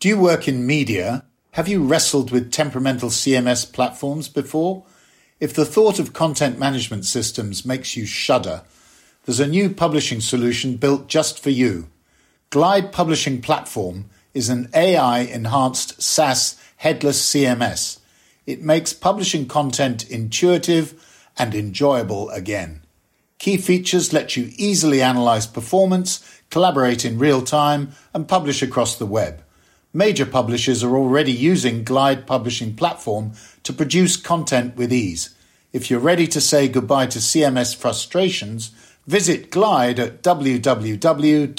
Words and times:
Do 0.00 0.08
you 0.08 0.18
work 0.18 0.48
in 0.48 0.66
media? 0.66 1.24
Have 1.52 1.68
you 1.68 1.84
wrestled 1.84 2.30
with 2.30 2.50
temperamental 2.50 3.10
CMS 3.10 3.70
platforms 3.70 4.30
before? 4.30 4.86
If 5.40 5.52
the 5.52 5.66
thought 5.66 5.98
of 5.98 6.14
content 6.14 6.58
management 6.58 7.04
systems 7.04 7.66
makes 7.66 7.98
you 7.98 8.06
shudder, 8.06 8.62
there's 9.26 9.40
a 9.40 9.46
new 9.46 9.68
publishing 9.68 10.22
solution 10.22 10.78
built 10.78 11.06
just 11.06 11.38
for 11.38 11.50
you. 11.50 11.90
Glide 12.48 12.92
Publishing 12.92 13.42
Platform 13.42 14.06
is 14.32 14.48
an 14.48 14.70
AI 14.72 15.18
enhanced 15.18 16.00
SaaS 16.00 16.58
headless 16.78 17.22
CMS. 17.22 17.98
It 18.46 18.62
makes 18.62 18.94
publishing 18.94 19.46
content 19.46 20.08
intuitive 20.08 20.94
and 21.36 21.54
enjoyable 21.54 22.30
again. 22.30 22.80
Key 23.38 23.58
features 23.58 24.14
let 24.14 24.34
you 24.34 24.50
easily 24.56 25.02
analyze 25.02 25.46
performance, 25.46 26.40
collaborate 26.48 27.04
in 27.04 27.18
real 27.18 27.42
time, 27.42 27.92
and 28.14 28.26
publish 28.26 28.62
across 28.62 28.96
the 28.96 29.04
web. 29.04 29.42
Major 29.92 30.24
publishers 30.24 30.84
are 30.84 30.96
already 30.96 31.32
using 31.32 31.82
Glide 31.82 32.24
Publishing 32.24 32.76
Platform 32.76 33.32
to 33.64 33.72
produce 33.72 34.16
content 34.16 34.76
with 34.76 34.92
ease. 34.92 35.34
If 35.72 35.90
you're 35.90 35.98
ready 35.98 36.28
to 36.28 36.40
say 36.40 36.68
goodbye 36.68 37.06
to 37.06 37.18
CMS 37.18 37.74
frustrations, 37.74 38.70
visit 39.08 39.50
Glide 39.50 39.98
at 39.98 40.22
www.gpp.io. 40.22 41.50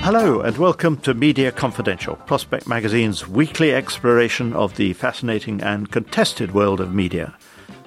Hello, 0.00 0.40
and 0.40 0.56
welcome 0.56 0.96
to 0.96 1.12
Media 1.12 1.52
Confidential, 1.52 2.16
Prospect 2.16 2.66
Magazine's 2.66 3.28
weekly 3.28 3.74
exploration 3.74 4.54
of 4.54 4.76
the 4.76 4.94
fascinating 4.94 5.60
and 5.60 5.92
contested 5.92 6.54
world 6.54 6.80
of 6.80 6.94
media. 6.94 7.36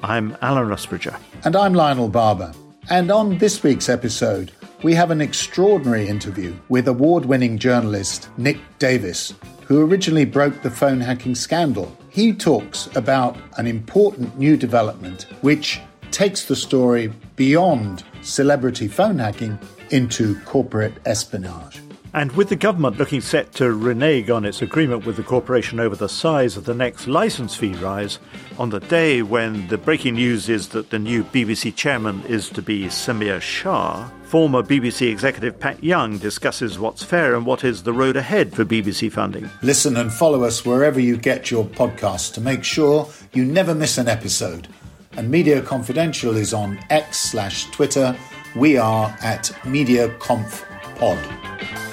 I'm 0.05 0.37
Alan 0.43 0.67
Rusbridger. 0.67 1.19
And 1.45 1.55
I'm 1.55 1.73
Lionel 1.73 2.09
Barber. 2.09 2.53
And 2.91 3.09
on 3.09 3.39
this 3.39 3.63
week's 3.63 3.89
episode, 3.89 4.51
we 4.83 4.93
have 4.93 5.09
an 5.09 5.19
extraordinary 5.19 6.07
interview 6.07 6.53
with 6.69 6.87
award 6.87 7.25
winning 7.25 7.57
journalist 7.57 8.29
Nick 8.37 8.59
Davies, 8.77 9.33
who 9.65 9.83
originally 9.83 10.25
broke 10.25 10.61
the 10.61 10.69
phone 10.69 11.01
hacking 11.01 11.33
scandal. 11.33 11.97
He 12.11 12.33
talks 12.33 12.87
about 12.95 13.35
an 13.57 13.65
important 13.65 14.37
new 14.37 14.57
development 14.57 15.25
which 15.41 15.81
takes 16.11 16.45
the 16.45 16.55
story 16.55 17.11
beyond 17.35 18.03
celebrity 18.21 18.87
phone 18.87 19.17
hacking 19.17 19.57
into 19.89 20.39
corporate 20.41 20.93
espionage. 21.07 21.81
And 22.15 22.31
with 22.31 22.47
the 22.47 22.55
government 22.55 22.97
looking 22.97 23.19
set 23.19 23.51
to 23.55 23.73
renege 23.73 24.29
on 24.29 24.45
its 24.45 24.61
agreement 24.61 25.05
with 25.05 25.17
the 25.17 25.23
corporation 25.23 25.81
over 25.81 25.97
the 25.97 26.07
size 26.07 26.55
of 26.55 26.63
the 26.63 26.73
next 26.73 27.07
license 27.07 27.57
fee 27.57 27.73
rise, 27.73 28.19
on 28.57 28.69
the 28.69 28.79
day 28.79 29.21
when 29.21 29.67
the 29.67 29.77
breaking 29.77 30.13
news 30.13 30.47
is 30.47 30.69
that 30.69 30.91
the 30.91 30.97
new 30.97 31.25
BBC 31.25 31.75
chairman 31.75 32.23
is 32.23 32.49
to 32.51 32.61
be 32.61 32.85
Samir 32.85 33.41
Shah, 33.41 34.09
former 34.23 34.63
BBC 34.63 35.11
executive 35.11 35.59
Pat 35.59 35.83
Younge 35.83 36.21
discusses 36.21 36.79
what's 36.79 37.03
fair 37.03 37.35
and 37.35 37.45
what 37.45 37.65
is 37.65 37.83
the 37.83 37.91
road 37.91 38.15
ahead 38.15 38.53
for 38.53 38.63
BBC 38.63 39.11
funding. 39.11 39.49
Listen 39.61 39.97
and 39.97 40.09
follow 40.09 40.45
us 40.45 40.65
wherever 40.65 41.01
you 41.01 41.17
get 41.17 41.51
your 41.51 41.65
podcasts 41.65 42.33
to 42.35 42.39
make 42.39 42.63
sure 42.63 43.09
you 43.33 43.43
never 43.43 43.75
miss 43.75 43.97
an 43.97 44.07
episode. 44.07 44.69
And 45.17 45.29
Media 45.29 45.61
Confidential 45.61 46.37
is 46.37 46.53
on 46.53 46.79
X 46.89 47.17
slash 47.17 47.69
Twitter. 47.71 48.15
We 48.55 48.77
are 48.77 49.13
at 49.21 49.51
MediaConfPod. 49.63 51.84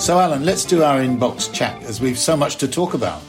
So, 0.00 0.18
Alan, 0.18 0.46
let's 0.46 0.64
do 0.64 0.82
our 0.82 0.98
inbox 0.98 1.52
chat 1.52 1.82
as 1.82 2.00
we've 2.00 2.18
so 2.18 2.34
much 2.34 2.56
to 2.56 2.66
talk 2.66 2.94
about. 2.94 3.20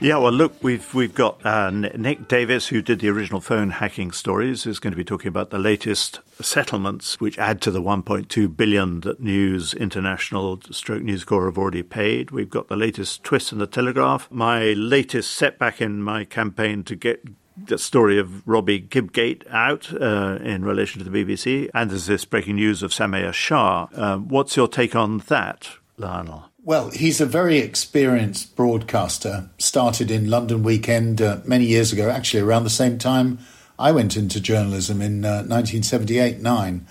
Yeah, 0.00 0.16
well, 0.16 0.32
look, 0.32 0.52
we've 0.60 0.92
we've 0.92 1.14
got 1.14 1.46
uh, 1.46 1.70
Nick 1.70 2.26
Davies, 2.26 2.66
who 2.66 2.82
did 2.82 2.98
the 2.98 3.08
original 3.08 3.40
phone 3.40 3.70
hacking 3.70 4.10
stories, 4.10 4.66
is 4.66 4.80
going 4.80 4.90
to 4.90 4.96
be 4.96 5.04
talking 5.04 5.28
about 5.28 5.50
the 5.50 5.58
latest 5.58 6.18
settlements, 6.42 7.20
which 7.20 7.38
add 7.38 7.60
to 7.62 7.70
the 7.70 7.80
1.2 7.80 8.56
billion 8.56 9.02
that 9.02 9.20
News 9.20 9.72
International, 9.72 10.60
Stroke 10.72 11.04
News 11.04 11.22
Corp 11.22 11.44
have 11.44 11.56
already 11.56 11.84
paid. 11.84 12.32
We've 12.32 12.50
got 12.50 12.66
the 12.66 12.76
latest 12.76 13.22
twist 13.22 13.52
in 13.52 13.58
the 13.58 13.66
Telegraph. 13.68 14.28
My 14.32 14.72
latest 14.72 15.30
setback 15.30 15.80
in 15.80 16.02
my 16.02 16.24
campaign 16.24 16.82
to 16.84 16.96
get 16.96 17.24
the 17.56 17.78
story 17.78 18.18
of 18.18 18.46
Robbie 18.48 18.80
Gibgate 18.80 19.46
out 19.48 19.94
uh, 19.94 20.38
in 20.42 20.64
relation 20.64 21.04
to 21.04 21.08
the 21.08 21.24
BBC, 21.24 21.70
and 21.72 21.88
there's 21.88 22.06
this 22.06 22.24
breaking 22.24 22.56
news 22.56 22.82
of 22.82 22.90
Samir 22.90 23.32
Shah. 23.32 23.86
Uh, 23.94 24.16
what's 24.18 24.56
your 24.56 24.66
take 24.66 24.96
on 24.96 25.18
that? 25.28 25.68
Lionel? 25.96 26.50
Well, 26.62 26.90
he's 26.90 27.20
a 27.20 27.26
very 27.26 27.58
experienced 27.58 28.56
broadcaster. 28.56 29.50
Started 29.58 30.10
in 30.10 30.30
London 30.30 30.62
Weekend 30.62 31.20
uh, 31.20 31.40
many 31.44 31.66
years 31.66 31.92
ago, 31.92 32.10
actually 32.10 32.40
around 32.40 32.64
the 32.64 32.70
same 32.70 32.98
time 32.98 33.38
I 33.78 33.92
went 33.92 34.16
into 34.16 34.40
journalism 34.40 35.02
in 35.02 35.24
uh, 35.24 35.42
1978 35.44 36.40
9. 36.40 36.86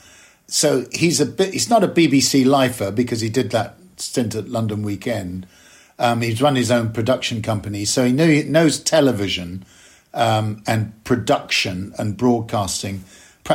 So 0.47 0.85
he's 0.91 1.21
a 1.21 1.25
bit. 1.25 1.53
He's 1.53 1.69
not 1.69 1.83
a 1.83 1.87
BBC 1.87 2.45
lifer 2.45 2.91
because 2.91 3.21
he 3.21 3.29
did 3.29 3.51
that 3.51 3.77
stint 3.97 4.35
at 4.35 4.49
London 4.49 4.83
Weekend. 4.83 5.47
Um, 5.97 6.21
he's 6.21 6.41
run 6.41 6.55
his 6.55 6.71
own 6.71 6.91
production 6.91 7.41
company, 7.41 7.85
so 7.85 8.03
he, 8.05 8.11
knew, 8.11 8.27
he 8.27 8.43
knows 8.43 8.79
television 8.79 9.63
um, 10.13 10.61
and 10.67 11.01
production 11.03 11.93
and 11.97 12.17
broadcasting 12.17 13.03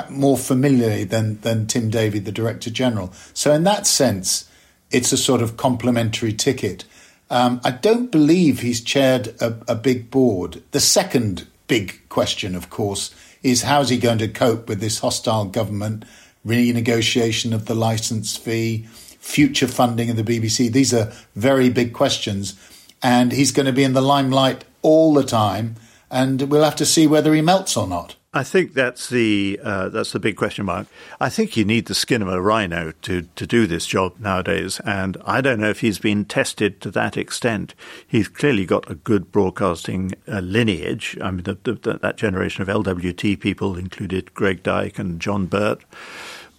more 0.08 0.38
familiarly 0.38 1.04
than 1.04 1.40
than 1.40 1.66
Tim 1.66 1.90
Davie, 1.90 2.18
the 2.18 2.32
director 2.32 2.70
general. 2.70 3.12
So 3.34 3.52
in 3.52 3.64
that 3.64 3.86
sense 3.86 4.47
it's 4.90 5.12
a 5.12 5.16
sort 5.16 5.42
of 5.42 5.56
complementary 5.56 6.32
ticket. 6.32 6.84
Um, 7.30 7.60
I 7.64 7.72
don't 7.72 8.10
believe 8.10 8.60
he's 8.60 8.80
chaired 8.80 9.28
a, 9.40 9.56
a, 9.68 9.74
big 9.74 10.10
board. 10.10 10.62
The 10.70 10.80
second 10.80 11.46
big 11.66 12.00
question, 12.08 12.54
of 12.54 12.70
course, 12.70 13.14
is 13.42 13.62
how's 13.62 13.90
he 13.90 13.98
going 13.98 14.18
to 14.18 14.28
cope 14.28 14.68
with 14.68 14.80
this 14.80 15.00
hostile 15.00 15.44
government, 15.44 16.04
renegotiation 16.46 17.52
of 17.52 17.66
the 17.66 17.74
license 17.74 18.36
fee, 18.36 18.86
future 19.20 19.68
funding 19.68 20.08
of 20.08 20.16
the 20.16 20.24
BBC? 20.24 20.72
These 20.72 20.94
are 20.94 21.12
very 21.36 21.68
big 21.68 21.92
questions. 21.92 22.58
And 23.02 23.30
he's 23.30 23.52
going 23.52 23.66
to 23.66 23.72
be 23.72 23.84
in 23.84 23.92
the 23.92 24.00
limelight 24.00 24.64
all 24.80 25.12
the 25.12 25.22
time. 25.22 25.76
And 26.10 26.42
we'll 26.50 26.64
have 26.64 26.76
to 26.76 26.86
see 26.86 27.06
whether 27.06 27.34
he 27.34 27.42
melts 27.42 27.76
or 27.76 27.86
not. 27.86 28.16
I 28.38 28.44
think 28.44 28.72
that's 28.72 29.08
the 29.08 29.58
uh, 29.64 29.88
that's 29.88 30.12
the 30.12 30.20
big 30.20 30.36
question 30.36 30.66
mark. 30.66 30.86
I 31.20 31.28
think 31.28 31.56
you 31.56 31.64
need 31.64 31.86
the 31.86 31.94
skin 31.94 32.22
of 32.22 32.28
a 32.28 32.40
rhino 32.40 32.92
to, 33.02 33.22
to 33.22 33.46
do 33.48 33.66
this 33.66 33.84
job 33.84 34.14
nowadays, 34.20 34.78
and 34.84 35.16
I 35.26 35.40
don't 35.40 35.58
know 35.58 35.70
if 35.70 35.80
he's 35.80 35.98
been 35.98 36.24
tested 36.24 36.80
to 36.82 36.92
that 36.92 37.16
extent. 37.16 37.74
He's 38.06 38.28
clearly 38.28 38.64
got 38.64 38.88
a 38.88 38.94
good 38.94 39.32
broadcasting 39.32 40.12
uh, 40.28 40.38
lineage. 40.38 41.18
I 41.20 41.32
mean, 41.32 41.42
the, 41.42 41.58
the, 41.64 41.98
that 42.00 42.16
generation 42.16 42.62
of 42.62 42.68
LWT 42.68 43.40
people 43.40 43.76
included 43.76 44.32
Greg 44.34 44.62
Dyke 44.62 45.00
and 45.00 45.18
John 45.18 45.46
Birt 45.46 45.82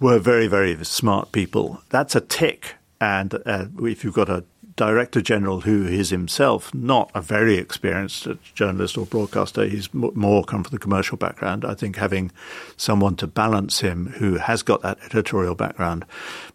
were 0.02 0.20
very 0.20 0.48
very 0.48 0.84
smart 0.84 1.32
people. 1.32 1.82
That's 1.92 2.14
a 2.14 2.20
tick, 2.20 2.76
and 3.00 3.36
uh, 3.46 3.68
if 3.84 4.04
you've 4.04 4.14
got 4.14 4.28
a 4.28 4.44
Director 4.80 5.20
General, 5.20 5.60
who 5.60 5.86
is 5.86 6.10
himself 6.10 6.74
not 6.74 7.12
a 7.14 7.22
very 7.22 7.58
experienced 7.58 8.30
journalist 8.56 8.98
or 8.98 9.06
broadcaster, 9.06 9.66
he's 9.66 9.94
more 9.94 10.46
come 10.46 10.64
from 10.64 10.72
the 10.72 10.80
commercial 10.80 11.18
background. 11.18 11.66
I 11.66 11.74
think 11.74 11.98
having 11.98 12.32
someone 12.78 13.18
to 13.18 13.28
balance 13.28 13.82
him 13.82 14.14
who 14.20 14.38
has 14.38 14.64
got 14.64 14.82
that 14.84 14.98
editorial 15.04 15.54
background, 15.54 16.06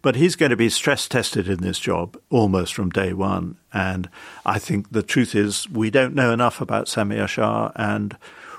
but 0.01 0.15
he's 0.15 0.35
going 0.35 0.49
to 0.49 0.55
be 0.55 0.69
stress 0.69 1.07
tested 1.07 1.47
in 1.47 1.59
this 1.59 1.77
job 1.77 2.17
almost 2.31 2.73
from 2.73 2.89
day 2.89 3.13
one. 3.13 3.57
And 3.71 4.09
I 4.43 4.57
think 4.57 4.89
the 4.89 5.03
truth 5.03 5.35
is 5.35 5.69
we 5.69 5.91
don't 5.91 6.15
know 6.15 6.33
enough 6.33 6.61
about 6.61 6.87
Samir 6.87 7.27
Shah 7.27 7.73
and 7.75 8.17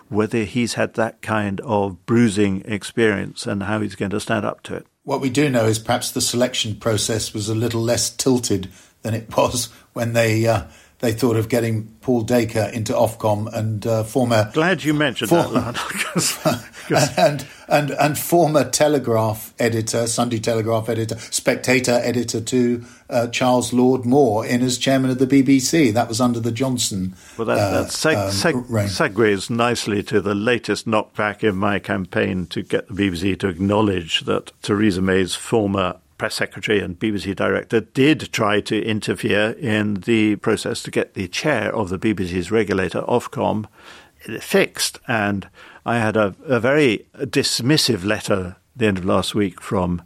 whether 0.08 0.44
he's 0.44 0.74
had 0.74 0.94
that 0.94 1.22
kind 1.22 1.60
of 1.62 2.06
bruising 2.06 2.62
experience 2.66 3.48
and 3.48 3.64
how 3.64 3.80
he's 3.80 3.96
going 3.96 4.12
to 4.12 4.20
stand 4.20 4.46
up 4.46 4.62
to 4.62 4.76
it. 4.76 4.86
What 5.02 5.20
we 5.20 5.28
do 5.28 5.50
know 5.50 5.66
is 5.66 5.80
perhaps 5.80 6.12
the 6.12 6.20
selection 6.20 6.76
process 6.76 7.34
was 7.34 7.48
a 7.48 7.54
little 7.54 7.82
less 7.82 8.10
tilted 8.10 8.68
than 9.06 9.14
it 9.14 9.36
was 9.36 9.66
when 9.92 10.12
they 10.12 10.46
uh, 10.46 10.64
they 10.98 11.12
thought 11.12 11.36
of 11.36 11.48
getting 11.48 11.88
Paul 12.00 12.22
Dacre 12.22 12.70
into 12.72 12.92
Ofcom 12.92 13.52
and 13.52 13.86
uh, 13.86 14.02
former. 14.02 14.50
Glad 14.54 14.82
you 14.82 14.94
mentioned 14.94 15.30
that, 15.30 17.14
and, 17.18 17.46
and, 17.68 17.90
and 17.90 18.18
former 18.18 18.68
Telegraph 18.68 19.52
editor, 19.58 20.06
Sunday 20.06 20.38
Telegraph 20.38 20.88
editor, 20.88 21.18
Spectator 21.18 22.00
editor 22.02 22.40
to 22.40 22.84
uh, 23.10 23.26
Charles 23.28 23.74
Lord 23.74 24.06
Moore 24.06 24.46
in 24.46 24.62
as 24.62 24.78
chairman 24.78 25.10
of 25.10 25.18
the 25.18 25.26
BBC. 25.26 25.92
That 25.92 26.08
was 26.08 26.20
under 26.20 26.40
the 26.40 26.52
Johnson. 26.52 27.14
Well, 27.36 27.46
that, 27.46 27.56
that 27.56 27.86
seg- 27.88 28.16
um, 28.16 28.30
seg- 28.30 28.86
segues 28.86 29.50
nicely 29.50 30.02
to 30.04 30.22
the 30.22 30.34
latest 30.34 30.86
knockback 30.86 31.44
in 31.44 31.56
my 31.56 31.78
campaign 31.78 32.46
to 32.46 32.62
get 32.62 32.88
the 32.88 32.94
BBC 32.94 33.38
to 33.40 33.48
acknowledge 33.48 34.22
that 34.22 34.52
Theresa 34.62 35.02
May's 35.02 35.34
former 35.34 35.98
press 36.18 36.34
secretary 36.34 36.80
and 36.80 36.98
BBC 36.98 37.36
director 37.36 37.80
did 37.80 38.32
try 38.32 38.60
to 38.62 38.82
interfere 38.82 39.50
in 39.52 39.94
the 39.94 40.36
process 40.36 40.82
to 40.82 40.90
get 40.90 41.14
the 41.14 41.28
chair 41.28 41.74
of 41.74 41.88
the 41.88 41.98
BBC's 41.98 42.50
regulator, 42.50 43.02
Ofcom, 43.02 43.66
fixed. 44.40 44.98
And 45.06 45.48
I 45.84 45.98
had 45.98 46.16
a, 46.16 46.34
a 46.44 46.60
very 46.60 47.06
dismissive 47.16 48.04
letter 48.04 48.56
the 48.76 48.86
end 48.86 48.98
of 48.98 49.04
last 49.04 49.34
week 49.34 49.60
from 49.60 50.02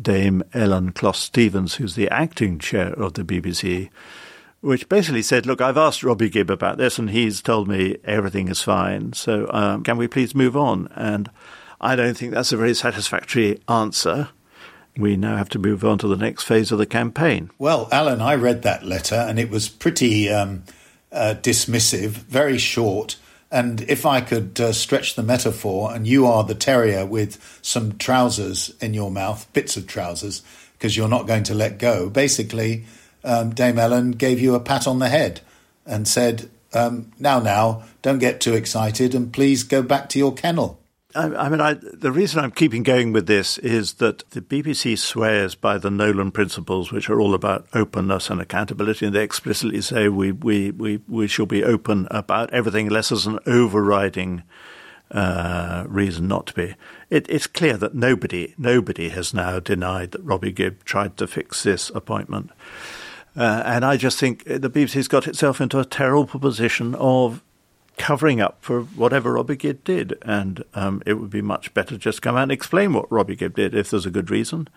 Dame 0.00 0.42
Elan 0.54 0.92
Closs 0.92 1.18
Stephens, 1.20 1.76
who's 1.76 1.94
the 1.94 2.10
acting 2.10 2.58
chair 2.58 2.92
of 2.92 3.14
the 3.14 3.24
BBC, 3.24 3.88
which 4.60 4.88
basically 4.88 5.22
said, 5.22 5.46
Look, 5.46 5.60
I've 5.60 5.78
asked 5.78 6.02
Robbie 6.02 6.28
Gibb 6.28 6.50
about 6.50 6.76
this, 6.76 6.98
and 6.98 7.10
he's 7.10 7.40
told 7.40 7.68
me 7.68 7.96
everything 8.04 8.48
is 8.48 8.60
fine. 8.60 9.14
So 9.14 9.48
um, 9.50 9.82
can 9.82 9.96
we 9.96 10.08
please 10.08 10.34
move 10.34 10.56
on? 10.56 10.88
And 10.94 11.30
I 11.80 11.96
don't 11.96 12.16
think 12.16 12.34
that's 12.34 12.52
a 12.52 12.56
very 12.58 12.74
satisfactory 12.74 13.60
answer 13.68 14.28
we 14.96 15.16
now 15.16 15.36
have 15.36 15.48
to 15.50 15.58
move 15.58 15.84
on 15.84 15.98
to 15.98 16.08
the 16.08 16.16
next 16.16 16.44
phase 16.44 16.72
of 16.72 16.78
the 16.78 16.86
campaign. 16.86 17.50
Well, 17.58 17.88
Alan, 17.92 18.20
I 18.20 18.34
read 18.34 18.62
that 18.62 18.84
letter 18.84 19.14
and 19.14 19.38
it 19.38 19.50
was 19.50 19.68
pretty 19.68 20.30
um, 20.30 20.64
uh, 21.12 21.34
dismissive, 21.40 22.10
very 22.10 22.58
short. 22.58 23.16
And 23.50 23.82
if 23.82 24.04
I 24.04 24.20
could 24.20 24.60
uh, 24.60 24.72
stretch 24.72 25.14
the 25.14 25.22
metaphor, 25.22 25.94
and 25.94 26.06
you 26.06 26.26
are 26.26 26.42
the 26.42 26.54
terrier 26.54 27.06
with 27.06 27.60
some 27.62 27.96
trousers 27.96 28.74
in 28.80 28.92
your 28.92 29.10
mouth, 29.10 29.50
bits 29.52 29.76
of 29.76 29.86
trousers, 29.86 30.42
because 30.72 30.96
you're 30.96 31.08
not 31.08 31.26
going 31.26 31.44
to 31.44 31.54
let 31.54 31.78
go, 31.78 32.10
basically, 32.10 32.84
um, 33.22 33.54
Dame 33.54 33.78
Elan 33.78 34.12
gave 34.12 34.40
you 34.40 34.54
a 34.54 34.60
pat 34.60 34.86
on 34.86 34.98
the 34.98 35.08
head 35.08 35.40
and 35.86 36.08
said, 36.08 36.50
um, 36.74 37.12
Now, 37.18 37.38
now, 37.38 37.84
don't 38.02 38.18
get 38.18 38.40
too 38.40 38.54
excited 38.54 39.14
and 39.14 39.32
please 39.32 39.62
go 39.62 39.80
back 39.80 40.08
to 40.10 40.18
your 40.18 40.34
kennel. 40.34 40.80
I, 41.16 41.46
I 41.46 41.48
mean, 41.48 41.60
I, 41.60 41.74
the 41.74 42.12
reason 42.12 42.44
I'm 42.44 42.50
keeping 42.50 42.82
going 42.82 43.12
with 43.12 43.26
this 43.26 43.58
is 43.58 43.94
that 43.94 44.28
the 44.30 44.42
BBC 44.42 44.98
swears 44.98 45.54
by 45.54 45.78
the 45.78 45.90
Nolan 45.90 46.30
principles, 46.30 46.92
which 46.92 47.08
are 47.08 47.20
all 47.20 47.34
about 47.34 47.66
openness 47.74 48.30
and 48.30 48.40
accountability, 48.40 49.06
and 49.06 49.14
they 49.14 49.24
explicitly 49.24 49.80
say 49.80 50.08
we, 50.08 50.32
we, 50.32 50.70
we, 50.70 51.00
we 51.08 51.26
shall 51.26 51.46
be 51.46 51.64
open 51.64 52.06
about 52.10 52.52
everything 52.52 52.88
unless 52.88 53.08
there's 53.08 53.26
an 53.26 53.38
overriding 53.46 54.42
uh, 55.10 55.84
reason 55.88 56.28
not 56.28 56.46
to 56.48 56.54
be. 56.54 56.74
It, 57.10 57.26
it's 57.28 57.46
clear 57.46 57.76
that 57.76 57.94
nobody 57.94 58.54
nobody 58.58 59.08
has 59.10 59.32
now 59.32 59.60
denied 59.60 60.10
that 60.12 60.22
Robbie 60.22 60.52
Gibb 60.52 60.84
tried 60.84 61.16
to 61.18 61.26
fix 61.26 61.62
this 61.62 61.90
appointment. 61.90 62.50
Uh, 63.36 63.62
and 63.64 63.84
I 63.84 63.96
just 63.96 64.18
think 64.18 64.44
the 64.44 64.70
BBC's 64.70 65.08
got 65.08 65.28
itself 65.28 65.60
into 65.60 65.78
a 65.78 65.84
terrible 65.84 66.40
position 66.40 66.94
of 66.94 67.42
covering 67.96 68.40
up 68.40 68.58
for 68.60 68.82
whatever 68.82 69.34
Robbie 69.34 69.56
Gibb 69.56 69.84
did. 69.84 70.18
And 70.22 70.64
um, 70.74 71.02
it 71.06 71.14
would 71.14 71.30
be 71.30 71.42
much 71.42 71.72
better 71.74 71.96
just 71.96 72.22
come 72.22 72.36
out 72.36 72.44
and 72.44 72.52
explain 72.52 72.92
what 72.92 73.10
Robbie 73.10 73.36
Gibb 73.36 73.56
did. 73.56 73.74
If 73.74 73.90
there's 73.90 74.06
a 74.06 74.10
good 74.10 74.30
reason, 74.30 74.68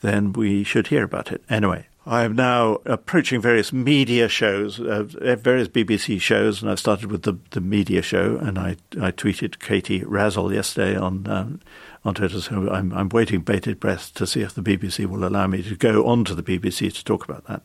then 0.00 0.32
we 0.32 0.64
should 0.64 0.88
hear 0.88 1.04
about 1.04 1.32
it. 1.32 1.42
Anyway, 1.48 1.86
I 2.06 2.24
am 2.24 2.36
now 2.36 2.80
approaching 2.84 3.40
various 3.40 3.72
media 3.72 4.28
shows, 4.28 4.78
uh, 4.78 5.04
various 5.04 5.68
BBC 5.68 6.20
shows, 6.20 6.60
and 6.60 6.70
I've 6.70 6.78
started 6.78 7.10
with 7.10 7.22
the, 7.22 7.38
the 7.50 7.62
media 7.62 8.02
show, 8.02 8.36
and 8.36 8.58
I, 8.58 8.76
I 9.00 9.10
tweeted 9.10 9.58
Katie 9.58 10.00
Razzall 10.00 10.52
yesterday 10.52 10.96
on 10.96 11.26
um, 11.28 11.60
on 12.04 12.14
Twitter, 12.14 12.40
so 12.40 12.68
I'm, 12.70 12.92
I'm 12.92 13.08
waiting 13.08 13.40
bated 13.40 13.80
breath 13.80 14.12
to 14.14 14.26
see 14.26 14.42
if 14.42 14.54
the 14.54 14.62
BBC 14.62 15.06
will 15.06 15.26
allow 15.26 15.46
me 15.46 15.62
to 15.62 15.74
go 15.74 16.06
on 16.06 16.24
to 16.26 16.34
the 16.34 16.42
BBC 16.42 16.92
to 16.92 17.02
talk 17.02 17.24
about 17.24 17.46
that. 17.46 17.62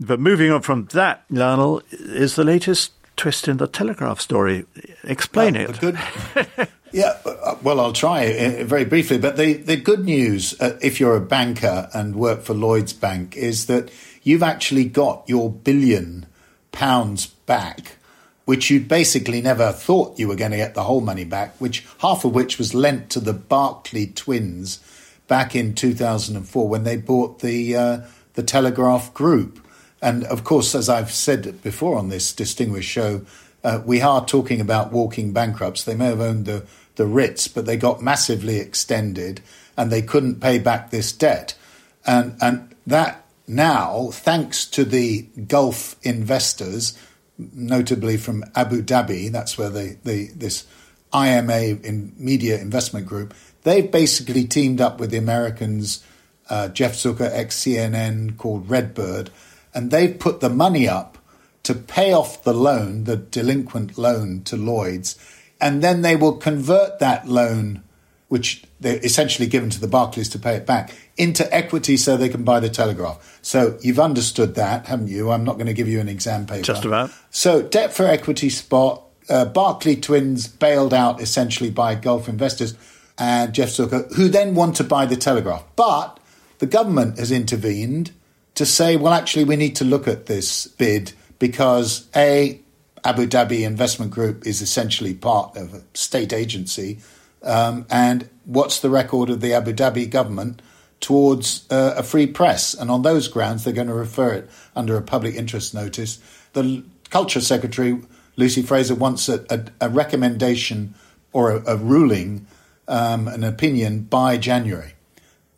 But 0.00 0.20
moving 0.20 0.50
on 0.50 0.62
from 0.62 0.86
that, 0.92 1.24
Lionel, 1.30 1.82
is 1.90 2.34
the 2.34 2.44
latest 2.44 2.95
twist 3.16 3.48
in 3.48 3.56
the 3.56 3.66
Telegraph 3.66 4.20
story. 4.20 4.66
Explain 5.04 5.54
well, 5.54 5.70
it. 5.70 5.80
Good, 5.80 5.98
yeah, 6.92 7.18
uh, 7.24 7.56
well, 7.62 7.80
I'll 7.80 7.92
try 7.92 8.26
uh, 8.26 8.64
very 8.64 8.84
briefly. 8.84 9.18
But 9.18 9.36
the, 9.36 9.54
the 9.54 9.76
good 9.76 10.04
news, 10.04 10.58
uh, 10.60 10.78
if 10.80 11.00
you're 11.00 11.16
a 11.16 11.20
banker 11.20 11.88
and 11.94 12.16
work 12.16 12.42
for 12.42 12.54
Lloyd's 12.54 12.92
Bank, 12.92 13.36
is 13.36 13.66
that 13.66 13.90
you've 14.22 14.42
actually 14.42 14.84
got 14.84 15.24
your 15.26 15.50
billion 15.50 16.26
pounds 16.72 17.26
back, 17.26 17.96
which 18.44 18.70
you 18.70 18.80
basically 18.80 19.40
never 19.40 19.72
thought 19.72 20.18
you 20.18 20.28
were 20.28 20.36
going 20.36 20.50
to 20.50 20.56
get 20.56 20.74
the 20.74 20.84
whole 20.84 21.00
money 21.00 21.24
back, 21.24 21.54
which 21.58 21.86
half 21.98 22.24
of 22.24 22.34
which 22.34 22.58
was 22.58 22.74
lent 22.74 23.10
to 23.10 23.20
the 23.20 23.32
Barclay 23.32 24.06
twins 24.06 24.80
back 25.26 25.56
in 25.56 25.74
2004 25.74 26.68
when 26.68 26.84
they 26.84 26.96
bought 26.96 27.40
the 27.40 27.76
uh, 27.76 28.00
the 28.34 28.42
Telegraph 28.42 29.12
Group. 29.14 29.65
And 30.06 30.22
of 30.22 30.44
course, 30.44 30.76
as 30.76 30.88
I've 30.88 31.10
said 31.10 31.60
before 31.62 31.98
on 31.98 32.10
this 32.10 32.32
distinguished 32.32 32.88
show, 32.88 33.22
uh, 33.64 33.82
we 33.84 34.00
are 34.00 34.24
talking 34.24 34.60
about 34.60 34.92
walking 34.92 35.32
bankrupts. 35.32 35.82
They 35.82 35.96
may 35.96 36.06
have 36.06 36.20
owned 36.20 36.46
the, 36.46 36.64
the 36.94 37.06
Ritz, 37.06 37.48
but 37.48 37.66
they 37.66 37.76
got 37.76 38.00
massively 38.00 38.58
extended 38.58 39.40
and 39.76 39.90
they 39.90 40.02
couldn't 40.02 40.40
pay 40.40 40.60
back 40.60 40.90
this 40.90 41.10
debt. 41.10 41.58
And, 42.06 42.36
and 42.40 42.72
that 42.86 43.26
now, 43.48 44.10
thanks 44.12 44.64
to 44.66 44.84
the 44.84 45.22
Gulf 45.48 45.96
investors, 46.04 46.96
notably 47.36 48.16
from 48.16 48.44
Abu 48.54 48.82
Dhabi, 48.82 49.32
that's 49.32 49.58
where 49.58 49.70
they, 49.70 49.98
they 50.04 50.26
this 50.26 50.68
IMA 51.12 51.80
in 51.82 52.14
Media 52.16 52.60
Investment 52.60 53.06
Group, 53.06 53.34
they've 53.64 53.90
basically 53.90 54.44
teamed 54.44 54.80
up 54.80 55.00
with 55.00 55.10
the 55.10 55.18
Americans, 55.18 56.04
uh, 56.48 56.68
Jeff 56.68 56.92
Zucker, 56.92 57.28
ex 57.32 57.56
CNN, 57.56 58.36
called 58.36 58.70
Redbird, 58.70 59.30
and 59.76 59.90
they've 59.90 60.18
put 60.18 60.40
the 60.40 60.48
money 60.48 60.88
up 60.88 61.18
to 61.62 61.74
pay 61.74 62.12
off 62.12 62.42
the 62.44 62.54
loan, 62.54 63.04
the 63.04 63.16
delinquent 63.16 63.98
loan 63.98 64.42
to 64.44 64.56
Lloyd's, 64.56 65.18
and 65.60 65.82
then 65.82 66.00
they 66.00 66.16
will 66.16 66.36
convert 66.38 66.98
that 66.98 67.28
loan, 67.28 67.82
which 68.28 68.64
they're 68.80 69.04
essentially 69.04 69.46
given 69.46 69.68
to 69.68 69.80
the 69.80 69.86
Barclays 69.86 70.30
to 70.30 70.38
pay 70.38 70.54
it 70.54 70.66
back, 70.66 70.94
into 71.16 71.52
equity 71.54 71.96
so 71.96 72.16
they 72.16 72.28
can 72.28 72.42
buy 72.42 72.58
the 72.58 72.70
Telegraph. 72.70 73.38
So 73.42 73.78
you've 73.82 74.00
understood 74.00 74.54
that, 74.54 74.86
haven't 74.86 75.08
you? 75.08 75.30
I'm 75.30 75.44
not 75.44 75.54
going 75.54 75.66
to 75.66 75.74
give 75.74 75.88
you 75.88 76.00
an 76.00 76.08
exam 76.08 76.46
paper. 76.46 76.62
Just 76.62 76.84
about. 76.84 77.10
So 77.30 77.62
debt 77.62 77.92
for 77.92 78.06
equity 78.06 78.48
spot, 78.48 79.02
uh, 79.28 79.44
Barclay 79.44 79.96
twins 79.96 80.48
bailed 80.48 80.94
out 80.94 81.20
essentially 81.20 81.70
by 81.70 81.96
Gulf 81.96 82.28
investors 82.28 82.76
and 83.18 83.52
Jeff 83.52 83.70
Zucker, 83.70 84.12
who 84.14 84.28
then 84.28 84.54
want 84.54 84.76
to 84.76 84.84
buy 84.84 85.04
the 85.04 85.16
Telegraph. 85.16 85.64
But 85.74 86.18
the 86.58 86.66
government 86.66 87.18
has 87.18 87.30
intervened 87.30 88.12
to 88.56 88.66
say, 88.66 88.96
well, 88.96 89.12
actually, 89.12 89.44
we 89.44 89.56
need 89.56 89.76
to 89.76 89.84
look 89.84 90.08
at 90.08 90.26
this 90.26 90.66
bid 90.66 91.12
because 91.38 92.08
A, 92.16 92.60
Abu 93.04 93.26
Dhabi 93.26 93.64
Investment 93.64 94.10
Group 94.10 94.46
is 94.46 94.60
essentially 94.60 95.14
part 95.14 95.56
of 95.56 95.74
a 95.74 95.82
state 95.94 96.32
agency. 96.32 96.98
Um, 97.42 97.86
and 97.90 98.28
what's 98.44 98.80
the 98.80 98.90
record 98.90 99.30
of 99.30 99.40
the 99.40 99.52
Abu 99.52 99.72
Dhabi 99.72 100.10
government 100.10 100.62
towards 101.00 101.66
uh, 101.70 101.94
a 101.98 102.02
free 102.02 102.26
press? 102.26 102.74
And 102.74 102.90
on 102.90 103.02
those 103.02 103.28
grounds, 103.28 103.62
they're 103.62 103.74
going 103.74 103.88
to 103.88 103.94
refer 103.94 104.32
it 104.32 104.50
under 104.74 104.96
a 104.96 105.02
public 105.02 105.34
interest 105.34 105.74
notice. 105.74 106.18
The 106.54 106.82
Culture 107.10 107.42
Secretary, 107.42 108.00
Lucy 108.36 108.62
Frazer, 108.62 108.94
wants 108.94 109.28
a, 109.28 109.44
a, 109.50 109.64
a 109.82 109.88
recommendation 109.90 110.94
or 111.32 111.50
a, 111.50 111.74
a 111.74 111.76
ruling, 111.76 112.46
um, 112.88 113.28
an 113.28 113.44
opinion 113.44 114.04
by 114.04 114.38
January. 114.38 114.94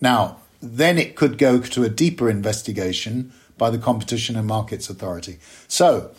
Now, 0.00 0.38
then 0.60 0.98
it 0.98 1.16
could 1.16 1.38
go 1.38 1.60
to 1.60 1.84
a 1.84 1.88
deeper 1.88 2.28
investigation 2.28 3.32
by 3.56 3.70
the 3.70 3.78
Competition 3.78 4.36
and 4.36 4.46
Markets 4.46 4.88
Authority. 4.88 5.38
So, 5.66 6.10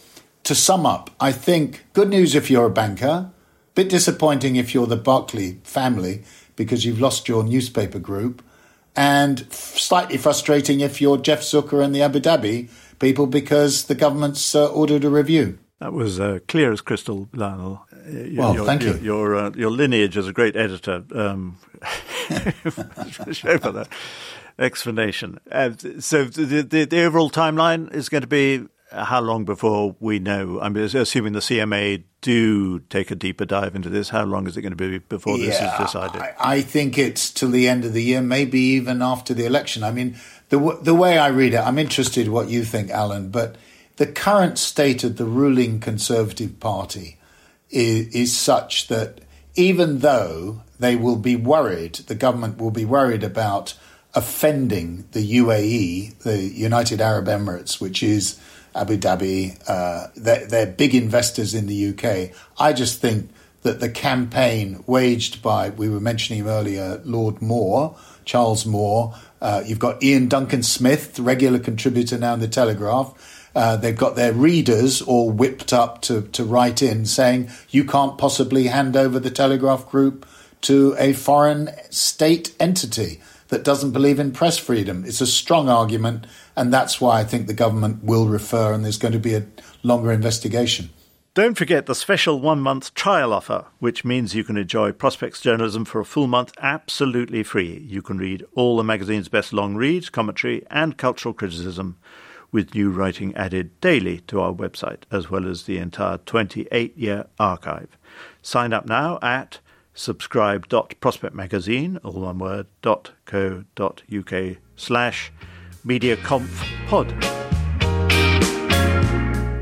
to 0.44 0.56
sum 0.56 0.86
up, 0.86 1.10
I 1.20 1.32
think 1.32 1.86
good 1.94 2.10
news 2.10 2.36
if 2.36 2.50
you're 2.50 2.66
a 2.66 2.72
banker, 2.72 3.32
bit 3.76 3.90
disappointing 3.90 4.56
if 4.56 4.74
you're 4.74 4.88
the 4.88 4.96
Barclay 4.96 5.58
family 5.64 6.24
because 6.56 6.86
you've 6.86 7.00
lost 7.00 7.30
your 7.30 7.44
newspaper 7.44 8.00
group, 8.00 8.44
and 8.96 9.52
slightly 9.54 10.18
frustrating 10.18 10.82
if 10.82 11.00
you're 11.00 11.18
Jeff 11.18 11.42
Zucker 11.42 11.84
and 11.84 11.96
the 11.96 12.02
Abu 12.02 12.20
Dhabi 12.20 12.70
people 13.00 13.28
because 13.28 13.86
the 13.86 13.96
government's 13.96 14.54
uh, 14.54 14.68
ordered 14.68 15.06
a 15.06 15.10
review. 15.10 15.58
That 15.80 15.94
was 15.94 16.20
uh, 16.20 16.40
clear 16.50 16.74
as 16.74 16.82
crystal, 16.82 17.30
Lionel. 17.34 17.86
Well, 18.06 18.56
your, 18.56 18.66
thank 18.66 18.84
your, 18.84 18.96
you. 18.98 19.04
Your 19.04 19.36
uh, 19.36 19.52
your 19.56 19.72
lineage 19.72 20.18
as 20.18 20.28
a 20.28 20.34
great 20.34 20.56
editor. 20.56 21.04
Um, 21.14 21.58
for 21.80 23.72
that 23.72 23.88
explanation. 24.58 25.40
Uh, 25.52 25.72
so 26.00 26.26
the, 26.26 26.62
the, 26.62 26.86
the 26.86 27.02
overall 27.04 27.30
timeline 27.30 27.94
is 27.94 28.10
going 28.10 28.22
to 28.22 28.28
be 28.28 28.66
how 28.92 29.22
long 29.22 29.46
before 29.46 29.96
we 30.00 30.20
know? 30.20 30.60
I'm 30.60 30.76
assuming 30.76 31.34
the 31.34 31.40
CMA 31.40 32.04
do 32.22 32.80
take 32.80 33.12
a 33.12 33.16
deeper 33.16 33.46
dive 33.46 33.76
into 33.76 33.90
this. 33.90 34.10
How 34.10 34.24
long 34.24 34.48
is 34.48 34.58
it 34.58 34.62
going 34.62 34.76
to 34.76 34.76
be 34.76 34.98
before 34.98 35.38
yeah, 35.38 35.46
this 35.46 35.62
is 35.62 35.78
decided? 35.78 36.22
I, 36.22 36.36
I, 36.40 36.62
think 36.62 36.98
it's 36.98 37.30
till 37.30 37.52
the 37.52 37.70
end 37.70 37.86
of 37.86 37.94
the 37.94 38.04
year, 38.04 38.22
maybe 38.22 38.60
even 38.60 39.02
after 39.02 39.34
the 39.34 39.46
election. 39.46 39.84
I 39.84 39.92
mean, 39.92 40.16
the 40.50 40.80
the 40.82 40.96
way 40.96 41.18
I 41.18 41.28
read 41.28 41.54
it, 41.54 41.60
I'm 41.60 41.78
interested 41.78 42.30
what 42.30 42.50
you 42.50 42.64
think, 42.64 42.90
Alan. 42.90 43.30
But 43.30 43.58
the 43.98 44.08
current 44.08 44.58
state 44.58 45.04
of 45.04 45.18
the 45.18 45.26
ruling 45.26 45.80
Conservative 45.80 46.60
Party 46.60 47.19
is, 47.70 48.08
is 48.14 48.38
such 48.38 48.88
that 48.88 49.22
even 49.56 50.00
though 50.00 50.62
they 50.80 50.96
will 50.96 51.18
be 51.18 51.36
worried, 51.36 51.96
the 51.96 52.16
government 52.16 52.58
will 52.58 52.72
be 52.72 52.86
worried 52.86 53.24
about 53.24 53.78
offending 54.16 55.06
the 55.12 55.38
UAE, 55.38 56.18
the 56.20 56.42
United 56.42 57.02
Arab 57.02 57.26
Emirates, 57.26 57.80
which 57.80 58.02
is 58.02 58.40
Abu 58.74 58.98
Dhabi. 58.98 59.62
Uh, 59.68 60.08
they're, 60.16 60.46
they're 60.48 60.66
big 60.66 60.96
investors 60.96 61.54
in 61.54 61.68
the 61.68 61.90
UK. 61.90 62.36
I 62.60 62.74
just 62.74 63.02
think 63.02 63.30
that 63.62 63.80
the 63.80 63.90
campaign 63.90 64.84
waged 64.88 65.42
by, 65.42 65.70
we 65.70 65.90
were 65.90 66.00
mentioning 66.00 66.48
earlier, 66.48 67.02
Lord 67.04 67.42
Moore, 67.42 67.96
Charles 68.24 68.66
Moore, 68.66 69.14
uh, 69.42 69.64
you've 69.66 69.80
got 69.80 70.04
Iain 70.04 70.28
Duncan 70.28 70.64
Smith, 70.64 71.20
regular 71.20 71.60
contributor 71.60 72.18
now 72.18 72.34
in 72.34 72.40
the 72.40 72.48
Telegraph. 72.48 73.14
Uh, 73.56 73.76
they've 73.76 73.98
got 73.98 74.16
their 74.16 74.34
readers 74.34 75.02
all 75.02 75.32
whipped 75.32 75.74
up 75.74 76.02
to, 76.04 76.22
to 76.22 76.44
write 76.44 76.82
in 76.82 77.06
saying 77.06 77.50
you 77.70 77.84
can't 77.84 78.18
possibly 78.18 78.68
hand 78.68 78.96
over 78.96 79.20
the 79.20 79.32
Telegraph 79.32 79.90
Group 79.90 80.28
to 80.62 80.96
a 81.00 81.14
foreign 81.14 81.70
state 81.90 82.56
entity 82.60 83.20
that 83.48 83.64
doesn't 83.64 83.92
believe 83.92 84.20
in 84.20 84.32
press 84.32 84.58
freedom. 84.58 85.04
It's 85.06 85.22
a 85.22 85.28
strong 85.28 85.70
argument, 85.70 86.28
and 86.56 86.72
that's 86.72 87.02
why 87.02 87.20
I 87.20 87.24
think 87.24 87.48
the 87.48 87.54
government 87.54 88.04
will 88.04 88.28
refer, 88.28 88.74
and 88.74 88.84
there's 88.84 88.98
going 88.98 89.14
to 89.14 89.20
be 89.20 89.34
a 89.34 89.46
longer 89.84 90.12
investigation. 90.12 90.90
Don't 91.36 91.58
forget 91.58 91.86
the 91.86 91.96
special 91.96 92.40
one 92.40 92.60
month 92.60 92.94
trial 92.96 93.32
offer, 93.32 93.66
which 93.80 94.04
means 94.04 94.36
you 94.36 94.44
can 94.44 94.58
enjoy 94.58 94.92
Prospects 94.92 95.40
journalism 95.40 95.86
for 95.86 96.02
a 96.02 96.06
full 96.06 96.28
month 96.28 96.52
absolutely 96.60 97.44
free. 97.44 97.86
You 97.88 98.02
can 98.02 98.18
read 98.18 98.46
all 98.56 98.78
the 98.78 98.84
magazine's 98.84 99.30
best 99.30 99.54
long 99.54 99.76
reads, 99.76 100.10
commentary, 100.10 100.66
and 100.70 100.98
cultural 100.98 101.34
criticism, 101.34 101.98
with 102.52 102.74
new 102.74 102.90
writing 102.90 103.36
added 103.36 103.80
daily 103.82 104.20
to 104.22 104.40
our 104.40 104.54
website, 104.54 105.04
as 105.12 105.30
well 105.30 105.48
as 105.48 105.64
the 105.64 105.78
entire 105.78 106.18
28 106.18 106.98
year 106.98 107.28
archive. 107.40 107.98
Sign 108.42 108.74
up 108.74 108.86
now 108.86 109.20
at 109.22 109.60
subscribe.prospectmagazine, 109.94 112.00
all 112.04 112.22
one 112.22 112.40
word, 112.40 112.68
.co.uk 112.82 114.58
slash 114.76 115.32
mediaconfpod. 115.86 117.24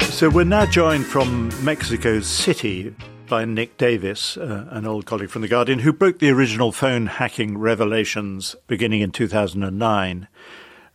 So 0.03 0.29
we're 0.29 0.45
now 0.45 0.65
joined 0.65 1.05
from 1.05 1.51
Mexico 1.63 2.21
City 2.21 2.95
by 3.27 3.45
Nick 3.45 3.77
Davies, 3.77 4.37
uh, 4.37 4.65
an 4.69 4.87
old 4.87 5.05
colleague 5.05 5.29
from 5.29 5.41
The 5.41 5.47
Guardian, 5.47 5.79
who 5.79 5.93
broke 5.93 6.19
the 6.19 6.29
original 6.29 6.71
phone 6.71 7.07
hacking 7.07 7.57
revelations 7.57 8.55
beginning 8.67 9.01
in 9.01 9.11
2009. 9.11 10.27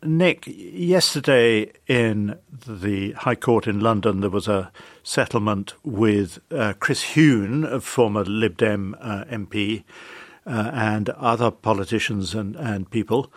Nick, 0.04 0.44
yesterday 0.46 1.70
in 1.86 2.38
the 2.66 3.12
High 3.12 3.36
Court 3.36 3.66
in 3.66 3.80
London, 3.80 4.20
there 4.20 4.30
was 4.30 4.48
a 4.48 4.72
settlement 5.02 5.74
with 5.84 6.40
uh, 6.50 6.72
Chris 6.80 7.14
Huhne, 7.14 7.64
a 7.64 7.80
former 7.80 8.24
Lib 8.24 8.56
Dem 8.56 8.96
uh, 9.00 9.24
MP, 9.30 9.84
uh, 10.44 10.70
and 10.72 11.08
other 11.10 11.50
politicians 11.50 12.34
and, 12.34 12.56
and 12.56 12.90
people. 12.90 13.32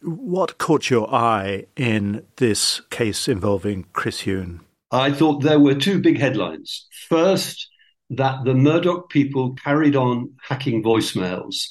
What 0.00 0.58
caught 0.58 0.88
your 0.88 1.12
eye 1.12 1.66
in 1.76 2.24
this 2.36 2.80
case 2.88 3.28
involving 3.28 3.84
Chris 3.92 4.22
Huhne? 4.22 4.60
I 4.90 5.12
thought 5.12 5.42
there 5.42 5.60
were 5.60 5.74
two 5.74 6.00
big 6.00 6.18
headlines. 6.18 6.86
First, 7.08 7.68
that 8.10 8.44
the 8.44 8.54
Murdoch 8.54 9.10
people 9.10 9.54
carried 9.62 9.94
on 9.94 10.32
hacking 10.40 10.82
voicemails 10.82 11.66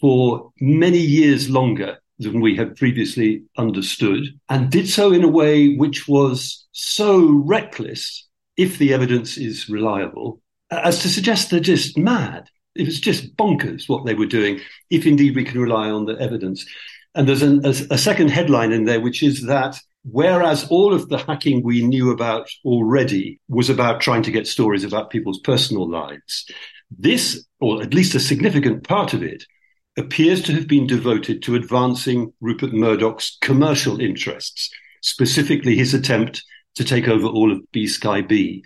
for 0.00 0.50
many 0.60 0.98
years 0.98 1.48
longer 1.48 1.99
than 2.20 2.40
we 2.40 2.56
had 2.56 2.76
previously 2.76 3.42
understood, 3.56 4.24
and 4.48 4.70
did 4.70 4.88
so 4.88 5.12
in 5.12 5.24
a 5.24 5.28
way 5.28 5.74
which 5.74 6.06
was 6.06 6.66
so 6.72 7.42
reckless, 7.44 8.28
if 8.56 8.78
the 8.78 8.92
evidence 8.92 9.36
is 9.36 9.68
reliable, 9.68 10.40
as 10.70 11.00
to 11.02 11.08
suggest 11.08 11.50
they're 11.50 11.60
just 11.60 11.98
mad. 11.98 12.48
It 12.76 12.86
was 12.86 13.00
just 13.00 13.36
bonkers 13.36 13.88
what 13.88 14.06
they 14.06 14.14
were 14.14 14.26
doing, 14.26 14.60
if 14.90 15.06
indeed 15.06 15.34
we 15.34 15.44
can 15.44 15.60
rely 15.60 15.90
on 15.90 16.04
the 16.04 16.16
evidence. 16.20 16.64
And 17.14 17.28
there's 17.28 17.42
an, 17.42 17.64
a, 17.64 17.74
a 17.90 17.98
second 17.98 18.30
headline 18.30 18.70
in 18.70 18.84
there, 18.84 19.00
which 19.00 19.22
is 19.22 19.46
that 19.46 19.76
Whereas 20.02 20.66
all 20.68 20.94
of 20.94 21.08
the 21.08 21.18
hacking 21.18 21.62
we 21.62 21.86
knew 21.86 22.10
about 22.10 22.48
already 22.64 23.38
was 23.48 23.68
about 23.68 24.00
trying 24.00 24.22
to 24.22 24.30
get 24.30 24.46
stories 24.46 24.84
about 24.84 25.10
people's 25.10 25.40
personal 25.40 25.88
lives, 25.88 26.50
this, 26.90 27.46
or 27.60 27.82
at 27.82 27.92
least 27.92 28.14
a 28.14 28.20
significant 28.20 28.84
part 28.84 29.12
of 29.12 29.22
it, 29.22 29.44
appears 30.00 30.42
to 30.42 30.52
have 30.54 30.66
been 30.66 30.86
devoted 30.86 31.42
to 31.42 31.54
advancing 31.54 32.32
Rupert 32.40 32.72
Murdoch's 32.72 33.38
commercial 33.40 34.00
interests, 34.00 34.70
specifically 35.02 35.76
his 35.76 35.94
attempt 35.94 36.42
to 36.74 36.84
take 36.84 37.06
over 37.06 37.26
all 37.26 37.52
of 37.52 37.60
BSkyB. 37.72 38.62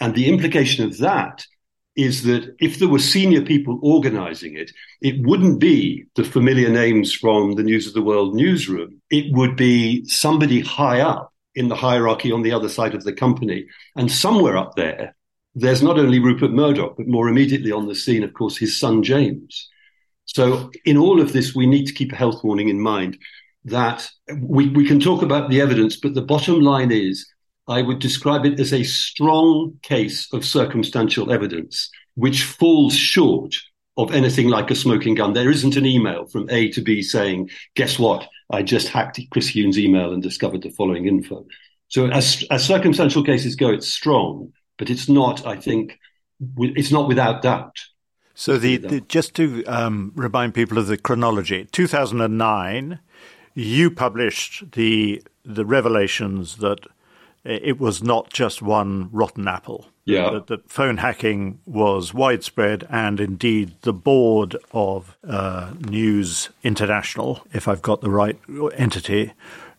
And 0.00 0.14
the 0.14 0.28
implication 0.28 0.84
of 0.84 0.98
that 0.98 1.46
is 1.94 2.22
that 2.24 2.54
if 2.58 2.78
there 2.78 2.88
were 2.88 2.98
senior 2.98 3.42
people 3.42 3.78
organizing 3.82 4.56
it, 4.56 4.72
it 5.00 5.24
wouldn't 5.26 5.60
be 5.60 6.04
the 6.16 6.24
familiar 6.24 6.70
names 6.70 7.12
from 7.12 7.54
the 7.54 7.62
News 7.62 7.86
of 7.86 7.94
the 7.94 8.02
World 8.02 8.34
newsroom. 8.34 9.00
It 9.10 9.32
would 9.32 9.56
be 9.56 10.04
somebody 10.06 10.60
high 10.60 11.00
up 11.00 11.32
in 11.54 11.68
the 11.68 11.76
hierarchy 11.76 12.32
on 12.32 12.42
the 12.42 12.52
other 12.52 12.68
side 12.68 12.94
of 12.94 13.04
the 13.04 13.12
company. 13.12 13.66
And 13.94 14.10
somewhere 14.10 14.56
up 14.56 14.74
there, 14.74 15.14
there's 15.54 15.82
not 15.82 15.98
only 15.98 16.18
Rupert 16.18 16.50
Murdoch, 16.50 16.96
but 16.96 17.06
more 17.06 17.28
immediately 17.28 17.72
on 17.72 17.86
the 17.86 17.94
scene, 17.94 18.24
of 18.24 18.32
course, 18.32 18.56
his 18.56 18.78
son 18.78 19.02
James. 19.02 19.68
So 20.32 20.70
in 20.86 20.96
all 20.96 21.20
of 21.20 21.32
this, 21.32 21.54
we 21.54 21.66
need 21.66 21.86
to 21.86 21.92
keep 21.92 22.12
a 22.12 22.16
health 22.16 22.42
warning 22.42 22.68
in 22.68 22.80
mind 22.80 23.18
that 23.66 24.08
we, 24.40 24.68
we 24.70 24.86
can 24.86 24.98
talk 24.98 25.22
about 25.22 25.50
the 25.50 25.60
evidence, 25.60 25.96
but 25.96 26.14
the 26.14 26.22
bottom 26.22 26.60
line 26.60 26.90
is 26.90 27.28
I 27.68 27.82
would 27.82 27.98
describe 27.98 28.46
it 28.46 28.58
as 28.58 28.72
a 28.72 28.82
strong 28.82 29.78
case 29.82 30.32
of 30.32 30.44
circumstantial 30.44 31.30
evidence, 31.30 31.90
which 32.14 32.44
falls 32.44 32.94
short 32.94 33.54
of 33.98 34.14
anything 34.14 34.48
like 34.48 34.70
a 34.70 34.74
smoking 34.74 35.14
gun. 35.14 35.34
There 35.34 35.50
isn't 35.50 35.76
an 35.76 35.84
email 35.84 36.26
from 36.26 36.48
A 36.48 36.70
to 36.70 36.80
B 36.80 37.02
saying, 37.02 37.50
guess 37.76 37.98
what? 37.98 38.26
I 38.50 38.62
just 38.62 38.88
hacked 38.88 39.20
Chris 39.30 39.50
Huhne's 39.50 39.78
email 39.78 40.12
and 40.12 40.22
discovered 40.22 40.62
the 40.62 40.70
following 40.70 41.06
info. 41.06 41.44
So 41.88 42.06
as, 42.06 42.42
as 42.50 42.64
circumstantial 42.64 43.22
cases 43.22 43.54
go, 43.54 43.68
it's 43.68 43.88
strong, 43.88 44.52
but 44.78 44.88
it's 44.88 45.10
not, 45.10 45.46
I 45.46 45.56
think, 45.56 45.98
it's 46.56 46.90
not 46.90 47.06
without 47.06 47.42
doubt. 47.42 47.76
So 48.42 48.58
the, 48.58 48.76
the 48.76 49.00
just 49.02 49.34
to 49.36 49.64
um, 49.66 50.10
remind 50.16 50.52
people 50.54 50.76
of 50.76 50.88
the 50.88 50.96
chronology, 50.96 51.68
2009, 51.70 52.98
you 53.54 53.88
published 53.88 54.72
the 54.72 55.22
the 55.44 55.64
revelations 55.64 56.56
that 56.56 56.80
it 57.44 57.78
was 57.78 58.02
not 58.02 58.32
just 58.32 58.60
one 58.60 59.08
rotten 59.12 59.46
apple. 59.46 59.86
Yeah. 60.06 60.30
That, 60.30 60.48
that 60.48 60.68
phone 60.68 60.96
hacking 60.96 61.60
was 61.66 62.12
widespread, 62.12 62.84
and 62.90 63.20
indeed 63.20 63.76
the 63.82 63.92
board 63.92 64.56
of 64.72 65.16
uh, 65.22 65.74
News 65.78 66.48
International, 66.64 67.46
if 67.52 67.68
I've 67.68 67.82
got 67.82 68.00
the 68.00 68.10
right 68.10 68.40
entity, 68.74 69.34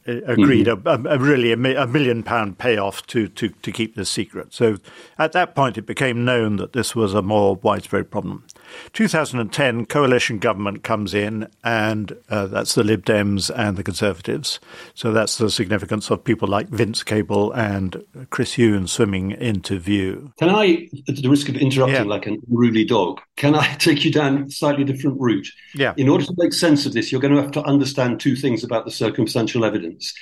agreed 0.05 0.67
mm-hmm. 0.67 1.08
a, 1.08 1.15
a, 1.15 1.20
really 1.20 1.51
a, 1.51 1.84
a, 1.84 1.88
million 1.88 2.24
pound 2.24 2.58
payoff 2.58 3.05
to, 3.08 3.27
to, 3.29 3.50
to 3.50 3.72
keep 3.72 3.96
this 3.96 4.10
secret. 4.10 4.53
So 4.53 4.77
at 5.17 5.32
that 5.34 5.55
point, 5.55 5.77
it 5.77 5.86
became 5.86 6.25
known 6.25 6.58
that 6.58 6.74
this 6.74 6.96
was 6.96 7.13
a 7.13 7.22
more 7.22 7.55
widespread 7.55 8.12
problem. 8.12 8.46
2010, 8.94 9.86
coalition 9.86 10.39
government 10.39 10.84
comes 10.84 11.13
in, 11.13 11.48
and 11.63 12.18
uh, 12.30 12.48
that's 12.48 12.75
the 12.75 12.84
Lib 12.84 13.06
Dems 13.06 13.51
and 13.56 13.77
the 13.77 13.84
Conservatives. 13.84 14.60
So 14.94 15.12
that's 15.12 15.38
the 15.38 15.50
significance 15.50 16.10
of 16.10 16.24
people 16.24 16.48
like 16.48 16.70
Vince 16.70 17.03
Cable 17.03 17.51
and 17.53 18.03
Chris 18.30 18.56
Huhne 18.56 18.88
swimming 18.88 19.32
into 19.32 19.80
view. 19.80 20.34
Can 20.39 20.50
I, 20.50 20.89
at 21.08 21.18
the 21.18 21.30
risk 21.30 21.50
of 21.50 21.56
interrupting 21.56 21.96
yeah. 21.96 22.03
like 22.03 22.25
an 22.25 22.42
unruly 22.50 22.86
dog, 22.86 23.22
can 23.36 23.56
I 23.56 23.74
take 23.80 24.06
you 24.06 24.12
down 24.12 24.44
a 24.44 24.51
slightly 24.51 24.84
different 24.84 25.20
route? 25.20 25.48
Yeah. 25.75 25.94
In 25.98 26.10
order 26.10 26.25
to 26.25 26.34
make 26.38 26.53
sense 26.53 26.86
of 26.86 26.94
this, 26.94 27.12
you're 27.12 27.22
going 27.22 27.36
to 27.36 27.42
have 27.42 27.51
to 27.51 27.63
understand 27.63 28.20
two 28.20 28.36
things 28.36 28.63
about 28.63 28.86
the 28.86 28.92
circumstantial 28.92 29.65
evidence 29.65 30.13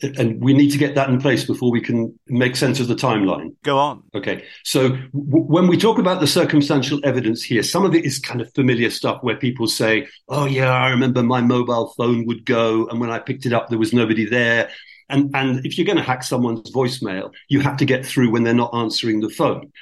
and 0.00 0.40
we 0.40 0.54
need 0.54 0.70
to 0.70 0.78
get 0.78 0.94
that 0.94 1.08
in 1.08 1.20
place 1.20 1.44
before 1.44 1.70
we 1.70 1.80
can 1.80 2.16
make 2.28 2.54
sense 2.54 2.78
of 2.78 2.86
the 2.86 2.94
timeline. 2.94 3.54
Go 3.64 3.78
on. 3.78 4.02
Okay. 4.14 4.44
So 4.64 4.90
w- 4.90 5.04
when 5.12 5.66
we 5.66 5.76
talk 5.76 5.98
about 5.98 6.20
the 6.20 6.26
circumstantial 6.26 7.00
evidence 7.04 7.42
here, 7.42 7.62
some 7.62 7.84
of 7.84 7.94
it 7.94 8.04
is 8.04 8.18
kind 8.18 8.40
of 8.40 8.52
familiar 8.54 8.90
stuff 8.90 9.18
where 9.22 9.36
people 9.36 9.66
say, 9.66 10.06
"Oh 10.28 10.46
yeah, 10.46 10.70
I 10.70 10.90
remember 10.90 11.22
my 11.22 11.40
mobile 11.40 11.92
phone 11.96 12.26
would 12.26 12.44
go, 12.44 12.86
and 12.88 13.00
when 13.00 13.10
I 13.10 13.18
picked 13.18 13.46
it 13.46 13.52
up, 13.52 13.68
there 13.68 13.78
was 13.78 13.92
nobody 13.92 14.24
there." 14.24 14.70
And 15.08 15.34
and 15.34 15.66
if 15.66 15.76
you're 15.76 15.86
going 15.86 15.98
to 15.98 16.02
hack 16.04 16.22
someone's 16.22 16.70
voicemail, 16.70 17.32
you 17.48 17.60
have 17.60 17.76
to 17.78 17.84
get 17.84 18.06
through 18.06 18.30
when 18.30 18.44
they're 18.44 18.54
not 18.54 18.74
answering 18.74 19.20
the 19.20 19.30
phone. 19.30 19.72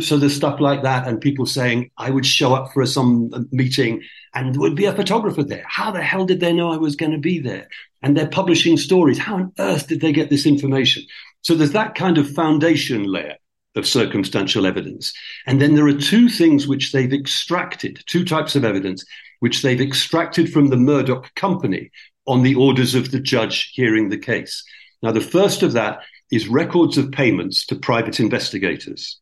So 0.00 0.16
there's 0.16 0.34
stuff 0.34 0.58
like 0.60 0.82
that, 0.82 1.06
and 1.06 1.20
people 1.20 1.46
saying, 1.46 1.90
"I 1.96 2.10
would 2.10 2.26
show 2.26 2.54
up 2.54 2.72
for 2.72 2.84
some 2.86 3.30
meeting." 3.50 4.02
and 4.34 4.54
there 4.54 4.60
would 4.60 4.76
be 4.76 4.86
a 4.86 4.94
photographer 4.94 5.42
there. 5.42 5.64
How 5.68 5.90
the 5.90 6.02
hell 6.02 6.24
did 6.24 6.40
they 6.40 6.52
know 6.52 6.72
I 6.72 6.78
was 6.78 6.96
going 6.96 7.12
to 7.12 7.18
be 7.18 7.38
there? 7.38 7.68
And 8.02 8.16
they're 8.16 8.28
publishing 8.28 8.76
stories. 8.76 9.18
How 9.18 9.36
on 9.36 9.52
earth 9.58 9.86
did 9.86 10.00
they 10.00 10.12
get 10.12 10.30
this 10.30 10.46
information? 10.46 11.04
So 11.42 11.54
there's 11.54 11.72
that 11.72 11.94
kind 11.94 12.18
of 12.18 12.30
foundation 12.30 13.04
layer 13.04 13.36
of 13.74 13.86
circumstantial 13.86 14.66
evidence. 14.66 15.12
And 15.46 15.60
then 15.60 15.74
there 15.74 15.86
are 15.86 15.94
two 15.94 16.28
things 16.28 16.66
which 16.66 16.92
they've 16.92 17.12
extracted, 17.12 18.02
two 18.06 18.24
types 18.24 18.54
of 18.54 18.64
evidence, 18.64 19.04
which 19.40 19.62
they've 19.62 19.80
extracted 19.80 20.52
from 20.52 20.68
the 20.68 20.76
Murdoch 20.76 21.34
company 21.34 21.90
on 22.26 22.42
the 22.42 22.54
orders 22.54 22.94
of 22.94 23.10
the 23.10 23.20
judge 23.20 23.72
hearing 23.74 24.08
the 24.08 24.18
case. 24.18 24.62
Now, 25.02 25.12
the 25.12 25.20
first 25.20 25.62
of 25.62 25.72
that 25.72 26.00
is 26.30 26.48
records 26.48 26.96
of 26.98 27.10
payments 27.10 27.66
to 27.66 27.76
private 27.76 28.20
investigators. 28.20 29.18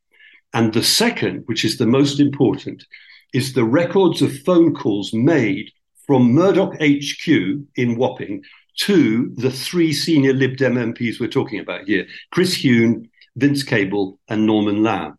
And 0.52 0.72
the 0.72 0.82
second, 0.82 1.44
which 1.46 1.64
is 1.64 1.78
the 1.78 1.87
most 1.87 2.20
important, 2.20 2.84
is 3.32 3.52
the 3.52 3.64
records 3.64 4.20
of 4.20 4.37
phone 4.40 4.75
calls 4.75 5.14
made 5.14 5.70
from 6.06 6.32
Murdoch 6.32 6.75
HQ 6.80 7.28
in 7.76 7.96
Wapping 7.96 8.42
to 8.80 9.32
the 9.37 9.50
three 9.50 9.92
senior 9.92 10.32
Lib 10.32 10.56
Dem 10.56 10.75
MPs 10.75 11.20
we're 11.20 11.28
talking 11.28 11.60
about 11.60 11.84
here 11.87 12.06
Chris 12.30 12.62
Huhne, 12.62 13.08
Vince 13.37 13.62
Cable, 13.62 14.18
and 14.28 14.46
Norman 14.46 14.82
Lamb. 14.82 15.18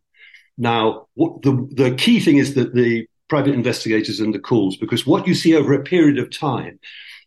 Now, 0.57 1.07
the, 1.15 1.67
the 1.71 1.95
key 1.95 2.19
thing 2.19 2.37
is 2.37 2.55
that 2.55 2.73
the 2.73 3.07
private 3.29 3.53
investigators 3.53 4.19
and 4.19 4.33
the 4.33 4.39
calls, 4.39 4.77
because 4.77 5.07
what 5.07 5.27
you 5.27 5.33
see 5.33 5.55
over 5.55 5.73
a 5.73 5.83
period 5.83 6.19
of 6.19 6.29
time 6.29 6.79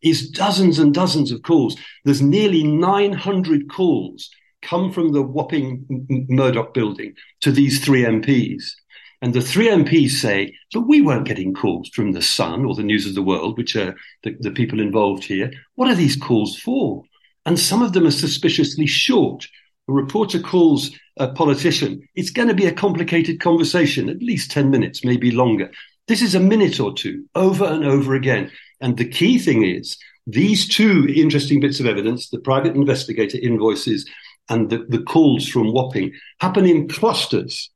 is 0.02 0.28
dozens 0.28 0.78
and 0.78 0.92
dozens 0.92 1.32
of 1.32 1.42
calls. 1.42 1.76
There's 2.04 2.20
nearly 2.20 2.62
900 2.62 3.70
calls 3.70 4.28
come 4.60 4.92
from 4.92 5.12
the 5.12 5.22
Wapping 5.22 5.84
Murdoch 6.28 6.74
building 6.74 7.14
to 7.40 7.52
these 7.52 7.84
three 7.84 8.02
MPs. 8.02 8.64
And 9.25 9.33
the 9.33 9.40
three 9.40 9.69
MPs 9.69 10.11
say, 10.11 10.54
that 10.75 10.83
we 10.83 11.00
weren't 11.00 11.26
getting 11.26 11.54
calls 11.54 11.88
from 11.88 12.12
the 12.12 12.21
Sun 12.21 12.66
or 12.66 12.75
the 12.75 12.83
News 12.83 13.07
of 13.07 13.14
the 13.14 13.23
World, 13.23 13.57
which 13.57 13.75
are 13.75 13.97
the, 14.23 14.37
the 14.38 14.50
people 14.50 14.81
involved 14.81 15.25
here. 15.25 15.50
What 15.76 15.88
are 15.88 15.95
these 15.95 16.14
calls 16.14 16.59
for? 16.59 17.04
And 17.47 17.59
some 17.59 17.81
of 17.81 17.95
them 17.95 18.07
are 18.07 18.11
suspiciously 18.11 18.85
short. 18.85 19.49
A 19.88 19.95
reporter 19.95 20.38
calls 20.38 20.90
a 21.16 21.28
politician. 21.33 22.07
It's 22.14 22.28
going 22.28 22.49
to 22.49 22.54
be 22.54 22.66
a 22.66 22.73
complicated 22.75 23.40
conversation, 23.40 24.11
at 24.11 24.23
least 24.23 24.50
10 24.50 24.69
minutes, 24.69 25.07
maybe 25.07 25.31
longer. 25.31 25.71
This 26.07 26.21
is 26.21 26.35
a 26.35 26.38
minute 26.38 26.78
or 26.78 26.93
two, 26.93 27.25
over 27.35 27.64
and 27.64 27.83
over 27.83 28.14
again. 28.14 28.50
And 28.83 28.99
the 28.99 29.09
key 29.09 29.38
thing 29.38 29.64
is 29.64 29.97
these 30.26 30.69
two 30.69 31.11
interesting 31.16 31.61
bits 31.61 31.81
of 31.81 31.87
evidence, 31.87 32.28
the 32.28 32.40
private 32.40 32.76
investigator 32.76 33.38
invoices 33.38 34.07
and 34.50 34.69
the, 34.69 34.85
the 34.90 35.02
calls 35.02 35.49
from 35.49 35.73
Wapping, 35.73 36.12
happen 36.40 36.66
in 36.66 36.88
clusters. 36.88 37.71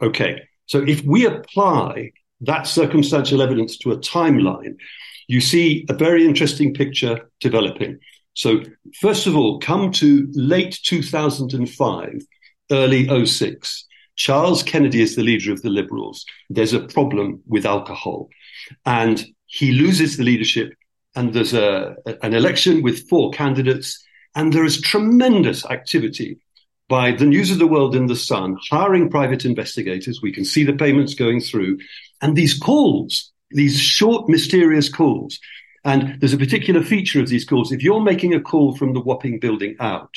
Okay. 0.00 0.40
So 0.70 0.84
if 0.86 1.02
we 1.02 1.26
apply 1.26 2.12
that 2.42 2.62
circumstantial 2.62 3.42
evidence 3.42 3.76
to 3.78 3.90
a 3.90 3.98
timeline, 3.98 4.76
you 5.26 5.40
see 5.40 5.84
a 5.88 5.94
very 5.94 6.24
interesting 6.24 6.72
picture 6.72 7.28
developing. 7.40 7.98
So, 8.34 8.62
first 9.00 9.26
of 9.26 9.34
all, 9.34 9.58
come 9.58 9.90
to 9.94 10.28
late 10.30 10.78
2005, 10.84 12.22
early 12.70 13.26
06. 13.26 13.86
Charles 14.14 14.62
Kennedy 14.62 15.02
is 15.02 15.16
the 15.16 15.24
leader 15.24 15.52
of 15.52 15.60
the 15.62 15.70
Liberals. 15.70 16.24
There's 16.50 16.72
a 16.72 16.86
problem 16.86 17.42
with 17.48 17.66
alcohol. 17.66 18.28
And 18.86 19.26
he 19.46 19.72
loses 19.72 20.18
the 20.18 20.22
leadership, 20.22 20.72
and 21.16 21.34
there's 21.34 21.52
a, 21.52 21.96
an 22.22 22.32
election 22.32 22.82
with 22.82 23.08
four 23.08 23.32
candidates. 23.32 24.00
And 24.36 24.52
there 24.52 24.64
is 24.64 24.80
tremendous 24.80 25.66
activity 25.66 26.38
by 26.90 27.12
the 27.12 27.24
News 27.24 27.52
of 27.52 27.60
the 27.60 27.68
World 27.68 27.94
and 27.94 28.10
the 28.10 28.16
Sun 28.16 28.58
hiring 28.68 29.08
private 29.08 29.44
investigators. 29.44 30.20
We 30.20 30.32
can 30.32 30.44
see 30.44 30.64
the 30.64 30.72
payments 30.72 31.14
going 31.14 31.40
through. 31.40 31.78
And 32.20 32.36
these 32.36 32.58
calls, 32.58 33.32
these 33.52 33.78
short, 33.80 34.28
mysterious 34.28 34.88
calls. 34.88 35.38
And 35.84 36.20
there's 36.20 36.34
a 36.34 36.38
particular 36.38 36.82
feature 36.82 37.20
of 37.20 37.28
these 37.28 37.44
calls. 37.44 37.70
If 37.70 37.84
you're 37.84 38.00
making 38.00 38.34
a 38.34 38.40
call 38.40 38.76
from 38.76 38.92
the 38.92 39.00
Wapping 39.00 39.38
building 39.38 39.76
out, 39.78 40.12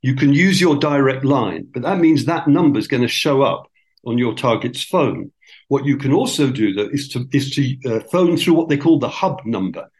you 0.00 0.14
can 0.14 0.32
use 0.32 0.62
your 0.62 0.76
direct 0.76 1.26
line, 1.26 1.68
but 1.72 1.82
that 1.82 2.00
means 2.00 2.24
that 2.24 2.48
number 2.48 2.78
is 2.78 2.88
going 2.88 3.02
to 3.02 3.08
show 3.08 3.42
up 3.42 3.70
on 4.06 4.16
your 4.16 4.34
target's 4.34 4.82
phone. 4.82 5.30
What 5.68 5.84
you 5.84 5.98
can 5.98 6.12
also 6.12 6.50
do 6.50 6.72
though 6.72 6.88
is 6.90 7.08
to 7.08 7.26
is 7.32 7.50
to 7.52 7.78
uh, 7.86 8.00
phone 8.10 8.36
through 8.36 8.54
what 8.54 8.68
they 8.68 8.76
call 8.76 8.98
the 8.98 9.08
hub 9.08 9.40
number, 9.44 9.90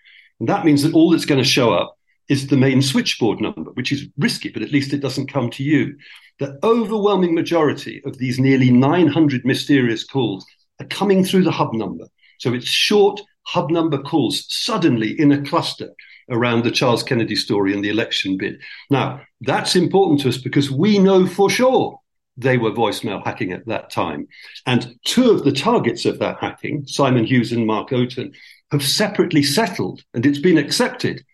and 0.41 0.49
that 0.49 0.65
means 0.65 0.83
that 0.83 0.93
all 0.93 1.11
that's 1.11 1.25
going 1.25 1.43
to 1.43 1.49
show 1.49 1.73
up 1.73 1.94
is 2.29 2.47
the 2.47 2.57
main 2.57 2.81
switchboard 2.83 3.41
number, 3.41 3.71
which 3.73 3.93
is 3.93 4.07
risky, 4.19 4.49
but 4.49 4.63
at 4.63 4.73
least 4.73 4.93
it 4.93 5.01
doesn't 5.01 5.33
come 5.33 5.51
to 5.51 5.63
you. 5.63 5.97
The 6.39 6.59
overwhelming 6.63 7.35
majority 7.35 8.03
of 8.05 8.19
these 8.19 8.39
nearly 8.39 8.71
900 8.71 9.45
mysterious 9.45 10.05
calls 10.05 10.45
are 10.81 10.87
coming 10.87 11.25
through 11.25 11.45
the 11.45 11.51
hub 11.51 11.75
number. 11.75 12.07
So 12.39 12.53
it's 12.53 12.67
short 12.67 13.21
hub 13.47 13.71
number 13.71 13.99
calls 13.99 14.47
suddenly 14.49 15.19
in 15.21 15.33
a 15.33 15.43
cluster 15.43 15.91
around 16.31 16.65
the 16.65 16.71
Charles 16.71 17.03
Kennedy 17.03 17.37
story 17.37 17.75
and 17.75 17.85
the 17.85 17.91
election 17.91 18.37
bid. 18.37 18.61
Now, 18.91 19.21
that's 19.43 19.77
important 19.77 20.21
to 20.21 20.29
us 20.31 20.39
because 20.39 20.71
we 20.71 20.99
know 20.99 21.27
for 21.27 21.51
sure 21.51 22.01
they 22.37 22.59
were 22.59 22.73
voicemail 22.73 23.25
hacking 23.25 23.53
at 23.53 23.67
that 23.67 23.91
time. 23.91 24.27
And 24.67 24.97
two 25.05 25.31
of 25.31 25.45
the 25.45 25.53
targets 25.53 26.05
of 26.05 26.19
that 26.19 26.39
hacking, 26.41 26.87
Simon 26.87 27.25
Hughes 27.25 27.53
and 27.53 27.67
Mark 27.67 27.91
Oaten, 27.91 28.33
have 28.73 28.83
separately 28.83 29.43
settled, 29.43 30.03
and 30.15 30.27
it's 30.27 30.39
been 30.39 30.59
accepted 30.59 31.25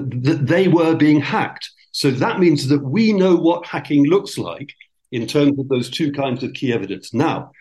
that, 0.00 0.46
they 0.46 0.68
were 0.68 0.94
being 0.94 1.20
hacked. 1.20 1.70
So 1.92 2.10
that 2.10 2.38
means 2.38 2.68
that 2.68 2.82
we 2.82 3.12
know 3.12 3.34
what 3.34 3.66
hacking 3.66 4.04
looks 4.04 4.38
like 4.38 4.74
in 5.10 5.26
terms 5.26 5.58
of 5.58 5.68
those 5.68 5.88
two 5.88 6.12
kinds 6.12 6.42
of 6.42 6.52
key 6.52 6.72
evidence. 6.72 7.14
Now, 7.14 7.52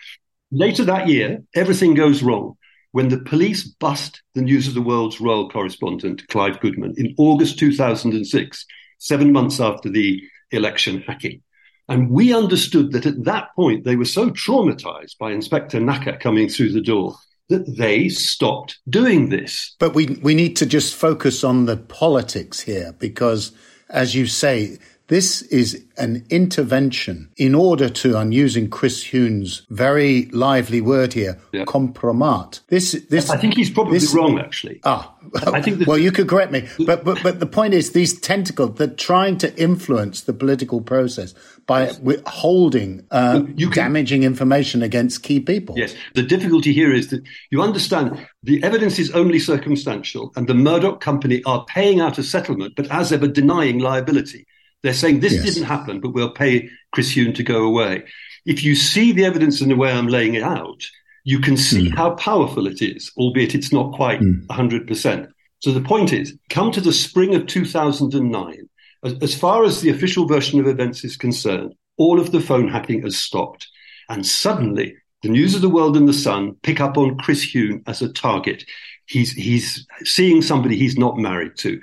later 0.52 0.84
that 0.86 1.08
year, 1.08 1.44
everything 1.56 1.94
goes 1.94 2.22
wrong 2.22 2.58
when 2.92 3.10
the 3.10 3.20
police 3.20 3.66
bust 3.66 4.22
the 4.36 4.42
News 4.42 4.68
of 4.68 4.74
the 4.74 4.82
World's 4.82 5.20
royal 5.20 5.50
correspondent, 5.50 6.28
Clive 6.30 6.60
Goodman, 6.62 6.94
in 6.98 7.14
August 7.18 7.60
2006, 7.60 8.66
seven 9.00 9.32
months 9.32 9.60
after 9.60 9.90
the 9.90 10.22
election 10.52 11.02
hacking. 11.02 11.42
And 11.88 12.10
we 12.10 12.34
understood 12.34 12.94
that 12.94 13.06
at 13.06 13.26
that 13.26 13.50
point 13.56 13.84
they 13.84 13.96
were 13.96 14.06
so 14.06 14.30
traumatized 14.30 15.18
by 15.20 15.32
Inspector 15.32 15.78
Knacker 15.78 16.20
coming 16.20 16.50
through 16.50 16.72
the 16.72 16.82
door 16.82 17.16
that 17.50 17.78
they 17.78 18.10
stopped 18.10 18.80
doing 18.90 19.30
this. 19.30 19.76
But 19.80 19.94
we 19.94 20.20
we 20.22 20.34
need 20.34 20.56
to 20.58 20.66
just 20.66 20.96
focus 20.96 21.44
on 21.44 21.66
the 21.66 21.78
politics 21.78 22.60
here 22.60 22.94
because 23.00 23.52
as 23.90 24.16
you 24.16 24.28
say 24.28 24.78
this 25.08 25.44
is 25.44 25.86
an 25.98 26.26
intervention 26.30 27.30
in 27.38 27.54
order 27.54 27.90
to, 27.90 28.18
I'm 28.18 28.32
using 28.32 28.70
Chris 28.70 29.04
Huhne's 29.04 29.66
very 29.70 30.26
lively 30.28 30.82
word 30.82 31.14
here, 31.14 31.40
yeah. 31.52 31.66
compromat. 31.66 32.62
This, 32.68 32.94
this. 33.10 33.30
I 33.30 33.38
think 33.38 33.56
he's 33.56 33.70
probably 33.70 34.00
this, 34.00 34.14
wrong, 34.14 34.40
actually. 34.40 34.80
Ah, 34.84 35.14
I 35.48 35.62
think. 35.62 35.86
Well, 35.88 35.98
you 35.98 36.12
could 36.12 36.28
correct 36.28 36.52
me, 36.52 36.68
but 36.86 37.04
but 37.04 37.22
but 37.22 37.40
the 37.40 37.46
point 37.46 37.74
is, 37.74 37.92
these 37.92 38.20
tentacles 38.20 38.78
they're 38.78 38.88
trying 38.88 39.38
to 39.40 39.56
influence 39.62 40.22
the 40.22 40.34
political 40.34 40.82
process 40.82 41.34
by 41.66 41.92
withholding 42.02 43.06
uh, 43.12 43.42
can, 43.42 43.72
damaging 43.72 44.24
information 44.24 44.82
against 44.82 45.24
key 45.24 45.40
people. 45.40 45.78
Yes, 45.78 45.96
the 46.14 46.24
difficulty 46.24 46.74
here 46.74 46.94
is 46.94 47.10
that 47.10 47.24
you 47.52 47.62
understand 47.62 48.28
the 48.44 48.64
evidence 48.64 49.00
is 49.00 49.12
only 49.12 49.40
circumstantial, 49.40 50.32
and 50.36 50.48
the 50.48 50.54
Murdoch 50.54 51.00
company 51.00 51.44
are 51.46 51.64
paying 51.66 52.00
out 52.00 52.18
a 52.18 52.24
settlement, 52.24 52.76
but 52.76 52.90
as 52.92 53.12
ever 53.12 53.28
denying 53.28 53.80
liability. 53.80 54.48
They're 54.86 54.94
saying 54.94 55.22
this 55.22 55.34
yes. 55.34 55.44
didn't 55.44 55.64
happen, 55.64 56.00
but 56.00 56.12
we'll 56.12 56.30
pay 56.30 56.70
Chris 56.92 57.12
Huhne 57.12 57.34
to 57.34 57.44
go 57.44 57.64
away. 57.64 58.04
If 58.46 58.64
you 58.64 58.76
see 58.76 59.12
the 59.12 59.26
evidence 59.26 59.60
in 59.60 59.70
the 59.70 59.76
way 59.76 59.92
I'm 59.92 60.08
laying 60.08 60.36
it 60.36 60.44
out, 60.44 60.86
you 61.24 61.40
can 61.40 61.58
see 61.58 61.90
mm. 61.90 61.96
how 61.96 62.12
powerful 62.12 62.68
it 62.68 62.84
is, 62.84 63.12
albeit 63.18 63.56
it's 63.56 63.74
not 63.74 63.96
quite 63.96 64.20
mm. 64.20 64.46
100%. 64.46 65.28
So 65.62 65.72
the 65.72 65.82
point 65.82 66.14
is, 66.14 66.38
come 66.52 66.72
to 66.72 66.82
the 66.82 66.94
spring 66.94 67.34
of 67.34 67.48
2009. 67.48 68.70
As, 69.04 69.16
as 69.24 69.36
far 69.36 69.64
as 69.64 69.82
the 69.82 69.90
official 69.90 70.28
version 70.28 70.60
of 70.60 70.68
events 70.68 71.04
is 71.04 71.18
concerned, 71.18 71.74
all 71.98 72.20
of 72.20 72.32
the 72.32 72.40
phone 72.40 72.68
hacking 72.68 73.02
has 73.02 73.18
stopped. 73.18 73.68
And 74.08 74.24
suddenly, 74.24 74.96
the 75.24 75.30
news 75.30 75.56
of 75.56 75.62
the 75.62 75.70
world 75.70 75.98
and 75.98 76.08
the 76.08 76.14
sun 76.14 76.58
pick 76.62 76.80
up 76.80 76.96
on 76.96 77.18
Chris 77.18 77.44
Huhne 77.44 77.82
as 77.88 78.04
a 78.04 78.14
target. 78.14 78.64
He's, 79.08 79.32
he's 79.32 79.88
seeing 80.04 80.44
somebody 80.44 80.78
he's 80.78 80.96
not 80.96 81.18
married 81.18 81.58
to. 81.58 81.82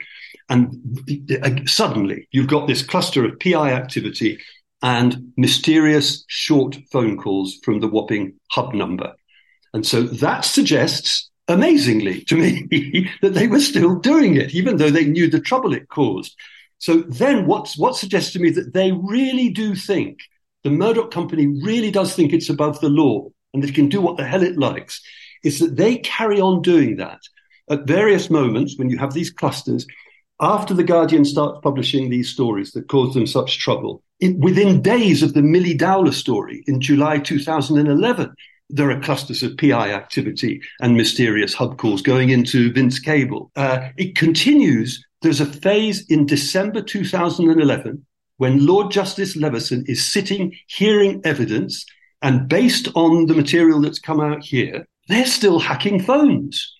And 0.52 1.00
uh, 1.42 1.64
suddenly 1.64 2.28
you've 2.30 2.46
got 2.46 2.68
this 2.68 2.82
cluster 2.82 3.24
of 3.24 3.40
PI 3.40 3.72
activity 3.72 4.38
and 4.82 5.32
mysterious 5.38 6.24
short 6.28 6.76
phone 6.92 7.16
calls 7.16 7.58
from 7.64 7.80
the 7.80 7.88
Wapping 7.88 8.34
hub 8.50 8.74
number. 8.74 9.14
And 9.72 9.86
so 9.86 10.02
that 10.02 10.44
suggests, 10.44 11.30
amazingly 11.48 12.20
to 12.24 12.36
me, 12.36 13.10
that 13.22 13.32
they 13.32 13.48
were 13.48 13.60
still 13.60 13.98
doing 13.98 14.36
it, 14.36 14.54
even 14.54 14.76
though 14.76 14.90
they 14.90 15.06
knew 15.06 15.30
the 15.30 15.40
trouble 15.40 15.72
it 15.72 15.88
caused. 15.88 16.36
So 16.76 16.98
then 16.98 17.46
what's, 17.46 17.78
what 17.78 17.96
suggests 17.96 18.34
to 18.34 18.38
me 18.38 18.50
that 18.50 18.74
they 18.74 18.92
really 18.92 19.48
do 19.48 19.74
think, 19.74 20.18
the 20.64 20.70
Murdoch 20.70 21.10
company 21.10 21.46
really 21.46 21.90
does 21.90 22.14
think 22.14 22.34
it's 22.34 22.50
above 22.50 22.78
the 22.80 22.90
law 22.90 23.26
and 23.54 23.62
that 23.62 23.70
it 23.70 23.74
can 23.74 23.88
do 23.88 24.02
what 24.02 24.18
the 24.18 24.26
hell 24.26 24.42
it 24.42 24.58
likes, 24.58 25.00
is 25.44 25.60
that 25.60 25.76
they 25.76 25.96
carry 25.96 26.42
on 26.42 26.60
doing 26.60 26.96
that 26.96 27.20
at 27.70 27.86
various 27.86 28.28
moments 28.28 28.76
when 28.76 28.90
you 28.90 28.98
have 28.98 29.14
these 29.14 29.30
clusters 29.30 29.86
after 30.42 30.74
The 30.74 30.82
Guardian 30.82 31.24
starts 31.24 31.60
publishing 31.62 32.10
these 32.10 32.28
stories 32.28 32.72
that 32.72 32.88
caused 32.88 33.14
them 33.14 33.28
such 33.28 33.60
trouble, 33.60 34.02
it, 34.18 34.36
within 34.38 34.82
days 34.82 35.22
of 35.22 35.34
the 35.34 35.42
Milly 35.42 35.72
Dowler 35.72 36.10
story 36.10 36.64
in 36.66 36.80
July 36.80 37.18
2011, 37.18 38.34
there 38.68 38.90
are 38.90 39.00
clusters 39.00 39.44
of 39.44 39.56
PI 39.56 39.92
activity 39.92 40.60
and 40.80 40.96
mysterious 40.96 41.54
hub 41.54 41.78
calls 41.78 42.02
going 42.02 42.30
into 42.30 42.72
Vince 42.72 42.98
Cable. 42.98 43.52
Uh, 43.54 43.90
it 43.96 44.16
continues. 44.16 45.04
There's 45.20 45.40
a 45.40 45.46
phase 45.46 46.04
in 46.08 46.26
December 46.26 46.82
2011 46.82 48.04
when 48.38 48.66
Lord 48.66 48.90
Justice 48.90 49.36
Leveson 49.36 49.84
is 49.86 50.04
sitting 50.04 50.52
hearing 50.66 51.20
evidence, 51.24 51.86
and 52.22 52.48
based 52.48 52.88
on 52.96 53.26
the 53.26 53.34
material 53.34 53.80
that's 53.80 54.00
come 54.00 54.20
out 54.20 54.42
here, 54.42 54.84
they're 55.06 55.26
still 55.26 55.60
hacking 55.60 56.02
phones 56.02 56.71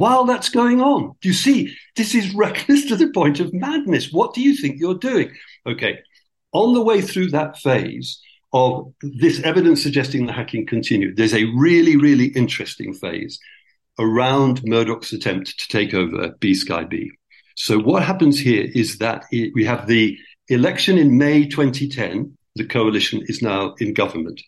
while 0.00 0.24
that's 0.24 0.48
going 0.48 0.80
on. 0.80 1.14
You 1.22 1.32
see? 1.32 1.74
This 1.96 2.14
is 2.14 2.34
reckless 2.34 2.86
to 2.86 2.96
the 2.96 3.12
point 3.12 3.38
of 3.40 3.54
madness. 3.54 4.12
What 4.12 4.34
do 4.34 4.40
you 4.40 4.56
think 4.56 4.80
you're 4.80 4.94
doing? 4.94 5.30
Okay. 5.66 6.00
On 6.52 6.74
the 6.74 6.82
way 6.82 7.00
through 7.00 7.30
that 7.30 7.58
phase, 7.58 8.20
of 8.52 8.92
this 9.02 9.40
evidence 9.42 9.82
suggesting 9.82 10.26
the 10.26 10.32
hacking 10.32 10.66
continued. 10.66 11.16
There's 11.16 11.34
a 11.34 11.44
really, 11.56 11.96
really 11.96 12.26
interesting 12.26 12.92
phase 12.92 13.38
around 13.98 14.64
Murdoch's 14.64 15.12
attempt 15.12 15.58
to 15.58 15.68
take 15.68 15.94
over 15.94 16.30
BSkyB. 16.40 17.10
So 17.56 17.78
what 17.78 18.02
happens 18.02 18.38
here 18.38 18.68
is 18.74 18.98
that 18.98 19.24
we 19.30 19.64
have 19.64 19.86
the 19.86 20.18
election 20.48 20.98
in 20.98 21.18
May 21.18 21.46
2010. 21.46 22.36
The 22.56 22.66
coalition 22.66 23.22
is 23.26 23.42
now 23.42 23.74
in 23.78 23.94
government. 23.94 24.40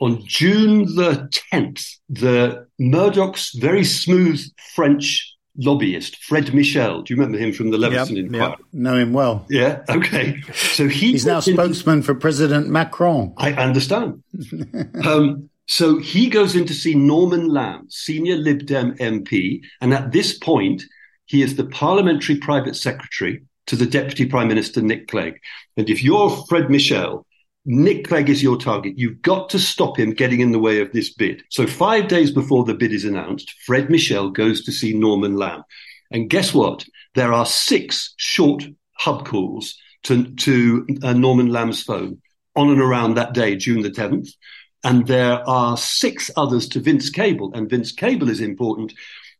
On 0.00 0.20
June 0.26 0.84
the 0.96 1.30
10th, 1.52 1.98
the 2.08 2.66
Murdoch's 2.78 3.52
very 3.54 3.84
smooth 3.84 4.42
French 4.74 5.32
lobbyist, 5.56 6.16
Fred 6.24 6.52
Michel. 6.54 7.02
Do 7.02 7.12
you 7.12 7.20
remember 7.20 7.38
him 7.38 7.52
from 7.52 7.70
the 7.70 7.78
Leveson 7.78 8.16
yep, 8.16 8.24
Inquiry? 8.26 8.50
Yep. 8.50 8.58
Know 8.72 8.96
him 8.96 9.12
well. 9.12 9.46
Yeah. 9.48 9.82
Okay. 9.88 10.40
So 10.52 10.88
he 10.88 11.12
he's 11.12 11.26
now 11.26 11.40
spokesman 11.40 11.96
into, 11.96 12.06
for 12.06 12.14
President 12.14 12.68
Macron. 12.68 13.34
I 13.36 13.52
understand. 13.52 14.22
um, 15.04 15.50
so 15.66 15.98
he 15.98 16.28
goes 16.28 16.56
in 16.56 16.66
to 16.66 16.74
see 16.74 16.94
Norman 16.94 17.48
Lamb, 17.48 17.86
senior 17.88 18.36
Lib 18.36 18.66
Dem 18.66 18.96
MP, 18.96 19.62
and 19.80 19.94
at 19.94 20.12
this 20.12 20.36
point, 20.38 20.82
he 21.26 21.42
is 21.42 21.56
the 21.56 21.66
parliamentary 21.66 22.36
private 22.36 22.76
secretary 22.76 23.42
to 23.66 23.76
the 23.76 23.86
Deputy 23.86 24.26
Prime 24.26 24.48
Minister 24.48 24.82
Nick 24.82 25.08
Clegg. 25.08 25.38
And 25.76 25.88
if 25.88 26.02
you're 26.02 26.30
Fred 26.48 26.68
Michel, 26.68 27.26
Nick 27.64 28.08
Clegg 28.08 28.28
is 28.28 28.42
your 28.42 28.56
target. 28.56 28.98
You've 28.98 29.22
got 29.22 29.48
to 29.50 29.58
stop 29.58 29.98
him 29.98 30.10
getting 30.10 30.40
in 30.40 30.50
the 30.50 30.58
way 30.58 30.80
of 30.80 30.92
this 30.92 31.12
bid. 31.12 31.44
So, 31.48 31.66
five 31.66 32.08
days 32.08 32.32
before 32.32 32.64
the 32.64 32.74
bid 32.74 32.92
is 32.92 33.04
announced, 33.04 33.54
Fred 33.64 33.88
Michel 33.88 34.30
goes 34.30 34.64
to 34.64 34.72
see 34.72 34.92
Norman 34.92 35.36
Lamb. 35.36 35.62
And 36.10 36.28
guess 36.28 36.52
what? 36.52 36.84
There 37.14 37.32
are 37.32 37.46
six 37.46 38.14
short 38.16 38.64
hub 38.94 39.26
calls 39.26 39.76
to, 40.04 40.24
to 40.34 40.86
uh, 41.02 41.12
Norman 41.12 41.48
Lamb's 41.52 41.82
phone 41.82 42.20
on 42.56 42.70
and 42.70 42.80
around 42.80 43.14
that 43.14 43.32
day, 43.32 43.56
June 43.56 43.82
the 43.82 43.90
10th. 43.90 44.28
And 44.84 45.06
there 45.06 45.48
are 45.48 45.76
six 45.76 46.30
others 46.36 46.68
to 46.70 46.80
Vince 46.80 47.10
Cable. 47.10 47.52
And 47.54 47.70
Vince 47.70 47.92
Cable 47.92 48.28
is 48.28 48.40
important 48.40 48.92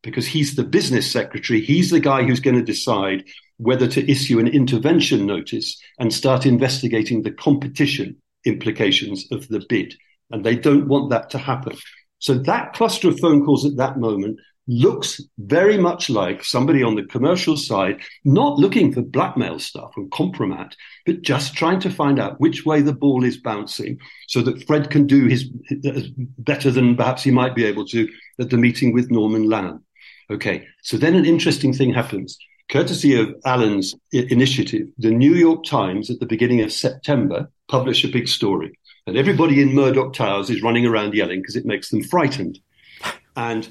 because 0.03 0.27
he's 0.27 0.55
the 0.55 0.65
business 0.65 1.11
secretary. 1.11 1.61
He's 1.61 1.91
the 1.91 2.01
guy 2.01 2.23
who's 2.23 2.41
going 2.41 2.57
to 2.57 2.63
decide 2.63 3.25
whether 3.59 3.87
to 3.89 4.11
issue 4.11 4.39
an 4.39 4.49
intervention 4.49 5.27
notice 5.27 5.81
and 5.99 6.13
start 6.13 6.47
investigating 6.47 7.23
the 7.23 7.31
competition 7.31 8.17
implications 8.45 9.27
of 9.31 9.49
the 9.49 9.65
bid. 9.69 9.95
And 10.31 10.45
they 10.45 10.57
don't 10.57 10.89
want 10.89 11.11
that 11.11 11.31
to 11.31 11.39
happen. 11.39 11.77
So 12.19 12.35
that 12.35 12.73
cluster 12.73 13.09
of 13.09 13.21
phone 13.21 13.45
calls 13.45 13.65
at 13.67 13.77
that 13.77 13.99
moment 13.99 14.39
looks 14.69 15.21
very 15.39 15.77
much 15.77 16.09
like 16.09 16.45
somebody 16.45 16.83
on 16.83 16.95
the 16.95 17.05
commercial 17.05 17.57
side, 17.57 18.01
not 18.25 18.59
looking 18.59 18.93
for 18.93 19.03
blackmail 19.03 19.59
stuff 19.59 19.93
and 19.97 20.11
compromat, 20.11 20.73
but 21.05 21.23
just 21.23 21.55
trying 21.55 21.81
to 21.81 21.91
find 21.91 22.21
out 22.21 22.41
which 22.41 22.65
way 22.65 22.81
the 22.81 22.93
ball 22.93 23.25
is 23.25 23.37
bouncing 23.37 23.99
so 24.29 24.41
that 24.41 24.65
Fred 24.67 24.89
can 24.91 25.07
do 25.07 25.27
his, 25.27 25.51
better 26.39 26.71
than 26.71 26.97
perhaps 26.97 27.25
he 27.25 27.31
might 27.31 27.57
be 27.57 27.65
able 27.65 27.85
to 27.87 28.09
at 28.41 28.51
the 28.51 28.57
meeting 28.57 28.93
with 28.93 29.11
Norman 29.11 29.49
Lamb. 29.49 29.85
Okay, 30.31 30.67
so 30.83 30.97
then 30.97 31.15
an 31.15 31.27
interesting 31.27 31.73
thing 31.73 31.93
happens. 31.93 32.39
Courtesy 32.73 33.21
of 33.21 33.37
Alan's 33.45 33.95
initiative, 34.13 34.89
the 34.97 35.11
New 35.11 35.35
York 35.35 35.63
Times 35.63 36.09
at 36.11 36.21
the 36.21 36.27
beginning 36.27 36.63
of 36.63 36.73
September 36.73 37.51
published 37.69 38.03
a 38.03 38.09
big 38.09 38.27
story. 38.27 38.79
And 39.07 39.15
everybody 39.15 39.61
in 39.61 39.75
Murdoch 39.75 40.15
Towers 40.15 40.49
is 40.49 40.63
running 40.63 40.87
around 40.87 41.13
yelling 41.13 41.43
because 41.43 41.55
it 41.55 41.67
makes 41.67 41.91
them 41.91 42.03
frightened. 42.03 42.59
And 43.37 43.69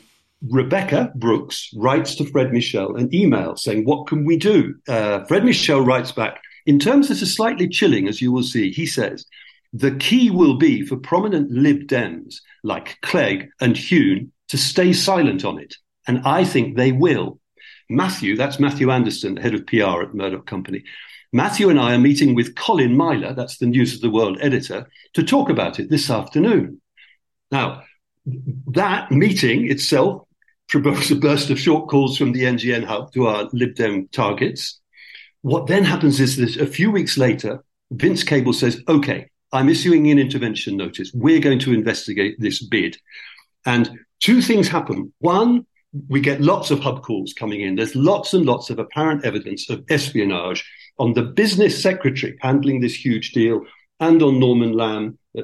Rebekah 0.48 1.14
Brooks 1.16 1.72
writes 1.76 2.14
to 2.16 2.26
Fred 2.26 2.54
Michel 2.54 2.96
an 2.96 3.14
email 3.14 3.56
saying, 3.56 3.86
What 3.86 4.06
can 4.06 4.24
we 4.24 4.38
do? 4.38 4.76
Uh, 4.88 5.24
Fred 5.26 5.46
Michel 5.46 5.82
writes 5.82 6.12
back, 6.12 6.40
in 6.68 6.78
terms 6.78 7.08
that 7.08 7.24
are 7.24 7.26
slightly 7.26 7.68
chilling, 7.68 8.08
as 8.08 8.22
you 8.22 8.32
will 8.32 8.44
see, 8.44 8.72
he 8.72 8.86
says, 8.86 9.26
the 9.74 9.96
key 9.96 10.30
will 10.30 10.58
be 10.58 10.86
for 10.86 10.96
prominent 10.96 11.50
Lib 11.50 11.88
Dems 11.88 12.36
like 12.64 13.00
Clegg 13.02 13.50
and 13.60 13.76
Huhne 13.76 14.30
to 14.50 14.60
stay 14.60 14.94
silent 14.94 15.44
on 15.44 15.58
it. 15.58 15.76
And 16.08 16.22
I 16.24 16.44
think 16.44 16.78
they 16.78 16.92
will. 16.92 17.40
Matthew, 17.91 18.36
that's 18.36 18.60
Matthew 18.60 18.89
Anderson, 18.89 19.38
head 19.38 19.54
of 19.54 19.67
PR 19.67 20.01
at 20.01 20.13
Murdoch 20.13 20.45
Company. 20.45 20.84
Matthew 21.34 21.69
and 21.69 21.80
I 21.80 21.93
are 21.93 21.99
meeting 21.99 22.36
with 22.36 22.56
Colin 22.56 22.95
Myler, 22.95 23.34
that's 23.34 23.58
the 23.58 23.65
News 23.65 23.93
of 23.93 24.01
the 24.01 24.10
World 24.10 24.38
editor, 24.41 24.89
to 25.13 25.23
talk 25.23 25.49
about 25.49 25.80
it 25.80 25.89
this 25.89 26.10
afternoon. 26.10 26.82
Now, 27.51 27.84
that 28.25 29.12
meeting 29.12 29.69
itself 29.69 30.23
provokes 30.69 31.12
a 31.12 31.15
burst 31.15 31.49
of 31.49 31.60
short 31.60 31.89
calls 31.89 32.17
from 32.17 32.32
the 32.32 32.43
NGN 32.43 32.86
hub 32.86 33.12
to 33.13 33.27
our 33.27 33.49
Lib 33.51 33.75
Dem 33.75 34.08
targets. 34.10 34.80
What 35.41 35.67
then 35.67 35.84
happens 35.84 36.19
is 36.19 36.38
that 36.38 36.62
a 36.62 36.67
few 36.67 36.91
weeks 36.91 37.17
later, 37.17 37.63
Vince 37.91 38.23
Cable 38.23 38.54
says, 38.54 38.82
okay, 38.88 39.30
I'm 39.51 39.69
issuing 39.69 40.10
an 40.10 40.19
intervention 40.19 40.77
notice. 40.77 41.12
We're 41.13 41.41
going 41.41 41.60
to 41.60 41.73
investigate 41.73 42.38
this 42.39 42.63
bid. 42.63 42.97
And 43.65 43.99
two 44.21 44.41
things 44.41 44.69
happen. 44.69 45.13
One, 45.19 45.65
we 46.08 46.21
get 46.21 46.41
lots 46.41 46.71
of 46.71 46.80
hub 46.80 47.04
calls 47.04 47.34
coming 47.34 47.62
in. 47.62 47.75
There's 47.75 47.95
lots 47.95 48.34
and 48.34 48.45
lots 48.45 48.69
of 48.69 48.80
apparent 48.80 49.25
evidence 49.25 49.69
of 49.69 49.84
espionage 49.89 50.65
on 50.97 51.13
the 51.13 51.23
business 51.23 51.82
secretary 51.82 52.38
handling 52.41 52.82
this 52.82 52.93
huge 52.93 53.32
deal 53.32 53.65
and 53.99 54.21
on 54.23 54.39
Norman 54.39 54.73
Lamb, 54.73 55.17
uh, 55.38 55.43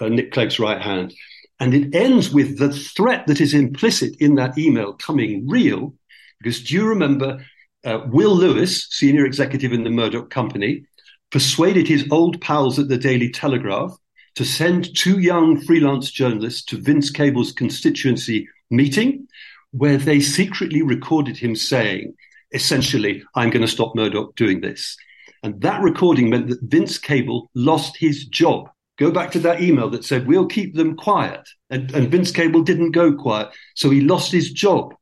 uh, 0.00 0.08
Nick 0.08 0.32
Clegg's 0.32 0.58
right 0.58 0.80
hand. 0.80 1.14
And 1.60 1.74
it 1.74 1.94
ends 1.94 2.30
with 2.30 2.58
the 2.58 2.72
threat 2.72 3.26
that 3.26 3.40
is 3.40 3.52
implicit 3.52 4.14
in 4.20 4.36
that 4.36 4.56
email 4.56 4.92
coming 4.92 5.48
real. 5.48 5.94
Because 6.38 6.62
do 6.62 6.74
you 6.74 6.86
remember 6.86 7.44
uh, 7.84 8.00
Will 8.06 8.36
Lewis, 8.36 8.86
senior 8.90 9.26
executive 9.26 9.72
in 9.72 9.82
the 9.82 9.90
Murdoch 9.90 10.30
company, 10.30 10.84
persuaded 11.30 11.88
his 11.88 12.06
old 12.10 12.40
pals 12.40 12.78
at 12.78 12.88
the 12.88 12.98
Daily 12.98 13.30
Telegraph 13.30 13.96
to 14.36 14.44
send 14.44 14.94
two 14.96 15.18
young 15.18 15.60
freelance 15.60 16.10
journalists 16.10 16.62
to 16.66 16.80
Vince 16.80 17.10
Cable's 17.10 17.52
constituency 17.52 18.46
meeting 18.70 19.28
where 19.72 19.98
they 19.98 20.20
secretly 20.20 20.82
recorded 20.82 21.36
him 21.36 21.54
saying, 21.54 22.14
essentially, 22.52 23.22
I'm 23.34 23.50
going 23.50 23.62
to 23.62 23.68
stop 23.68 23.94
Murdoch 23.94 24.34
doing 24.36 24.60
this. 24.60 24.96
And 25.42 25.60
that 25.60 25.82
recording 25.82 26.30
meant 26.30 26.48
that 26.48 26.62
Vince 26.62 26.98
Cable 26.98 27.50
lost 27.54 27.96
his 27.96 28.26
job. 28.26 28.68
Go 28.98 29.10
back 29.10 29.30
to 29.32 29.38
that 29.40 29.62
email 29.62 29.88
that 29.90 30.04
said, 30.04 30.26
we'll 30.26 30.46
keep 30.46 30.74
them 30.74 30.96
quiet. 30.96 31.48
And, 31.70 31.90
and 31.92 32.10
Vince 32.10 32.32
Cable 32.32 32.62
didn't 32.62 32.90
go 32.90 33.14
quiet. 33.14 33.50
So 33.76 33.90
he 33.90 34.00
lost 34.00 34.32
his 34.32 34.50
job. 34.50 34.94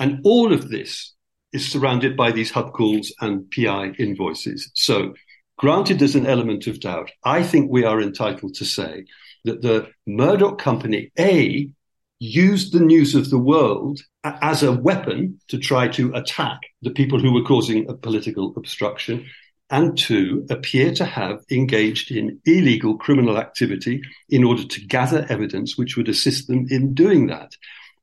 And 0.00 0.20
all 0.24 0.52
of 0.52 0.70
this 0.70 1.12
is 1.52 1.70
surrounded 1.70 2.16
by 2.16 2.32
these 2.32 2.50
hub 2.50 2.72
calls 2.72 3.12
and 3.20 3.50
PI 3.50 3.92
invoices. 3.98 4.70
So, 4.74 5.14
granted, 5.58 5.98
there's 5.98 6.14
an 6.14 6.26
element 6.26 6.66
of 6.66 6.80
doubt. 6.80 7.10
I 7.24 7.42
think 7.42 7.70
we 7.70 7.84
are 7.84 8.00
entitled 8.00 8.54
to 8.54 8.64
say 8.64 9.04
that 9.44 9.60
the 9.60 9.88
Murdoch 10.06 10.58
company, 10.58 11.12
A, 11.18 11.70
used 12.22 12.72
the 12.72 12.80
news 12.80 13.16
of 13.16 13.30
the 13.30 13.38
world 13.38 14.00
as 14.22 14.62
a 14.62 14.70
weapon 14.70 15.40
to 15.48 15.58
try 15.58 15.88
to 15.88 16.14
attack 16.14 16.60
the 16.80 16.90
people 16.90 17.18
who 17.18 17.32
were 17.32 17.42
causing 17.42 17.88
a 17.90 17.94
political 17.94 18.54
obstruction, 18.56 19.26
and 19.70 19.98
two, 19.98 20.46
appear 20.48 20.92
to 20.94 21.04
have 21.04 21.40
engaged 21.50 22.12
in 22.12 22.38
illegal 22.44 22.96
criminal 22.96 23.38
activity 23.38 24.00
in 24.28 24.44
order 24.44 24.64
to 24.64 24.86
gather 24.86 25.26
evidence 25.30 25.76
which 25.76 25.96
would 25.96 26.08
assist 26.08 26.46
them 26.46 26.66
in 26.70 26.94
doing 26.94 27.26
that. 27.26 27.56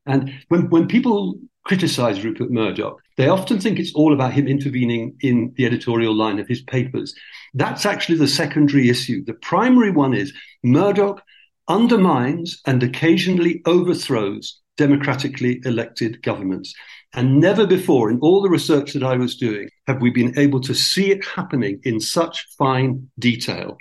And 0.04 0.32
when, 0.48 0.68
when 0.68 0.86
people 0.86 1.38
criticize 1.64 2.22
Rupert 2.22 2.50
Murdoch, 2.50 3.00
they 3.16 3.28
often 3.28 3.58
think 3.58 3.78
it's 3.78 3.94
all 3.94 4.12
about 4.12 4.34
him 4.34 4.48
intervening 4.48 5.16
in 5.20 5.54
the 5.56 5.64
editorial 5.64 6.14
line 6.14 6.38
of 6.38 6.48
his 6.48 6.60
papers. 6.60 7.14
That's 7.54 7.86
actually 7.86 8.18
the 8.18 8.28
secondary 8.28 8.90
issue. 8.90 9.24
The 9.24 9.34
primary 9.34 9.92
one 9.92 10.12
is 10.12 10.34
Murdoch 10.62 11.22
undermines 11.70 12.60
and 12.66 12.82
occasionally 12.82 13.62
overthrows 13.64 14.60
democratically 14.76 15.62
elected 15.64 16.22
governments. 16.22 16.74
And 17.14 17.40
never 17.40 17.66
before, 17.66 18.10
in 18.10 18.18
all 18.20 18.42
the 18.42 18.50
research 18.50 18.92
that 18.92 19.02
I 19.02 19.16
was 19.16 19.36
doing, 19.36 19.68
have 19.86 20.02
we 20.02 20.10
been 20.10 20.38
able 20.38 20.60
to 20.60 20.74
see 20.74 21.10
it 21.10 21.24
happening 21.24 21.80
in 21.84 22.00
such 22.00 22.46
fine 22.58 23.08
detail 23.18 23.78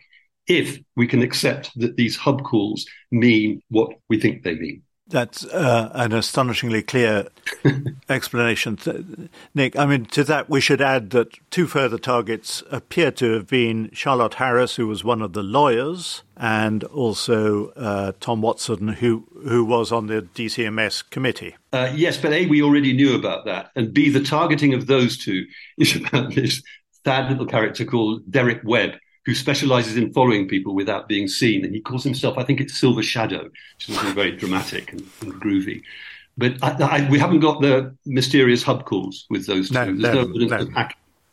if 0.47 0.79
we 0.95 1.07
can 1.07 1.21
accept 1.21 1.71
that 1.75 1.95
these 1.95 2.15
hub 2.15 2.43
calls 2.43 2.85
mean 3.11 3.61
what 3.69 3.91
we 4.09 4.19
think 4.19 4.43
they 4.43 4.55
mean. 4.55 4.81
That's 5.09 5.43
uh, 5.45 5.91
an 5.93 6.13
astonishingly 6.13 6.83
clear 6.83 7.27
explanation. 8.09 9.29
Nick, 9.55 9.77
I 9.77 9.85
mean, 9.85 10.05
to 10.05 10.23
that, 10.25 10.49
we 10.49 10.61
should 10.61 10.81
add 10.81 11.09
that 11.11 11.37
two 11.49 11.65
further 11.65 11.97
targets 11.97 12.63
appear 12.69 13.11
to 13.13 13.33
have 13.33 13.47
been 13.47 13.89
Charlotte 13.91 14.35
Harris, 14.35 14.75
who 14.75 14.87
was 14.87 15.03
one 15.03 15.21
of 15.21 15.33
the 15.33 15.41
lawyers, 15.41 16.21
and 16.37 16.83
also 16.85 17.69
uh, 17.69 18.11
Tom 18.19 18.41
Watson, 18.41 18.87
who, 18.87 19.25
who 19.47 19.65
was 19.65 19.91
on 19.91 20.07
the 20.07 20.21
DCMS 20.21 21.09
committee. 21.09 21.55
Uh, 21.73 21.91
yes, 21.95 22.17
but 22.17 22.31
A, 22.31 22.45
we 22.45 22.61
already 22.61 22.93
knew 22.93 23.15
about 23.15 23.45
that. 23.45 23.71
And 23.75 23.93
B, 23.93 24.09
the 24.09 24.23
targeting 24.23 24.73
of 24.73 24.87
those 24.87 25.17
two 25.17 25.45
is 25.77 25.95
about 25.95 26.35
this 26.35 26.61
sad 27.03 27.29
little 27.29 27.47
character 27.47 27.83
called 27.85 28.29
Derek 28.29 28.61
Webb 28.63 28.91
who 29.29 29.35
specializes 29.35 29.95
in 29.95 30.11
following 30.11 30.47
people 30.47 30.73
without 30.73 31.07
being 31.07 31.27
seen. 31.27 31.63
And 31.63 31.75
he 31.75 31.81
calls 31.81 32.03
himself, 32.03 32.35
I 32.39 32.43
think 32.43 32.59
it's 32.59 32.75
Silver 32.75 33.03
Shadow, 33.03 33.43
which 33.43 33.87
is 33.87 33.95
very 34.13 34.31
dramatic 34.31 34.91
and, 34.91 35.01
and 35.21 35.33
groovy. 35.33 35.83
But 36.35 36.53
I, 36.63 37.03
I, 37.05 37.09
we 37.11 37.19
haven't 37.19 37.41
got 37.41 37.61
the 37.61 37.95
mysterious 38.07 38.63
hub 38.63 38.85
calls 38.85 39.27
with 39.29 39.45
those 39.45 39.69
two. 39.69 39.75
No, 39.75 39.85
There's 39.85 40.15
no, 40.15 40.23
no, 40.23 40.63
no. 40.63 40.87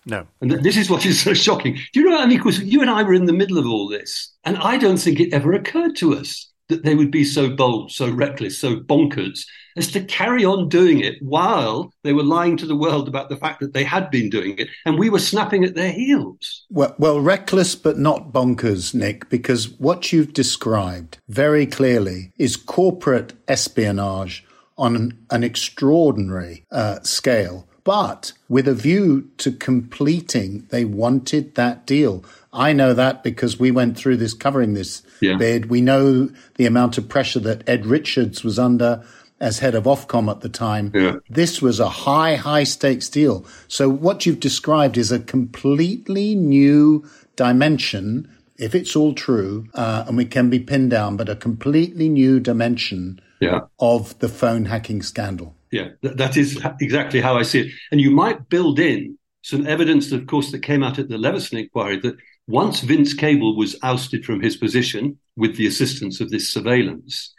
No. 0.08 0.26
And 0.42 0.50
this 0.50 0.76
is 0.76 0.90
what 0.90 1.06
is 1.06 1.20
so 1.20 1.32
shocking. 1.32 1.78
Do 1.94 2.00
you 2.00 2.10
know, 2.10 2.18
I 2.18 2.26
mean, 2.26 2.36
because 2.36 2.60
you 2.60 2.82
and 2.82 2.90
I 2.90 3.02
were 3.02 3.14
in 3.14 3.24
the 3.24 3.32
middle 3.32 3.56
of 3.56 3.66
all 3.66 3.88
this, 3.88 4.30
and 4.44 4.58
I 4.58 4.76
don't 4.76 4.98
think 4.98 5.18
it 5.18 5.32
ever 5.32 5.54
occurred 5.54 5.96
to 5.96 6.14
us 6.14 6.52
that 6.68 6.82
they 6.84 6.94
would 6.94 7.10
be 7.10 7.24
so 7.24 7.50
bold, 7.50 7.92
so 7.92 8.10
reckless, 8.10 8.58
so 8.58 8.76
bonkers 8.76 9.44
as 9.76 9.92
to 9.92 10.02
carry 10.04 10.44
on 10.44 10.68
doing 10.68 11.00
it 11.00 11.20
while 11.20 11.92
they 12.02 12.12
were 12.12 12.22
lying 12.22 12.56
to 12.56 12.66
the 12.66 12.76
world 12.76 13.08
about 13.08 13.28
the 13.28 13.36
fact 13.36 13.60
that 13.60 13.74
they 13.74 13.84
had 13.84 14.10
been 14.10 14.30
doing 14.30 14.58
it 14.58 14.68
and 14.84 14.98
we 14.98 15.10
were 15.10 15.18
snapping 15.18 15.64
at 15.64 15.74
their 15.74 15.92
heels. 15.92 16.64
Well, 16.70 16.94
well 16.98 17.20
reckless 17.20 17.74
but 17.74 17.98
not 17.98 18.32
bonkers, 18.32 18.94
Nick, 18.94 19.28
because 19.28 19.68
what 19.78 20.12
you've 20.12 20.32
described 20.32 21.18
very 21.28 21.66
clearly 21.66 22.32
is 22.38 22.56
corporate 22.56 23.34
espionage 23.46 24.44
on 24.78 24.96
an, 24.96 25.26
an 25.30 25.44
extraordinary 25.44 26.64
uh, 26.72 27.00
scale. 27.02 27.68
But 27.84 28.32
with 28.48 28.66
a 28.66 28.74
view 28.74 29.30
to 29.38 29.52
completing, 29.52 30.66
they 30.70 30.84
wanted 30.84 31.54
that 31.54 31.86
deal. 31.86 32.24
I 32.56 32.72
know 32.72 32.94
that 32.94 33.22
because 33.22 33.58
we 33.58 33.70
went 33.70 33.96
through 33.96 34.16
this 34.16 34.34
covering 34.34 34.74
this 34.74 35.02
yeah. 35.20 35.36
bid. 35.36 35.70
We 35.70 35.80
know 35.80 36.30
the 36.56 36.66
amount 36.66 36.98
of 36.98 37.08
pressure 37.08 37.40
that 37.40 37.68
Ed 37.68 37.86
Richards 37.86 38.42
was 38.42 38.58
under 38.58 39.04
as 39.38 39.58
head 39.58 39.74
of 39.74 39.84
Ofcom 39.84 40.30
at 40.30 40.40
the 40.40 40.48
time. 40.48 40.90
Yeah. 40.94 41.16
This 41.28 41.60
was 41.60 41.78
a 41.78 41.88
high, 41.88 42.36
high 42.36 42.64
stakes 42.64 43.08
deal. 43.08 43.44
So 43.68 43.88
what 43.88 44.24
you've 44.24 44.40
described 44.40 44.96
is 44.96 45.12
a 45.12 45.18
completely 45.18 46.34
new 46.34 47.04
dimension, 47.36 48.34
if 48.56 48.74
it's 48.74 48.96
all 48.96 49.12
true, 49.12 49.68
uh, 49.74 50.04
and 50.08 50.16
we 50.16 50.24
can 50.24 50.48
be 50.48 50.58
pinned 50.58 50.90
down, 50.90 51.16
but 51.16 51.28
a 51.28 51.36
completely 51.36 52.08
new 52.08 52.40
dimension 52.40 53.20
yeah. 53.40 53.60
of 53.78 54.18
the 54.20 54.28
phone 54.28 54.64
hacking 54.64 55.02
scandal. 55.02 55.54
Yeah, 55.70 55.88
that 56.02 56.36
is 56.36 56.58
exactly 56.80 57.20
how 57.20 57.36
I 57.36 57.42
see 57.42 57.60
it. 57.60 57.72
And 57.90 58.00
you 58.00 58.10
might 58.10 58.48
build 58.48 58.78
in 58.78 59.18
some 59.42 59.66
evidence, 59.66 60.10
of 60.12 60.26
course, 60.26 60.50
that 60.52 60.60
came 60.60 60.82
out 60.82 60.98
at 60.98 61.08
the 61.08 61.18
Leveson 61.18 61.58
inquiry 61.58 62.00
that 62.00 62.16
once 62.46 62.80
Vince 62.80 63.12
Cable 63.12 63.56
was 63.56 63.76
ousted 63.82 64.24
from 64.24 64.40
his 64.40 64.56
position 64.56 65.18
with 65.36 65.56
the 65.56 65.66
assistance 65.66 66.20
of 66.20 66.30
this 66.30 66.52
surveillance, 66.52 67.34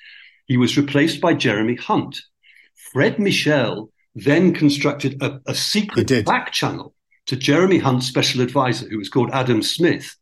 he 0.46 0.58
was 0.58 0.78
replaced 0.78 1.22
by 1.22 1.34
Jeremy 1.34 1.76
Hunt. 1.76 2.22
Fred 2.92 3.20
Michel 3.20 3.92
then 4.16 4.54
constructed 4.54 5.22
a, 5.22 5.40
a 5.46 5.56
secret 5.56 6.26
back 6.26 6.52
channel 6.52 6.94
to 7.28 7.36
Jeremy 7.36 7.78
Hunt's 7.78 8.08
special 8.08 8.42
advisor, 8.42 8.88
who 8.90 8.98
was 8.98 9.10
called 9.10 9.30
Adam 9.32 9.62
Smith. 9.62 10.16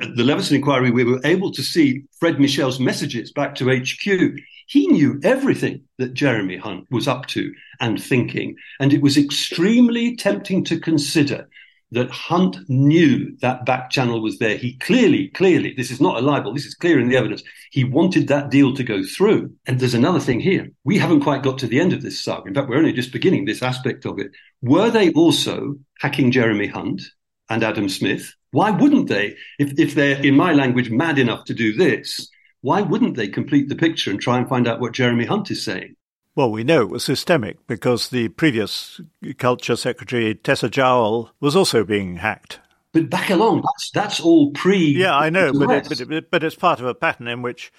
At 0.00 0.16
the 0.16 0.24
Leveson 0.24 0.56
inquiry, 0.56 0.90
we 0.90 1.04
were 1.04 1.20
able 1.24 1.52
to 1.52 1.62
see 1.62 2.04
Fred 2.18 2.40
Michel's 2.40 2.80
messages 2.80 3.32
back 3.32 3.54
to 3.56 3.70
HQ. 3.70 4.38
He 4.66 4.86
knew 4.88 5.20
everything 5.22 5.82
that 5.98 6.14
Jeremy 6.14 6.56
Hunt 6.56 6.86
was 6.90 7.06
up 7.06 7.26
to 7.26 7.52
and 7.80 8.02
thinking, 8.02 8.56
and 8.80 8.92
it 8.92 9.02
was 9.02 9.16
extremely 9.16 10.16
tempting 10.16 10.64
to 10.64 10.80
consider 10.80 11.48
that 11.94 12.10
Hunt 12.10 12.58
knew 12.68 13.36
that 13.40 13.64
back 13.64 13.90
channel 13.90 14.20
was 14.20 14.38
there. 14.38 14.56
He 14.56 14.76
clearly, 14.78 15.28
clearly, 15.28 15.74
this 15.76 15.90
is 15.90 16.00
not 16.00 16.16
a 16.16 16.20
libel, 16.20 16.52
this 16.52 16.66
is 16.66 16.74
clear 16.74 17.00
in 17.00 17.08
the 17.08 17.16
evidence. 17.16 17.42
He 17.70 17.84
wanted 17.84 18.28
that 18.28 18.50
deal 18.50 18.74
to 18.74 18.82
go 18.82 19.02
through. 19.04 19.52
And 19.66 19.78
there's 19.78 19.94
another 19.94 20.20
thing 20.20 20.40
here. 20.40 20.70
We 20.84 20.98
haven't 20.98 21.20
quite 21.20 21.42
got 21.42 21.58
to 21.58 21.66
the 21.66 21.80
end 21.80 21.92
of 21.92 22.02
this 22.02 22.22
saga. 22.22 22.48
In 22.48 22.54
fact, 22.54 22.68
we're 22.68 22.78
only 22.78 22.92
just 22.92 23.12
beginning 23.12 23.44
this 23.44 23.62
aspect 23.62 24.04
of 24.04 24.18
it. 24.18 24.32
Were 24.60 24.90
they 24.90 25.12
also 25.12 25.76
hacking 26.00 26.30
Jeremy 26.30 26.66
Hunt 26.66 27.02
and 27.48 27.62
Adam 27.62 27.88
Smith? 27.88 28.34
Why 28.50 28.70
wouldn't 28.70 29.08
they? 29.08 29.36
If, 29.58 29.78
if 29.78 29.94
they're, 29.94 30.20
in 30.22 30.36
my 30.36 30.52
language, 30.52 30.90
mad 30.90 31.18
enough 31.18 31.44
to 31.46 31.54
do 31.54 31.72
this, 31.74 32.28
why 32.60 32.80
wouldn't 32.80 33.16
they 33.16 33.28
complete 33.28 33.68
the 33.68 33.76
picture 33.76 34.10
and 34.10 34.20
try 34.20 34.38
and 34.38 34.48
find 34.48 34.66
out 34.66 34.80
what 34.80 34.94
Jeremy 34.94 35.26
Hunt 35.26 35.50
is 35.50 35.64
saying? 35.64 35.96
Well, 36.36 36.50
we 36.50 36.64
know 36.64 36.82
it 36.82 36.90
was 36.90 37.04
systemic 37.04 37.64
because 37.66 38.08
the 38.08 38.28
previous 38.28 39.00
Culture 39.38 39.76
Secretary, 39.76 40.34
Tessa 40.34 40.68
Jowell, 40.68 41.30
was 41.40 41.54
also 41.54 41.84
being 41.84 42.16
hacked. 42.16 42.60
But 42.92 43.08
back 43.08 43.30
along, 43.30 43.62
that's, 43.62 43.90
that's 43.90 44.20
all 44.20 44.50
pre. 44.52 44.78
Yeah, 44.78 45.16
I 45.16 45.30
know, 45.30 45.52
but, 45.52 45.70
it, 45.70 45.88
but, 45.88 46.00
it, 46.00 46.30
but 46.30 46.44
it's 46.44 46.56
part 46.56 46.80
of 46.80 46.86
a 46.86 46.94
pattern 46.94 47.28
in 47.28 47.42
which 47.42 47.72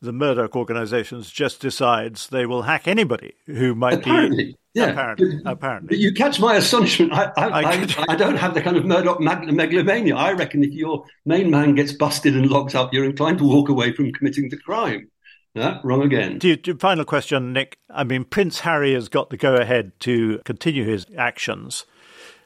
the 0.00 0.12
Murdoch 0.12 0.56
organizations 0.56 1.30
just 1.30 1.60
decides 1.60 2.28
they 2.28 2.44
will 2.44 2.62
hack 2.62 2.88
anybody 2.88 3.34
who 3.46 3.74
might 3.74 3.94
apparently, 3.94 4.44
be. 4.44 4.56
Yeah, 4.74 4.90
apparently, 4.90 5.40
but, 5.42 5.52
apparently. 5.52 5.88
But 5.88 5.98
you 5.98 6.12
catch 6.12 6.40
my 6.40 6.56
astonishment. 6.56 7.12
I, 7.12 7.30
I, 7.36 7.62
I, 7.62 7.86
I, 8.08 8.16
don't 8.16 8.36
have 8.36 8.54
the 8.54 8.62
kind 8.62 8.76
of 8.76 8.84
Murdoch 8.84 9.20
megalomania. 9.20 10.16
I 10.16 10.32
reckon 10.32 10.64
if 10.64 10.72
your 10.72 11.04
main 11.24 11.50
man 11.50 11.76
gets 11.76 11.92
busted 11.92 12.34
and 12.34 12.50
locked 12.50 12.74
up, 12.74 12.92
you're 12.92 13.04
inclined 13.04 13.38
to 13.38 13.44
walk 13.44 13.68
away 13.68 13.92
from 13.92 14.12
committing 14.12 14.48
the 14.48 14.56
crime. 14.56 15.08
Yeah, 15.54 15.80
wrong 15.84 16.02
again. 16.02 16.38
Do 16.38 16.48
you, 16.48 16.74
final 16.76 17.04
question, 17.04 17.52
Nick. 17.52 17.78
I 17.90 18.04
mean, 18.04 18.24
Prince 18.24 18.60
Harry 18.60 18.94
has 18.94 19.08
got 19.08 19.30
the 19.30 19.36
go 19.36 19.54
ahead 19.54 19.92
to 20.00 20.40
continue 20.44 20.84
his 20.84 21.06
actions. 21.16 21.84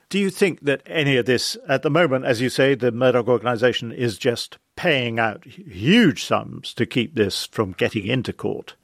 Do 0.09 0.19
you 0.19 0.31
think 0.31 0.61
that 0.63 0.83
any 0.87 1.17
of 1.17 1.27
this, 1.27 1.57
at 1.69 1.83
the 1.83 1.91
moment, 1.91 2.25
as 2.25 2.41
you 2.41 2.49
say, 2.49 2.75
the 2.75 2.93
Murdoch 2.93 3.29
organization 3.29 3.93
is 3.93 4.19
just 4.19 4.59
paying 4.77 5.19
out 5.19 5.45
huge 5.45 6.25
sums 6.25 6.75
to 6.75 6.87
keep 6.87 7.15
this 7.15 7.47
from 7.47 7.73
getting 7.73 8.07
into 8.07 8.33
court? 8.33 8.75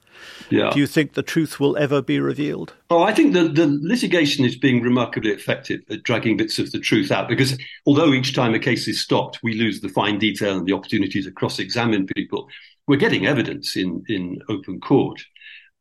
Yeah. 0.51 0.71
Do 0.71 0.79
you 0.79 0.87
think 0.87 1.15
the 1.15 1.23
truth 1.23 1.59
will 1.59 1.77
ever 1.77 2.03
be 2.03 2.21
revealed? 2.21 2.75
Oh, 2.91 3.03
I 3.03 3.13
think 3.13 3.33
the, 3.33 3.49
the 3.49 3.67
litigation 3.83 4.45
is 4.45 4.57
being 4.57 4.83
remarkably 4.83 5.31
effective 5.31 5.81
at 5.91 6.03
dragging 6.03 6.37
bits 6.37 6.59
of 6.59 6.71
the 6.73 6.79
truth 6.79 7.11
out 7.11 7.29
because 7.29 7.59
although 7.87 8.13
each 8.13 8.35
time 8.35 8.55
a 8.55 8.59
case 8.59 8.87
is 8.87 9.01
stopped, 9.01 9.41
we 9.43 9.55
lose 9.55 9.81
the 9.81 9.89
fine 9.89 10.19
detail 10.19 10.59
and 10.59 10.67
the 10.67 10.75
opportunity 10.75 11.23
to 11.23 11.31
cross 11.31 11.59
examine 11.59 12.07
people 12.07 12.49
we're 12.87 12.97
getting 12.97 13.27
evidence 13.27 13.77
in, 13.77 14.05
in 14.09 14.41
open 14.49 14.81
court. 14.81 15.23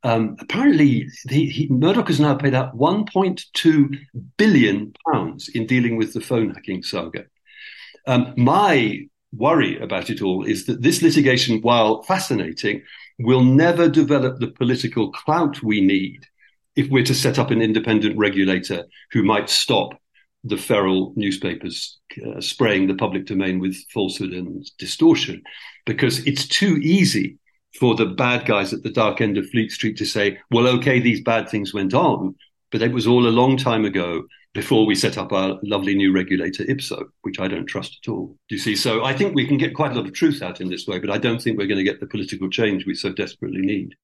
Um, 0.04 0.36
apparently, 0.40 1.08
he, 1.30 1.68
Murdoch 1.70 2.08
has 2.08 2.20
now 2.20 2.36
paid 2.36 2.56
out 2.56 2.76
1.2 2.76 3.98
billion 4.38 4.94
pounds 5.12 5.50
in 5.50 5.68
dealing 5.68 5.98
with 5.98 6.14
the 6.14 6.22
phone 6.22 6.52
hacking 6.54 6.84
saga. 6.84 7.26
Um, 8.08 8.34
my 8.36 9.08
worry 9.34 9.80
about 9.80 10.10
it 10.10 10.22
all 10.22 10.44
is 10.44 10.66
that 10.66 10.82
this 10.82 11.02
litigation, 11.02 11.62
while 11.62 12.02
fascinating, 12.04 12.82
will 13.20 13.44
never 13.44 13.88
develop 13.88 14.40
the 14.40 14.48
political 14.48 15.12
clout 15.12 15.62
we 15.62 15.82
need 15.82 16.26
if 16.76 16.90
we're 16.90 17.06
to 17.06 17.14
set 17.14 17.38
up 17.38 17.52
an 17.52 17.62
independent 17.62 18.18
regulator 18.18 18.86
who 19.12 19.24
might 19.24 19.50
stop 19.50 19.94
the 20.44 20.58
feral 20.58 21.14
newspapers 21.16 22.00
uh, 22.26 22.42
spraying 22.42 22.88
the 22.88 22.96
public 22.96 23.26
domain 23.26 23.60
with 23.60 23.76
falsehood 23.94 24.32
and 24.32 24.70
distortion 24.78 25.42
because 25.86 26.26
it's 26.26 26.48
too 26.48 26.78
easy 26.82 27.38
for 27.80 27.96
the 27.96 28.06
bad 28.06 28.46
guys 28.46 28.74
at 28.74 28.84
the 28.84 28.92
dark 28.92 29.22
end 29.22 29.38
of 29.38 29.50
Fleet 29.50 29.72
Street 29.72 29.98
to 29.98 30.06
say, 30.06 30.38
well, 30.50 30.68
okay, 30.68 31.00
these 31.00 31.22
bad 31.22 31.48
things 31.48 31.74
went 31.74 31.94
on, 31.94 32.36
but 32.72 32.82
it 32.82 32.92
was 32.92 33.08
all 33.08 33.28
a 33.28 33.30
long 33.30 33.56
time 33.56 33.86
ago 33.86 34.24
before 34.54 34.86
we 34.86 34.96
set 34.96 35.18
up 35.18 35.32
our 35.32 35.58
lovely 35.64 35.96
new 35.96 36.12
regulator 36.12 36.66
IPSO, 36.66 37.06
which 37.22 37.40
I 37.40 37.48
don't 37.48 37.66
trust 37.66 38.00
at 38.04 38.12
all. 38.12 38.36
Do 38.50 38.56
you 38.56 38.60
see? 38.60 38.76
So 38.76 39.06
I 39.06 39.14
think 39.14 39.34
we 39.34 39.48
can 39.48 39.58
get 39.58 39.76
quite 39.76 39.92
a 39.92 39.96
lot 39.96 40.08
of 40.08 40.14
truth 40.14 40.42
out 40.42 40.60
in 40.60 40.70
this 40.70 40.88
way, 40.88 41.00
but 41.00 41.10
I 41.10 41.18
don't 41.18 41.42
think 41.42 41.58
we're 41.58 41.68
going 41.68 41.78
to 41.78 41.84
get 41.84 42.02
the 42.02 42.08
political 42.08 42.50
change 42.50 42.86
we 42.86 42.94
so 42.94 43.14
desperately 43.14 43.62
need. 43.62 43.96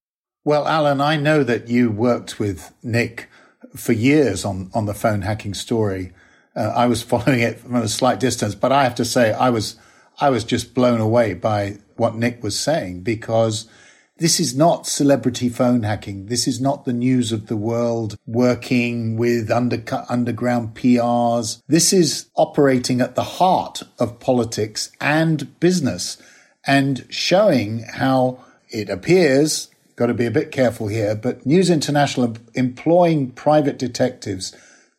Well, 0.45 0.65
Alan, 0.65 1.02
I 1.02 1.17
know 1.17 1.43
that 1.43 1.67
you 1.67 1.91
worked 1.91 2.39
with 2.39 2.73
Nick 2.82 3.28
for 3.76 3.91
years 3.91 4.45
on, 4.45 4.71
on 4.73 4.86
the 4.86 4.93
phone 4.93 5.23
hacking 5.23 5.54
story. 5.54 6.13
Uh, 6.57 6.73
I 6.75 6.87
was 6.87 7.01
following 7.03 7.39
it 7.39 7.59
from 7.59 7.75
a 7.75 7.87
slight 7.87 8.19
distance, 8.19 8.55
but 8.55 8.71
I 8.71 8.83
have 8.83 8.95
to 8.95 9.05
say 9.05 9.31
I 9.31 9.51
was 9.51 9.77
I 10.19 10.31
was 10.31 10.43
just 10.43 10.73
blown 10.73 10.99
away 10.99 11.35
by 11.35 11.77
what 11.95 12.15
Nick 12.15 12.41
was 12.41 12.59
saying 12.59 13.01
because 13.01 13.69
this 14.17 14.39
is 14.39 14.57
not 14.57 14.87
celebrity 14.87 15.47
phone 15.47 15.83
hacking. 15.83 16.25
This 16.25 16.47
is 16.47 16.59
not 16.59 16.85
the 16.85 16.93
news 16.93 17.31
of 17.31 17.45
the 17.45 17.55
world 17.55 18.17
working 18.25 19.15
with 19.15 19.51
undercut 19.51 20.05
underground 20.09 20.73
PRs. 20.73 21.61
This 21.67 21.93
is 21.93 22.29
operating 22.35 22.99
at 22.99 23.13
the 23.13 23.23
heart 23.23 23.83
of 23.99 24.19
politics 24.19 24.91
and 24.99 25.59
business 25.59 26.17
and 26.65 27.05
showing 27.09 27.83
how 27.83 28.43
it 28.69 28.89
appears, 28.89 29.69
got 29.95 30.07
to 30.07 30.15
be 30.15 30.25
a 30.25 30.31
bit 30.31 30.51
careful 30.51 30.87
here, 30.87 31.15
but 31.15 31.45
News 31.45 31.69
International 31.69 32.35
employing 32.55 33.31
private 33.31 33.77
detectives 33.77 34.55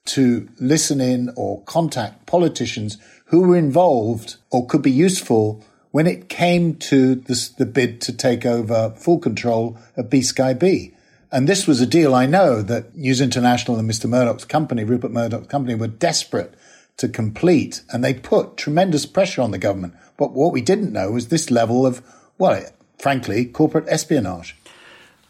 to 0.09 0.49
listen 0.59 1.01
in 1.01 1.31
or 1.37 1.63
contact 1.63 2.27
politicians 2.27 2.99
who 3.27 3.43
were 3.43 3.57
involved 3.57 4.37
or 4.51 4.67
could 4.67 4.83
be 4.83 4.91
useful 4.91 5.65
when 5.91 6.07
it 6.07 6.29
came 6.29 6.75
to 6.77 7.15
this, 7.15 7.49
the 7.49 7.67
bid 7.67 8.01
to 8.03 8.13
take 8.13 8.45
over 8.45 8.91
full 8.97 9.19
control 9.19 9.79
of 9.97 10.11
BSkyB. 10.11 10.95
And 11.31 11.49
this 11.49 11.67
was 11.67 11.81
a 11.81 11.87
deal 11.87 12.15
I 12.15 12.27
know 12.27 12.63
that 12.63 12.97
News 12.97 13.21
International 13.21 13.79
and 13.79 13.91
Mr. 13.91 14.09
Murdoch's 14.09 14.45
company, 14.45 14.85
Rupert 14.85 15.11
Murdoch's 15.11 15.49
company, 15.49 15.75
were 15.75 15.87
desperate 15.87 16.55
to 16.97 17.09
complete. 17.09 17.83
And 17.91 18.03
they 18.03 18.15
put 18.15 18.57
tremendous 18.57 19.07
pressure 19.07 19.43
on 19.43 19.51
the 19.51 19.59
government. 19.59 19.95
But 20.17 20.33
what 20.33 20.53
we 20.53 20.61
didn't 20.61 20.93
know 20.93 21.11
was 21.11 21.29
this 21.29 21.51
level 21.51 21.87
of, 21.87 22.03
well, 22.39 22.65
frankly, 22.99 23.45
corporate 23.45 23.89
espionage. 23.89 24.57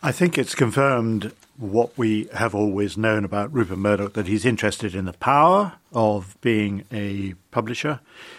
I 0.03 0.13
think 0.13 0.39
it's 0.39 0.55
confirmed 0.55 1.33
what 1.59 1.97
we 1.99 2.29
have 2.35 2.55
always 2.55 2.97
known 2.97 3.25
about 3.25 3.53
Rupert 3.53 3.79
Murdoch 3.79 4.13
that 4.13 4.29
he's 4.29 4.45
interested 4.45 4.95
in 4.95 5.07
the 5.07 5.13
power 5.13 5.75
of 5.93 6.37
being 6.41 6.85
a 6.93 7.35
publisher. 7.51 7.99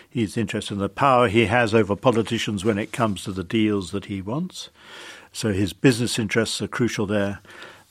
He's 0.10 0.38
interested 0.38 0.76
in 0.76 0.80
the 0.80 0.90
power 0.90 1.28
he 1.28 1.46
has 1.46 1.74
over 1.74 1.96
politicians 1.96 2.64
when 2.64 2.78
it 2.78 2.94
comes 2.94 3.24
to 3.24 3.34
the 3.34 3.44
deals 3.44 3.92
that 3.92 4.06
he 4.06 4.22
wants. 4.22 4.70
So 5.34 5.52
his 5.52 5.74
business 5.74 6.18
interests 6.18 6.62
are 6.62 6.68
crucial 6.68 7.06
there. 7.06 7.40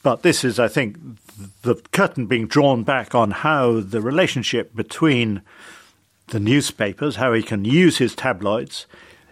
But 0.02 0.22
this 0.22 0.44
is, 0.44 0.58
I 0.58 0.68
think, 0.68 0.96
the 1.62 1.74
curtain 1.92 2.26
being 2.26 2.46
drawn 2.46 2.82
back 2.82 3.14
on 3.14 3.30
how 3.30 3.80
the 3.80 4.00
relationship 4.00 4.74
between 4.74 5.42
the 6.28 6.40
newspapers, 6.40 7.16
how 7.16 7.32
he 7.32 7.42
can 7.42 7.64
use 7.64 7.98
his 7.98 8.14
tabloids. 8.14 8.86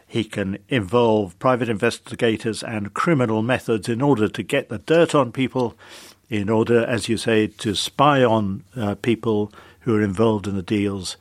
He 0.06 0.24
can 0.24 0.58
involve 0.68 1.38
private 1.38 1.68
investigators 1.68 2.62
and 2.62 2.94
criminal 2.94 3.42
methods 3.42 3.88
in 3.88 4.00
order 4.00 4.28
to 4.28 4.42
get 4.42 4.68
the 4.68 4.78
dirt 4.78 5.14
on 5.14 5.32
people, 5.32 5.76
in 6.30 6.48
order, 6.48 6.84
as 6.84 7.08
you 7.08 7.16
say, 7.16 7.48
to 7.48 7.74
spy 7.74 8.22
on 8.22 8.64
uh, 8.76 8.94
people 8.96 9.52
who 9.80 9.96
are 9.96 10.02
involved 10.02 10.46
in 10.46 10.56
the 10.56 10.62
deals. 10.62 11.16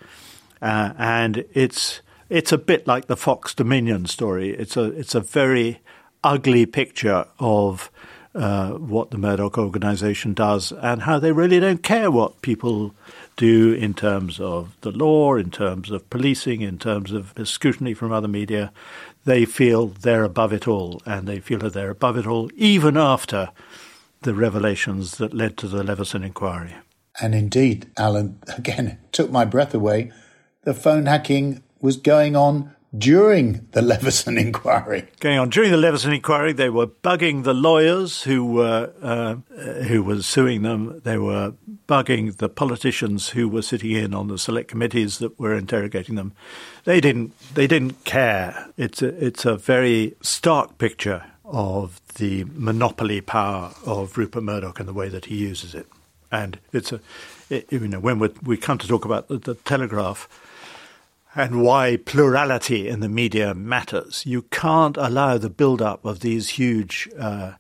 Uh, 0.62 0.94
and 0.98 1.46
it's 1.54 2.02
it's 2.30 2.52
a 2.52 2.58
bit 2.58 2.88
like 2.88 3.06
the 3.06 3.18
Fox 3.18 3.54
Dominion 3.54 4.06
story. 4.06 4.50
It's 4.52 4.78
a 4.78 4.86
it's 4.86 5.16
a 5.16 5.20
very 5.20 5.80
ugly 6.24 6.66
picture 6.66 7.26
of 7.40 7.92
uh, 8.34 8.72
what 8.72 9.12
the 9.12 9.18
Murdoch 9.18 9.58
organization 9.58 10.34
does 10.34 10.72
and 10.72 11.04
how 11.04 11.20
they 11.20 11.32
really 11.32 11.60
don't 11.60 11.84
care 11.84 12.12
what 12.12 12.42
people 12.42 12.94
do 13.36 13.74
in 13.74 13.94
terms 13.94 14.40
of 14.40 14.76
the 14.82 14.92
law, 14.92 15.36
in 15.36 15.52
terms 15.52 15.92
of 15.92 16.10
policing, 16.10 16.62
in 16.62 16.78
terms 16.78 17.12
of 17.12 17.34
scrutiny 17.44 17.94
from 17.94 18.12
other 18.12 18.28
media. 18.28 18.72
They 19.26 19.46
feel 19.46 19.88
they're 19.88 20.24
above 20.24 20.54
it 20.54 20.68
all, 20.68 21.02
and 21.06 21.28
they 21.28 21.40
feel 21.40 21.60
that 21.60 21.74
they're 21.74 21.90
above 21.90 22.18
it 22.18 22.28
all 22.28 22.50
even 22.56 22.98
after 22.98 23.50
the 24.22 24.34
revelations 24.34 25.18
that 25.18 25.34
led 25.34 25.58
to 25.58 25.68
the 25.68 25.84
Leveson 25.84 26.24
inquiry. 26.24 26.76
And 27.22 27.34
indeed, 27.34 27.92
Alan, 27.98 28.40
again, 28.58 29.00
took 29.12 29.32
my 29.32 29.46
breath 29.46 29.74
away. 29.74 30.12
The 30.64 30.74
phone 30.74 31.06
hacking 31.06 31.64
was 31.80 31.98
going 31.98 32.36
on 32.36 32.75
during 32.98 33.68
the 33.72 33.82
Leveson 33.82 34.38
inquiry. 34.38 35.08
Going 35.20 35.40
on 35.40 35.50
during 35.50 35.72
the 35.72 35.78
Leveson 35.78 36.14
inquiry, 36.14 36.54
they 36.54 36.70
were 36.70 36.88
bugging 36.88 37.44
the 37.44 37.54
lawyers 37.54 38.24
who 38.24 38.46
were 38.46 38.92
uh, 39.02 39.36
who 39.84 40.04
were 40.04 40.22
suing 40.22 40.62
them. 40.62 41.02
They 41.04 41.18
were 41.18 41.54
bugging 41.88 42.38
the 42.38 42.50
politicians 42.50 43.30
who 43.30 43.48
were 43.48 43.62
sitting 43.62 43.92
in 43.92 44.14
on 44.14 44.28
the 44.28 44.38
select 44.38 44.70
committees 44.70 45.20
that 45.20 45.40
were 45.40 45.56
interrogating 45.56 46.16
them. 46.16 46.34
They 46.84 47.02
didn't 47.02 47.34
they 47.54 47.68
didn't 47.68 48.04
care. 48.06 48.70
It's 48.78 49.02
a, 49.02 49.26
it's 49.26 49.46
a 49.46 49.56
very 49.58 50.16
stark 50.22 50.78
picture 50.78 51.24
of 51.44 52.02
the 52.16 52.46
monopoly 52.54 53.22
power 53.22 53.72
of 53.86 54.18
Rupert 54.18 54.44
Murdoch 54.44 54.80
and 54.80 54.88
the 54.88 54.94
way 54.94 55.10
that 55.10 55.26
he 55.26 55.36
uses 55.36 55.76
it. 55.76 55.88
And 56.32 56.60
it's 56.74 56.92
a 56.92 57.00
it, 57.50 57.72
you 57.72 57.88
know 57.88 58.00
when 58.00 58.20
we 58.20 58.58
come 58.58 58.78
to 58.78 58.88
talk 58.88 59.06
about 59.06 59.28
the, 59.28 59.38
the 59.38 59.56
Telegraph 59.56 60.28
and 61.36 61.62
why 61.62 61.98
plurality 61.98 62.88
in 62.88 63.02
the 63.02 63.10
media 63.10 63.54
matters. 63.54 64.26
You 64.26 64.44
can't 64.44 64.98
allow 64.98 65.38
the 65.38 65.50
build-up 65.50 66.06
of 66.06 66.22
these 66.22 66.50
huge 66.50 67.10
uh, 67.20 67.54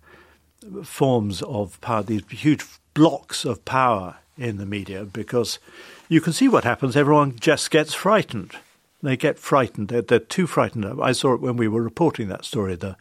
forms 0.83 1.41
of 1.41 1.79
power, 1.81 2.01
these 2.01 2.23
huge 2.29 2.65
blocks 2.93 3.43
of 3.43 3.65
power 3.65 4.15
in 4.37 4.57
the 4.57 4.65
media, 4.65 5.03
because 5.03 5.59
you 6.07 6.21
can 6.21 6.33
see 6.33 6.47
what 6.47 6.63
happens. 6.63 6.95
Everyone 6.95 7.35
just 7.37 7.69
gets 7.69 7.93
frightened. 7.93 8.53
They 9.03 9.17
get 9.17 9.37
frightened. 9.37 9.89
They're, 9.89 10.01
they're 10.01 10.19
too 10.19 10.47
frightened. 10.47 10.85
I 11.01 11.11
saw 11.11 11.33
it 11.33 11.41
when 11.41 11.57
we 11.57 11.67
were 11.67 11.81
reporting 11.81 12.29
that 12.29 12.45
story. 12.45 12.75
The 12.75 12.95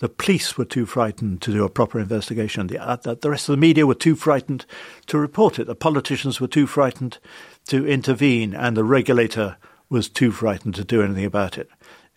the 0.00 0.08
police 0.08 0.56
were 0.56 0.64
too 0.64 0.86
frightened 0.86 1.42
to 1.42 1.52
do 1.52 1.64
a 1.64 1.68
proper 1.68 1.98
investigation. 1.98 2.68
The, 2.68 2.78
uh, 2.78 2.96
the 2.96 3.30
rest 3.30 3.48
of 3.48 3.54
the 3.54 3.60
media 3.60 3.84
were 3.84 3.96
too 3.96 4.14
frightened 4.14 4.64
to 5.06 5.18
report 5.18 5.58
it. 5.58 5.66
The 5.66 5.74
politicians 5.74 6.40
were 6.40 6.46
too 6.46 6.68
frightened 6.68 7.18
to 7.66 7.84
intervene, 7.84 8.54
and 8.54 8.76
the 8.76 8.84
regulator 8.84 9.56
was 9.90 10.08
too 10.08 10.30
frightened 10.30 10.74
to 10.76 10.84
do 10.84 11.02
anything 11.02 11.24
about 11.24 11.58
it. 11.58 11.68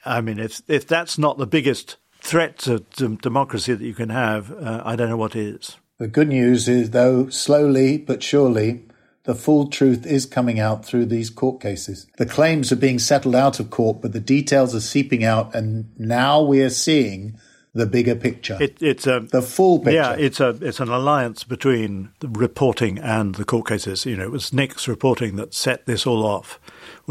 I 0.06 0.22
mean, 0.22 0.40
if 0.40 0.62
if 0.68 0.88
that's 0.88 1.18
not 1.18 1.38
the 1.38 1.48
biggest 1.48 1.98
threat 2.20 2.58
to, 2.60 2.80
to 2.98 3.18
democracy 3.18 3.74
that 3.74 3.86
you 3.86 3.94
can 3.94 4.10
have, 4.10 4.52
uh, 4.52 4.82
I 4.86 4.96
don't 4.96 5.10
know 5.10 5.18
what 5.18 5.36
is. 5.36 5.78
The 5.98 6.08
good 6.08 6.30
news 6.30 6.68
is, 6.68 6.92
though, 6.92 7.30
slowly 7.30 7.98
but 7.98 8.24
surely, 8.24 8.84
the 9.24 9.36
full 9.36 9.68
truth 9.68 10.06
is 10.06 10.26
coming 10.26 10.60
out 10.60 10.84
through 10.84 11.06
these 11.06 11.30
court 11.30 11.62
cases. 11.62 12.08
The 12.18 12.26
claims 12.26 12.72
are 12.72 12.78
being 12.78 13.00
settled 13.00 13.36
out 13.36 13.60
of 13.60 13.70
court, 13.70 14.02
but 14.02 14.14
the 14.14 14.20
details 14.20 14.74
are 14.74 14.82
seeping 14.82 15.24
out, 15.24 15.54
and 15.54 15.92
now 16.00 16.42
we 16.42 16.62
are 16.62 16.72
seeing 16.72 17.40
the 17.74 17.86
bigger 17.86 18.16
picture. 18.16 18.58
It, 18.60 18.82
it's 18.82 19.08
a 19.08 19.20
the 19.20 19.42
full 19.42 19.80
picture. 19.80 19.94
Yeah, 19.94 20.14
it's 20.14 20.40
a 20.40 20.50
it's 20.62 20.80
an 20.80 20.90
alliance 20.90 21.44
between 21.44 22.10
the 22.20 22.28
reporting 22.28 22.98
and 22.98 23.36
the 23.36 23.46
court 23.46 23.68
cases. 23.68 24.06
You 24.06 24.18
know, 24.18 24.24
it 24.24 24.32
was 24.32 24.52
Nick's 24.52 24.88
reporting 24.88 25.36
that 25.38 25.54
set 25.54 25.86
this 25.86 26.06
all 26.06 26.26
off 26.26 26.60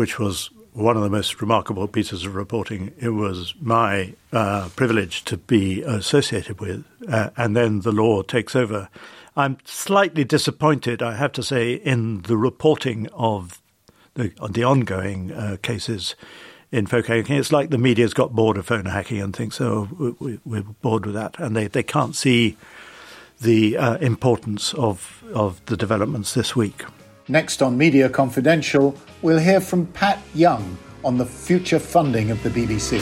which 0.00 0.18
was 0.18 0.48
one 0.72 0.96
of 0.96 1.02
the 1.02 1.10
most 1.10 1.42
remarkable 1.42 1.86
pieces 1.86 2.24
of 2.24 2.34
reporting 2.34 2.90
it 2.98 3.10
was 3.10 3.52
my 3.60 4.14
uh, 4.32 4.66
privilege 4.74 5.22
to 5.26 5.36
be 5.36 5.82
associated 5.82 6.58
with. 6.58 6.86
Uh, 7.06 7.28
and 7.36 7.54
then 7.54 7.80
the 7.80 7.92
law 7.92 8.22
takes 8.22 8.56
over. 8.56 8.88
I'm 9.36 9.58
slightly 9.66 10.24
disappointed, 10.24 11.02
I 11.02 11.16
have 11.16 11.32
to 11.32 11.42
say, 11.42 11.74
in 11.74 12.22
the 12.22 12.38
reporting 12.38 13.08
of 13.12 13.60
the, 14.14 14.32
the 14.48 14.64
ongoing 14.64 15.32
uh, 15.32 15.58
cases 15.60 16.14
in 16.72 16.86
phone 16.86 17.02
hacking. 17.02 17.36
It's 17.36 17.52
like 17.52 17.68
the 17.68 17.76
media's 17.76 18.14
got 18.14 18.34
bored 18.34 18.56
of 18.56 18.64
phone 18.64 18.86
hacking 18.86 19.20
and 19.20 19.36
thinks, 19.36 19.60
oh, 19.60 20.16
we, 20.18 20.58
are 20.58 20.62
bored 20.62 21.04
with 21.04 21.14
that. 21.14 21.38
And 21.38 21.54
they, 21.54 21.66
they 21.66 21.82
can't 21.82 22.16
see 22.16 22.56
the 23.38 23.76
uh, 23.76 23.98
importance 23.98 24.72
of, 24.72 25.22
of 25.34 25.62
the 25.66 25.76
developments 25.76 26.32
this 26.32 26.56
week. 26.56 26.84
Next 27.30 27.62
on 27.62 27.78
Media 27.78 28.08
Confidential, 28.08 28.92
we'll 29.22 29.38
hear 29.38 29.60
from 29.60 29.86
Pat 29.86 30.18
Younge 30.34 30.76
on 31.04 31.16
the 31.16 31.24
future 31.24 31.78
funding 31.78 32.32
of 32.32 32.42
the 32.42 32.50
BBC. 32.50 32.98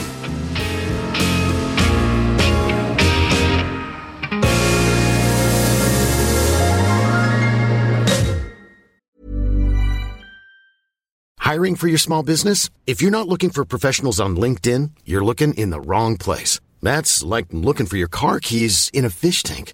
Hiring 11.39 11.75
for 11.75 11.87
your 11.87 11.97
small 11.97 12.21
business? 12.21 12.69
If 12.85 13.01
you're 13.01 13.09
not 13.09 13.27
looking 13.27 13.49
for 13.49 13.65
professionals 13.65 14.19
on 14.19 14.35
LinkedIn, 14.37 14.91
you're 15.05 15.25
looking 15.25 15.55
in 15.55 15.71
the 15.71 15.81
wrong 15.81 16.17
place. 16.17 16.59
That's 16.83 17.23
like 17.23 17.47
looking 17.51 17.87
for 17.87 17.97
your 17.97 18.07
car 18.07 18.39
keys 18.39 18.91
in 18.93 19.05
a 19.05 19.09
fish 19.09 19.41
tank. 19.41 19.73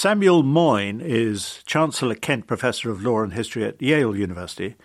Samuel 0.00 0.44
Moyn 0.44 1.00
is 1.00 1.60
Chancellor 1.66 2.14
Kent 2.14 2.46
Professor 2.46 2.88
of 2.88 3.02
Law 3.02 3.20
and 3.20 3.32
History 3.32 3.64
at 3.64 3.82
Yale 3.82 4.14
University, 4.14 4.76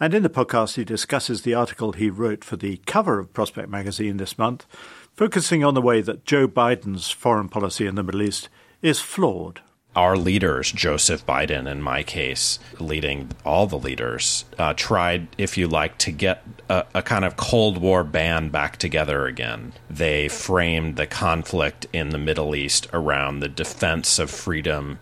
and 0.00 0.14
in 0.14 0.22
the 0.22 0.30
podcast 0.30 0.76
he 0.76 0.84
discusses 0.86 1.42
the 1.42 1.52
article 1.52 1.92
he 1.92 2.08
wrote 2.08 2.42
for 2.42 2.56
the 2.56 2.78
cover 2.86 3.18
of 3.18 3.34
Prospect 3.34 3.68
magazine 3.68 4.16
this 4.16 4.38
month, 4.38 4.64
focusing 5.12 5.62
on 5.62 5.74
the 5.74 5.82
way 5.82 6.00
that 6.00 6.24
Joe 6.24 6.48
Biden's 6.48 7.10
foreign 7.10 7.50
policy 7.50 7.86
in 7.86 7.94
the 7.94 8.02
Middle 8.02 8.22
East 8.22 8.48
is 8.80 9.00
flawed 9.00 9.60
our 9.96 10.16
leaders, 10.16 10.72
Joseph 10.72 11.24
Biden 11.24 11.70
in 11.70 11.80
my 11.80 12.02
case, 12.02 12.58
leading 12.80 13.30
all 13.44 13.66
the 13.66 13.78
leaders, 13.78 14.44
uh, 14.58 14.74
tried, 14.74 15.28
if 15.38 15.56
you 15.56 15.68
like, 15.68 15.98
to 15.98 16.10
get 16.10 16.42
a, 16.68 16.84
a, 16.94 17.02
kind 17.02 17.24
of 17.24 17.36
Cold 17.36 17.78
War 17.78 18.02
band 18.02 18.50
back 18.50 18.76
together 18.76 19.26
again. 19.26 19.72
They 19.88 20.28
framed 20.28 20.96
the 20.96 21.06
conflict 21.06 21.86
in 21.92 22.10
the 22.10 22.18
Middle 22.18 22.56
East 22.56 22.88
around 22.92 23.40
the 23.40 23.48
defense 23.48 24.18
of 24.18 24.30
freedom 24.30 24.98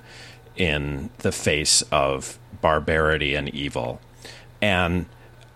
in 0.57 1.11
the 1.18 1.33
face 1.33 1.83
of 1.90 2.38
barbarity 2.61 3.35
and 3.35 3.48
evil. 3.48 4.00
And 4.61 5.07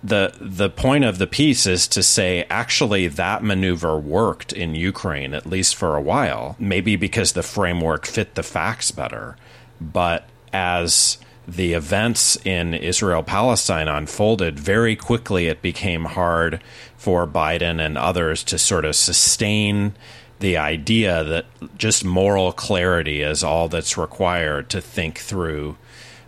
the 0.06 0.32
the 0.40 0.70
point 0.70 1.04
of 1.04 1.18
the 1.18 1.26
piece 1.26 1.66
is 1.66 1.88
to 1.88 2.02
say 2.02 2.46
actually 2.48 3.08
that 3.08 3.42
maneuver 3.42 3.98
worked 3.98 4.52
in 4.52 4.74
Ukraine 4.74 5.34
at 5.34 5.46
least 5.46 5.74
for 5.74 5.96
a 5.96 6.02
while 6.02 6.56
maybe 6.58 6.96
because 6.96 7.32
the 7.32 7.42
framework 7.42 8.06
fit 8.06 8.34
the 8.34 8.42
facts 8.42 8.90
better. 8.90 9.36
But 9.80 10.28
as 10.52 11.18
the 11.48 11.72
events 11.72 12.36
in 12.44 12.74
Israel 12.74 13.22
Palestine 13.22 13.88
unfolded 13.88 14.58
very 14.58 14.96
quickly 14.96 15.46
it 15.48 15.62
became 15.62 16.04
hard 16.04 16.60
for 16.96 17.26
Biden 17.26 17.84
and 17.84 17.98
others 17.98 18.42
to 18.44 18.58
sort 18.58 18.84
of 18.84 18.96
sustain 18.96 19.94
the 20.38 20.56
idea 20.56 21.24
that 21.24 21.46
just 21.78 22.04
moral 22.04 22.52
clarity 22.52 23.22
is 23.22 23.42
all 23.42 23.68
that's 23.68 23.96
required 23.96 24.68
to 24.68 24.80
think 24.80 25.18
through 25.18 25.76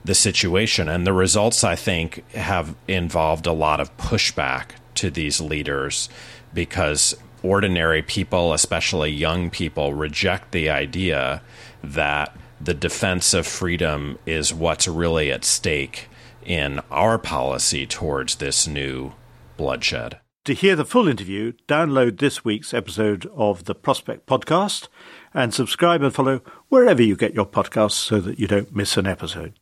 the 0.08 0.14
situation. 0.14 0.88
And 0.88 1.06
the 1.06 1.12
results, 1.12 1.62
I 1.62 1.76
think, 1.76 2.28
have 2.32 2.74
involved 2.88 3.46
a 3.46 3.52
lot 3.52 3.78
of 3.78 3.94
pushback 3.98 4.70
to 4.94 5.10
these 5.10 5.38
leaders 5.38 6.08
because 6.54 7.14
ordinary 7.42 8.00
people, 8.02 8.54
especially 8.54 9.10
young 9.10 9.50
people, 9.50 9.92
reject 9.92 10.52
the 10.52 10.70
idea 10.70 11.42
that 11.84 12.34
the 12.58 12.72
defense 12.72 13.34
of 13.34 13.46
freedom 13.46 14.18
is 14.24 14.52
what's 14.52 14.88
really 14.88 15.30
at 15.30 15.44
stake 15.44 16.08
in 16.42 16.80
our 16.90 17.18
policy 17.18 17.86
towards 17.86 18.36
this 18.36 18.66
new 18.66 19.12
bloodshed. 19.58 20.18
To 20.46 20.54
hear 20.54 20.74
the 20.74 20.86
full 20.86 21.06
interview, 21.06 21.52
download 21.68 22.18
this 22.18 22.46
week's 22.46 22.72
episode 22.72 23.28
of 23.34 23.64
the 23.64 23.74
Prospect 23.74 24.26
Podcast 24.26 24.88
and 25.34 25.52
subscribe 25.52 26.02
and 26.02 26.14
follow 26.14 26.40
wherever 26.70 27.02
you 27.02 27.14
get 27.14 27.34
your 27.34 27.44
podcasts 27.44 27.92
so 27.92 28.18
that 28.20 28.38
you 28.38 28.46
don't 28.46 28.74
miss 28.74 28.96
an 28.96 29.06
episode. 29.06 29.52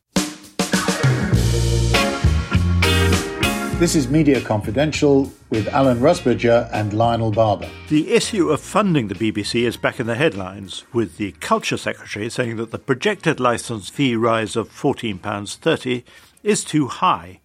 This 3.79 3.95
is 3.95 4.09
Media 4.09 4.41
Confidential 4.41 5.31
with 5.51 5.67
Alan 5.67 5.99
Rusbridger 5.99 6.67
and 6.73 6.93
Lionel 6.93 7.29
Barber. 7.29 7.69
The 7.89 8.11
issue 8.11 8.49
of 8.49 8.59
funding 8.59 9.07
the 9.07 9.13
BBC 9.13 9.67
is 9.67 9.77
back 9.77 9.99
in 9.99 10.07
the 10.07 10.15
headlines, 10.15 10.83
with 10.93 11.17
the 11.17 11.33
Culture 11.33 11.77
Secretary 11.77 12.27
saying 12.31 12.55
that 12.55 12.71
the 12.71 12.79
projected 12.79 13.39
licence 13.39 13.87
fee 13.87 14.15
rise 14.15 14.55
of 14.55 14.71
£14.30 14.71 16.03
is 16.41 16.63
too 16.63 16.87
high. 16.87 17.39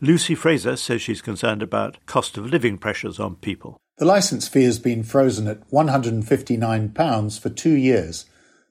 Lucy 0.00 0.34
Frazer 0.34 0.74
says 0.74 1.02
she's 1.02 1.20
concerned 1.20 1.62
about 1.62 1.98
cost 2.06 2.38
of 2.38 2.46
living 2.46 2.78
pressures 2.78 3.20
on 3.20 3.36
people. 3.36 3.76
The 3.98 4.06
licence 4.06 4.48
fee 4.48 4.64
has 4.64 4.78
been 4.78 5.02
frozen 5.02 5.46
at 5.46 5.68
£159 5.68 7.38
for 7.38 7.50
two 7.50 7.76
years, 7.76 8.24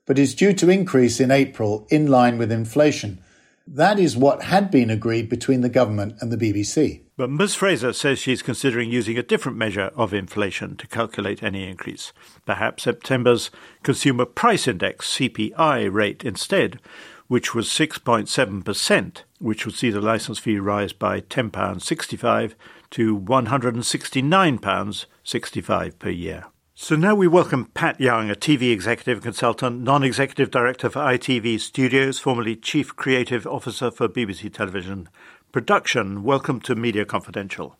but 0.08 0.18
is 0.18 0.34
due 0.34 0.54
to 0.54 0.72
increase 0.72 1.20
in 1.20 1.30
April 1.30 1.86
in 1.92 2.08
line 2.08 2.40
with 2.40 2.52
inflation 2.52 3.22
that 3.68 4.00
is 4.00 4.18
what 4.18 4.44
had 4.44 4.72
been 4.72 4.90
agreed 4.90 5.30
between 5.30 5.62
the 5.62 5.70
government 5.70 6.16
and 6.22 6.32
the 6.32 6.38
BBC. 6.38 7.02
But 7.18 7.30
Ms. 7.30 7.54
Frazer 7.56 7.94
says 7.94 8.20
she's 8.20 8.42
considering 8.42 8.92
using 8.92 9.18
a 9.18 9.24
different 9.24 9.58
measure 9.58 9.92
of 9.96 10.14
inflation 10.14 10.76
to 10.78 10.88
calculate 10.88 11.44
any 11.44 11.68
increase. 11.68 12.14
Perhaps 12.46 12.84
September's 12.84 13.52
Consumer 13.84 14.26
Price 14.26 14.68
Index 14.68 15.18
CPI 15.18 15.92
rate 15.92 16.24
instead, 16.24 16.80
which 17.28 17.54
was 17.56 17.68
6.7%, 17.68 19.24
which 19.40 19.66
would 19.66 19.76
see 19.76 19.90
the 19.90 20.00
licence 20.00 20.40
fee 20.40 20.60
rise 20.60 20.94
by 20.94 21.20
£10.65 21.22 22.54
to 22.92 23.20
£169.65 23.20 26.00
per 26.00 26.10
year. 26.10 26.46
So 26.80 26.96
now 26.96 27.16
we 27.16 27.28
welcome 27.28 27.66
Pat 27.74 28.00
Younge, 28.00 28.30
a 28.30 28.36
TV 28.36 28.72
executive 28.72 29.24
consultant, 29.24 29.82
non 29.82 30.04
executive 30.04 30.52
director 30.52 30.92
for 30.92 31.00
ITV 31.00 31.60
Studios, 31.60 32.20
formerly 32.20 32.56
chief 32.56 32.96
creative 32.96 33.48
officer 33.48 33.90
for 33.90 34.08
BBC 34.08 34.54
Television 34.54 35.10
Production. 35.52 36.22
Welcome 36.22 36.62
to 36.62 36.76
Media 36.76 37.04
Confidential. 37.04 37.78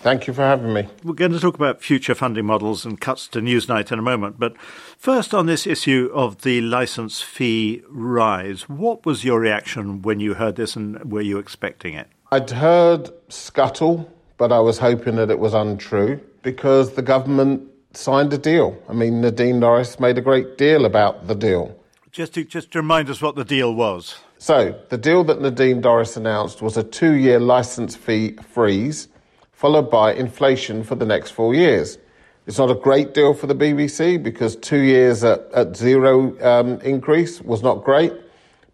Thank 0.00 0.26
you 0.26 0.32
for 0.32 0.40
having 0.40 0.72
me. 0.72 0.88
We're 1.04 1.12
going 1.12 1.32
to 1.32 1.38
talk 1.38 1.56
about 1.56 1.82
future 1.82 2.14
funding 2.14 2.46
models 2.46 2.86
and 2.86 2.98
cuts 2.98 3.28
to 3.28 3.40
Newsnight 3.40 3.92
in 3.92 3.98
a 3.98 4.02
moment. 4.02 4.38
But 4.38 4.56
first, 4.96 5.34
on 5.34 5.44
this 5.44 5.66
issue 5.66 6.10
of 6.14 6.40
the 6.40 6.62
license 6.62 7.20
fee 7.20 7.82
rise, 7.86 8.62
what 8.62 9.04
was 9.04 9.26
your 9.26 9.40
reaction 9.40 10.00
when 10.00 10.20
you 10.20 10.32
heard 10.34 10.56
this 10.56 10.74
and 10.74 11.12
were 11.12 11.20
you 11.20 11.36
expecting 11.36 11.92
it? 11.92 12.08
I'd 12.32 12.48
heard 12.48 13.10
scuttle, 13.28 14.10
but 14.38 14.52
I 14.52 14.60
was 14.60 14.78
hoping 14.78 15.16
that 15.16 15.30
it 15.30 15.38
was 15.38 15.52
untrue 15.52 16.18
because 16.42 16.94
the 16.94 17.02
government 17.02 17.68
signed 17.96 18.32
a 18.32 18.38
deal. 18.38 18.76
I 18.88 18.92
mean, 18.92 19.20
Nadine 19.20 19.60
Dorries 19.60 19.98
made 19.98 20.18
a 20.18 20.20
great 20.20 20.58
deal 20.58 20.84
about 20.84 21.26
the 21.26 21.34
deal. 21.34 21.76
Just 22.12 22.34
to 22.34 22.44
just 22.44 22.70
to 22.72 22.78
remind 22.78 23.10
us 23.10 23.20
what 23.20 23.34
the 23.34 23.44
deal 23.44 23.74
was. 23.74 24.16
So, 24.38 24.78
the 24.90 24.98
deal 24.98 25.24
that 25.24 25.40
Nadine 25.40 25.82
Dorries 25.82 26.16
announced 26.16 26.62
was 26.62 26.76
a 26.76 26.82
two-year 26.82 27.40
license 27.40 27.96
fee 27.96 28.36
freeze, 28.50 29.08
followed 29.52 29.90
by 29.90 30.12
inflation 30.12 30.82
for 30.82 30.94
the 30.94 31.06
next 31.06 31.30
four 31.30 31.54
years. 31.54 31.98
It's 32.46 32.58
not 32.58 32.70
a 32.70 32.74
great 32.74 33.12
deal 33.12 33.34
for 33.34 33.46
the 33.46 33.54
BBC 33.54 34.22
because 34.22 34.56
two 34.56 34.80
years 34.80 35.24
at, 35.24 35.40
at 35.52 35.76
zero 35.76 36.38
um, 36.42 36.80
increase 36.82 37.40
was 37.40 37.62
not 37.62 37.82
great, 37.82 38.12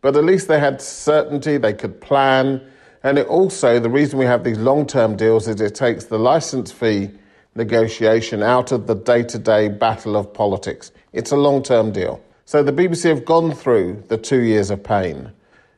but 0.02 0.16
at 0.16 0.24
least 0.24 0.48
they 0.48 0.58
had 0.58 0.82
certainty, 0.82 1.56
they 1.56 1.72
could 1.72 2.00
plan, 2.00 2.60
and 3.02 3.18
it 3.18 3.26
also, 3.26 3.80
the 3.80 3.90
reason 3.90 4.18
we 4.18 4.26
have 4.26 4.44
these 4.44 4.58
long 4.58 4.86
term 4.86 5.16
deals 5.16 5.48
is 5.48 5.60
it 5.60 5.74
takes 5.74 6.04
the 6.04 6.18
license 6.18 6.70
fee 6.70 7.10
negotiation 7.55 8.42
out 8.42 8.72
of 8.72 8.86
the 8.86 8.94
day 8.94 9.22
to 9.24 9.38
day 9.38 9.68
battle 9.68 10.16
of 10.16 10.32
politics. 10.32 10.92
It's 11.12 11.30
a 11.30 11.36
long 11.36 11.62
term 11.62 11.92
deal. 11.92 12.22
So 12.44 12.62
the 12.62 12.72
BBC 12.72 13.09
have 13.09 13.24
gone 13.24 13.55
through 13.55 14.05
the 14.09 14.18
two 14.18 14.40
years 14.40 14.70
of 14.70 14.82
pain, 14.82 15.32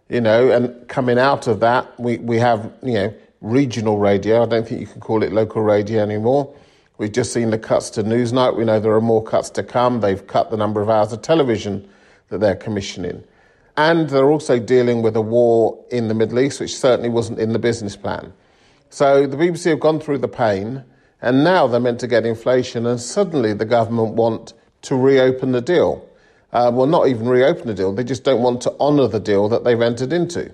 you 0.09 0.21
know, 0.21 0.51
and 0.51 0.89
coming 0.89 1.19
out 1.19 1.47
of 1.47 1.61
that, 1.61 1.99
we, 2.01 2.19
we 2.19 2.39
have, 2.39 2.73
you 2.83 2.95
know, 2.95 3.15
regional 3.41 3.99
radio. 3.99 4.43
I 4.43 4.47
don't 4.47 4.67
think 4.67 4.81
you 4.81 4.87
can 4.87 5.01
call 5.01 5.23
it 5.23 5.33
local 5.33 5.63
radio 5.63 6.03
anymore. 6.03 6.55
We've 6.97 7.13
just 7.13 7.33
seen 7.33 7.51
the 7.51 7.59
cuts 7.59 7.91
to 7.91 8.05
Newsnight. 8.05 8.57
We 8.57 8.65
know 8.65 8.81
there 8.81 8.93
are 8.93 9.01
more 9.01 9.23
cuts 9.23 9.51
to 9.51 9.63
come. 9.63 10.01
They've 10.01 10.25
cut 10.27 10.51
the 10.51 10.57
number 10.57 10.81
of 10.81 10.89
hours 10.89 11.13
of 11.13 11.23
television 11.23 11.89
that 12.29 12.39
they're 12.39 12.57
commissioning. 12.57 13.25
And 13.77 14.09
they're 14.09 14.31
also 14.31 14.59
dealing 14.61 15.03
with 15.03 15.17
a 15.17 15.21
war 15.21 15.85
in 15.91 16.07
the 16.09 16.15
Middle 16.15 16.39
East, 16.39 16.61
which 16.61 16.77
certainly 16.77 17.09
wasn't 17.09 17.41
in 17.41 17.53
the 17.53 17.59
business 17.59 17.97
plan. 17.97 18.33
So 18.91 19.27
the 19.27 19.37
BBC 19.37 19.71
have 19.71 19.81
gone 19.81 19.99
through 19.99 20.19
the 20.19 20.29
pain. 20.29 20.85
And 21.25 21.43
now 21.43 21.67
they're 21.67 21.81
meant 21.81 22.01
to 22.01 22.07
get 22.07 22.27
inflation, 22.27 22.85
and 22.85 23.01
suddenly 23.01 23.55
the 23.55 23.65
government 23.65 24.13
want 24.13 24.53
to 24.83 24.95
reopen 24.95 25.53
the 25.53 25.63
deal. 25.63 26.07
Uh, 26.53 26.71
well, 26.71 26.87
not 26.87 27.09
even 27.09 27.27
reopen 27.27 27.67
the 27.67 27.73
deal, 27.73 27.95
they 27.95 28.05
just 28.05 28.25
don't 28.25 28.43
want 28.43 28.61
to 28.61 28.79
honour 28.79 29.09
the 29.09 29.19
deal 29.19 29.49
that 29.49 29.65
they've 29.65 29.81
entered 29.81 30.13
into. 30.13 30.53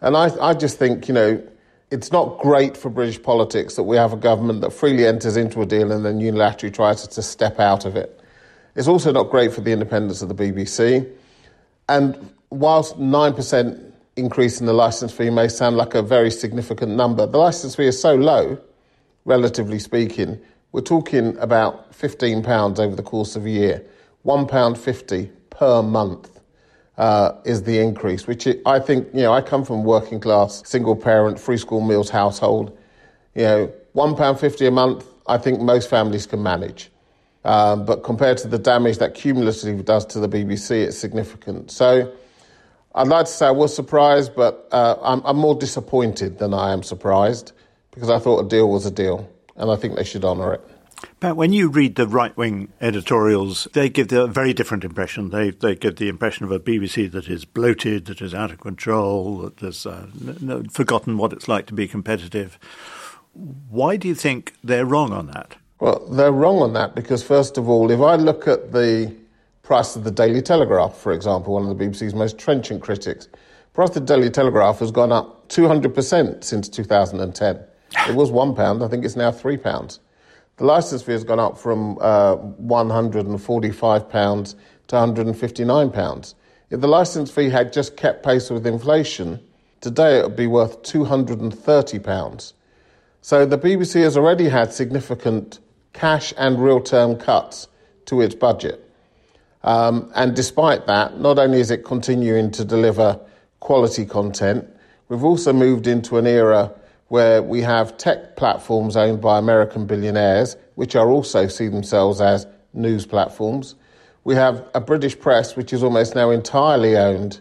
And 0.00 0.16
I, 0.16 0.30
I 0.40 0.54
just 0.54 0.80
think, 0.80 1.06
you 1.06 1.14
know, 1.14 1.40
it's 1.92 2.10
not 2.10 2.40
great 2.40 2.76
for 2.76 2.90
British 2.90 3.22
politics 3.22 3.76
that 3.76 3.84
we 3.84 3.96
have 3.96 4.12
a 4.12 4.16
government 4.16 4.62
that 4.62 4.72
freely 4.72 5.06
enters 5.06 5.36
into 5.36 5.62
a 5.62 5.66
deal 5.66 5.92
and 5.92 6.04
then 6.04 6.18
unilaterally 6.18 6.74
tries 6.74 7.06
to 7.06 7.22
step 7.22 7.60
out 7.60 7.84
of 7.84 7.94
it. 7.94 8.20
It's 8.74 8.88
also 8.88 9.12
not 9.12 9.30
great 9.30 9.52
for 9.52 9.60
the 9.60 9.70
independence 9.70 10.22
of 10.22 10.28
the 10.28 10.34
BBC. 10.34 11.08
And 11.88 12.34
whilst 12.50 12.98
9% 12.98 13.92
increase 14.16 14.58
in 14.58 14.66
the 14.66 14.72
licence 14.72 15.12
fee 15.12 15.30
may 15.30 15.46
sound 15.46 15.76
like 15.76 15.94
a 15.94 16.02
very 16.02 16.32
significant 16.32 16.96
number, 16.96 17.26
the 17.26 17.38
licence 17.38 17.76
fee 17.76 17.86
is 17.86 18.02
so 18.02 18.16
low 18.16 18.58
relatively 19.24 19.78
speaking, 19.78 20.40
we're 20.72 20.80
talking 20.80 21.36
about 21.38 21.92
£15 21.92 22.78
over 22.78 22.94
the 22.94 23.02
course 23.02 23.36
of 23.36 23.44
a 23.44 23.50
year. 23.50 23.84
£1.50 24.24 25.30
per 25.50 25.82
month 25.82 26.40
uh, 26.96 27.32
is 27.44 27.62
the 27.62 27.78
increase, 27.78 28.26
which 28.26 28.46
I 28.66 28.78
think, 28.78 29.08
you 29.12 29.22
know, 29.22 29.32
I 29.32 29.40
come 29.40 29.64
from 29.64 29.84
working 29.84 30.20
class, 30.20 30.62
single 30.66 30.96
parent, 30.96 31.40
free 31.40 31.56
school 31.56 31.80
meals 31.80 32.10
household. 32.10 32.76
You 33.34 33.42
know, 33.42 33.72
£1.50 33.94 34.68
a 34.68 34.70
month, 34.70 35.06
I 35.26 35.38
think 35.38 35.60
most 35.60 35.88
families 35.88 36.26
can 36.26 36.42
manage. 36.42 36.90
Um, 37.44 37.86
but 37.86 38.04
compared 38.04 38.36
to 38.38 38.48
the 38.48 38.58
damage 38.58 38.98
that 38.98 39.14
cumulatively 39.14 39.82
does 39.82 40.04
to 40.06 40.20
the 40.20 40.28
BBC, 40.28 40.84
it's 40.84 40.98
significant. 40.98 41.70
So 41.70 42.12
I'd 42.94 43.08
like 43.08 43.26
to 43.26 43.32
say 43.32 43.46
I 43.46 43.50
was 43.50 43.74
surprised, 43.74 44.36
but 44.36 44.68
uh, 44.72 44.96
I'm, 45.02 45.22
I'm 45.24 45.38
more 45.38 45.54
disappointed 45.54 46.38
than 46.38 46.52
I 46.52 46.72
am 46.72 46.82
surprised 46.82 47.52
because 47.92 48.10
I 48.10 48.18
thought 48.18 48.44
a 48.44 48.48
deal 48.48 48.68
was 48.68 48.86
a 48.86 48.90
deal, 48.90 49.28
and 49.56 49.70
I 49.70 49.76
think 49.76 49.96
they 49.96 50.04
should 50.04 50.24
honour 50.24 50.54
it. 50.54 50.60
But 51.18 51.36
when 51.36 51.52
you 51.52 51.68
read 51.68 51.96
the 51.96 52.06
right 52.06 52.36
wing 52.36 52.72
editorials, 52.80 53.68
they 53.72 53.88
give 53.88 54.12
a 54.12 54.26
very 54.26 54.52
different 54.52 54.84
impression. 54.84 55.30
They 55.30 55.50
they 55.50 55.74
give 55.74 55.96
the 55.96 56.08
impression 56.08 56.44
of 56.44 56.52
a 56.52 56.60
BBC 56.60 57.10
that 57.12 57.28
is 57.28 57.44
bloated, 57.44 58.06
that 58.06 58.20
is 58.20 58.34
out 58.34 58.50
of 58.50 58.60
control, 58.60 59.38
that 59.38 59.60
has 59.60 59.86
uh, 59.86 60.06
no, 60.40 60.62
forgotten 60.70 61.16
what 61.16 61.32
it's 61.32 61.48
like 61.48 61.66
to 61.66 61.74
be 61.74 61.88
competitive. 61.88 62.58
Why 63.32 63.96
do 63.96 64.08
you 64.08 64.14
think 64.14 64.54
they're 64.62 64.84
wrong 64.84 65.12
on 65.12 65.26
that? 65.28 65.56
Well, 65.78 66.06
they're 66.10 66.32
wrong 66.32 66.58
on 66.58 66.74
that 66.74 66.94
because, 66.94 67.22
first 67.22 67.56
of 67.56 67.68
all, 67.68 67.90
if 67.90 68.00
I 68.00 68.16
look 68.16 68.46
at 68.46 68.72
the 68.72 69.14
price 69.62 69.96
of 69.96 70.04
the 70.04 70.10
Daily 70.10 70.42
Telegraph, 70.42 70.96
for 70.96 71.12
example, 71.12 71.54
one 71.54 71.66
of 71.66 71.78
the 71.78 71.84
BBC's 71.84 72.12
most 72.12 72.38
trenchant 72.38 72.82
critics, 72.82 73.28
price 73.72 73.88
of 73.90 73.94
the 73.94 74.00
Daily 74.00 74.28
Telegraph 74.28 74.80
has 74.80 74.90
gone 74.90 75.12
up 75.12 75.48
200% 75.48 76.44
since 76.44 76.68
2010. 76.68 77.64
It 78.08 78.14
was 78.14 78.30
one 78.30 78.54
pound. 78.54 78.82
I 78.82 78.88
think 78.88 79.04
it's 79.04 79.16
now 79.16 79.32
three 79.32 79.56
pounds. 79.56 80.00
The 80.56 80.64
license 80.64 81.02
fee 81.02 81.12
has 81.12 81.24
gone 81.24 81.40
up 81.40 81.58
from 81.58 81.98
uh, 82.00 82.36
145 82.36 84.08
pounds 84.08 84.56
to 84.88 84.96
159 84.96 85.90
pounds. 85.90 86.34
If 86.68 86.80
the 86.80 86.88
license 86.88 87.30
fee 87.30 87.48
had 87.48 87.72
just 87.72 87.96
kept 87.96 88.24
pace 88.24 88.50
with 88.50 88.66
inflation, 88.66 89.40
today 89.80 90.18
it 90.18 90.24
would 90.24 90.36
be 90.36 90.46
worth 90.46 90.82
230 90.82 91.98
pounds. 92.00 92.54
So 93.22 93.44
the 93.44 93.58
BBC 93.58 94.02
has 94.02 94.16
already 94.16 94.48
had 94.48 94.72
significant 94.72 95.58
cash 95.92 96.32
and 96.36 96.62
real 96.62 96.80
term 96.80 97.16
cuts 97.16 97.68
to 98.06 98.20
its 98.20 98.34
budget. 98.34 98.86
Um, 99.62 100.10
and 100.14 100.34
despite 100.34 100.86
that, 100.86 101.18
not 101.18 101.38
only 101.38 101.60
is 101.60 101.70
it 101.70 101.84
continuing 101.84 102.50
to 102.52 102.64
deliver 102.64 103.20
quality 103.60 104.06
content, 104.06 104.68
we've 105.08 105.24
also 105.24 105.52
moved 105.52 105.86
into 105.86 106.16
an 106.18 106.26
era 106.26 106.72
where 107.10 107.42
we 107.42 107.60
have 107.60 107.96
tech 107.96 108.36
platforms 108.36 108.96
owned 108.96 109.20
by 109.20 109.36
American 109.36 109.84
billionaires, 109.84 110.56
which 110.76 110.94
are 110.94 111.10
also 111.10 111.48
see 111.48 111.66
themselves 111.66 112.20
as 112.20 112.46
news 112.72 113.04
platforms. 113.04 113.74
We 114.22 114.36
have 114.36 114.64
a 114.74 114.80
British 114.80 115.18
press, 115.18 115.56
which 115.56 115.72
is 115.72 115.82
almost 115.82 116.14
now 116.14 116.30
entirely 116.30 116.96
owned 116.96 117.40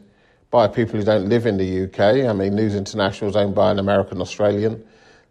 by 0.49 0.67
people 0.67 0.97
who 0.97 1.05
don't 1.05 1.29
live 1.29 1.45
in 1.45 1.57
the 1.57 1.83
UK. 1.83 2.27
I 2.27 2.33
mean, 2.33 2.55
News 2.55 2.73
International 2.73 3.29
is 3.29 3.35
owned 3.35 3.53
by 3.53 3.69
an 3.69 3.77
American 3.77 4.21
Australian. 4.21 4.83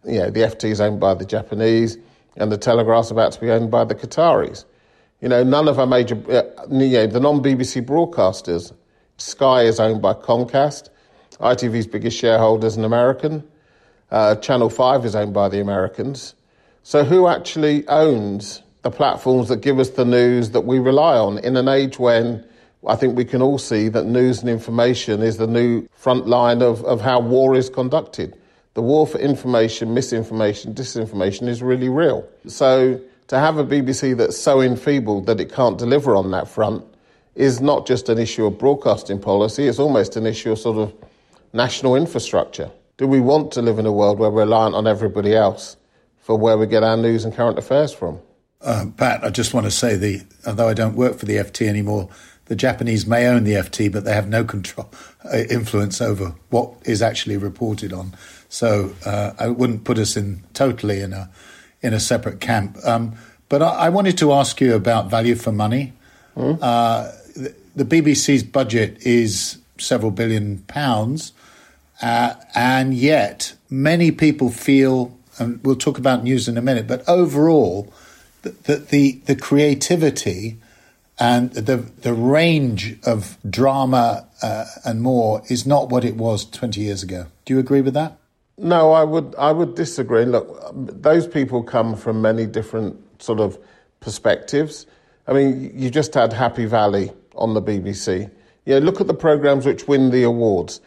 You 0.05 0.19
know, 0.19 0.29
the 0.29 0.39
FT 0.39 0.69
is 0.69 0.79
owned 0.79 1.01
by 1.01 1.15
the 1.15 1.25
Japanese, 1.25 1.97
and 2.37 2.49
the 2.49 2.57
Telegraph's 2.57 3.11
about 3.11 3.33
to 3.33 3.41
be 3.41 3.51
owned 3.51 3.69
by 3.69 3.83
the 3.83 3.93
Qataris. 3.93 4.63
You 5.19 5.27
know, 5.27 5.43
none 5.43 5.67
of 5.67 5.79
our 5.79 5.85
major, 5.85 6.15
uh, 6.31 6.43
you 6.71 6.87
know, 6.87 7.07
the 7.07 7.19
non-BBC 7.19 7.85
broadcasters. 7.85 8.71
Sky 9.17 9.63
is 9.63 9.81
owned 9.81 10.01
by 10.01 10.13
Comcast. 10.13 10.87
ITV's 11.41 11.87
biggest 11.87 12.17
shareholder 12.17 12.67
is 12.67 12.77
an 12.77 12.85
American. 12.85 13.43
Uh, 14.11 14.35
Channel 14.35 14.69
5 14.69 15.05
is 15.05 15.15
owned 15.15 15.33
by 15.33 15.49
the 15.49 15.59
Americans. 15.59 16.35
So, 16.83 17.03
who 17.03 17.27
actually 17.27 17.87
owns 17.87 18.63
the 18.81 18.89
platforms 18.89 19.49
that 19.49 19.61
give 19.61 19.79
us 19.79 19.91
the 19.91 20.05
news 20.05 20.51
that 20.51 20.61
we 20.61 20.79
rely 20.79 21.17
on 21.17 21.37
in 21.39 21.57
an 21.57 21.67
age 21.67 21.99
when 21.99 22.43
I 22.87 22.95
think 22.95 23.17
we 23.17 23.25
can 23.25 23.41
all 23.41 23.57
see 23.57 23.89
that 23.89 24.05
news 24.05 24.39
and 24.39 24.49
information 24.49 25.21
is 25.21 25.37
the 25.37 25.47
new 25.47 25.87
front 25.93 26.27
line 26.27 26.61
of, 26.61 26.83
of 26.85 27.01
how 27.01 27.19
war 27.19 27.55
is 27.55 27.69
conducted. 27.69 28.35
The 28.73 28.81
war 28.81 29.05
for 29.05 29.19
information, 29.19 29.93
misinformation, 29.93 30.73
disinformation 30.73 31.47
is 31.47 31.61
really 31.61 31.89
real. 31.89 32.27
So, 32.47 32.99
to 33.27 33.37
have 33.37 33.57
a 33.57 33.63
BBC 33.63 34.17
that's 34.17 34.37
so 34.37 34.61
enfeebled 34.61 35.27
that 35.27 35.39
it 35.39 35.53
can't 35.53 35.77
deliver 35.77 36.15
on 36.15 36.31
that 36.31 36.47
front 36.47 36.83
is 37.35 37.61
not 37.61 37.85
just 37.85 38.09
an 38.09 38.17
issue 38.17 38.45
of 38.45 38.57
broadcasting 38.57 39.19
policy, 39.19 39.67
it's 39.67 39.79
almost 39.79 40.15
an 40.15 40.25
issue 40.25 40.51
of 40.51 40.59
sort 40.59 40.77
of 40.77 40.93
national 41.53 41.95
infrastructure. 41.95 42.71
Do 42.99 43.07
we 43.07 43.21
want 43.21 43.53
to 43.53 43.61
live 43.61 43.79
in 43.79 43.85
a 43.85 43.93
world 43.93 44.19
where 44.19 44.29
we're 44.29 44.41
reliant 44.41 44.75
on 44.75 44.85
everybody 44.85 45.33
else 45.33 45.77
for 46.19 46.37
where 46.37 46.57
we 46.57 46.67
get 46.67 46.83
our 46.83 46.97
news 46.97 47.23
and 47.23 47.33
current 47.33 47.57
affairs 47.57 47.93
from? 47.93 48.19
Uh, 48.59 48.87
Pat, 48.97 49.23
I 49.23 49.29
just 49.29 49.53
want 49.53 49.65
to 49.67 49.71
say 49.71 49.95
the 49.95 50.23
although 50.45 50.67
I 50.67 50.73
don't 50.73 50.97
work 50.97 51.17
for 51.17 51.25
the 51.25 51.37
FT 51.37 51.65
anymore, 51.65 52.09
the 52.47 52.57
Japanese 52.57 53.07
may 53.07 53.25
own 53.25 53.45
the 53.45 53.53
FT, 53.53 53.89
but 53.89 54.03
they 54.03 54.13
have 54.13 54.27
no 54.27 54.43
control 54.43 54.91
uh, 55.23 55.37
influence 55.49 56.01
over 56.01 56.35
what 56.49 56.73
is 56.83 57.01
actually 57.01 57.37
reported 57.37 57.93
on. 57.93 58.17
So 58.49 58.93
uh, 59.05 59.31
I 59.39 59.47
wouldn't 59.47 59.85
put 59.85 59.97
us 59.97 60.17
in 60.17 60.43
totally 60.53 60.99
in 60.99 61.13
a 61.13 61.29
in 61.81 61.93
a 61.93 62.01
separate 62.01 62.41
camp. 62.41 62.77
Um, 62.83 63.15
but 63.47 63.61
I, 63.61 63.85
I, 63.85 63.89
wanted 63.89 64.17
to 64.17 64.33
ask 64.33 64.59
you 64.59 64.75
about 64.75 65.09
value 65.09 65.35
for 65.35 65.53
money. 65.53 65.93
Mm. 66.35 66.59
Uh, 66.61 67.11
the, 67.37 67.55
the, 67.77 67.85
BBC's 67.85 68.43
budget 68.43 68.97
is 69.05 69.57
several 69.77 70.11
billion 70.11 70.57
pounds, 70.63 71.31
uh, 72.01 72.33
and 72.55 72.93
yet 72.93 73.53
many 73.69 74.11
people 74.11 74.49
feel, 74.49 75.17
and 75.37 75.63
we'll 75.63 75.75
talk 75.75 75.97
about 75.97 76.23
news 76.23 76.47
in 76.47 76.57
a 76.57 76.61
minute, 76.61 76.87
but 76.87 77.07
overall, 77.07 77.91
that 78.41 78.65
the, 78.65 78.75
the, 78.77 79.11
the 79.25 79.35
creativity 79.35 80.57
and 81.19 81.51
the 81.51 81.77
the 81.77 82.13
range 82.13 82.97
of 83.03 83.37
drama 83.47 84.25
uh, 84.41 84.65
and 84.85 85.01
more 85.01 85.41
is 85.49 85.67
not 85.67 85.89
what 85.89 86.05
it 86.05 86.15
was 86.15 86.45
20 86.45 86.79
years 86.79 87.03
ago. 87.03 87.25
Do 87.45 87.53
you 87.53 87.59
agree 87.59 87.81
with 87.81 87.93
that? 87.93 88.17
No, 88.57 88.93
I 88.93 89.03
would 89.03 89.35
I 89.37 89.51
would 89.51 89.75
disagree. 89.75 90.25
Look, 90.25 90.71
those 90.73 91.27
people 91.27 91.61
come 91.63 91.95
from 91.95 92.21
many 92.21 92.45
different 92.45 92.97
sort 93.21 93.39
of 93.39 93.57
perspectives. 93.99 94.85
I 95.27 95.33
mean, 95.33 95.71
you 95.75 95.89
just 95.89 96.13
had 96.13 96.33
Happy 96.33 96.65
Valley 96.65 97.11
on 97.35 97.53
the 97.53 97.61
BBC. 97.61 98.31
Yeah, 98.65 98.79
look 98.79 99.01
at 99.01 99.07
the 99.07 99.13
programs 99.13 99.65
which 99.65 99.87
win 99.87 100.11
the 100.11 100.23
awards. 100.23 100.79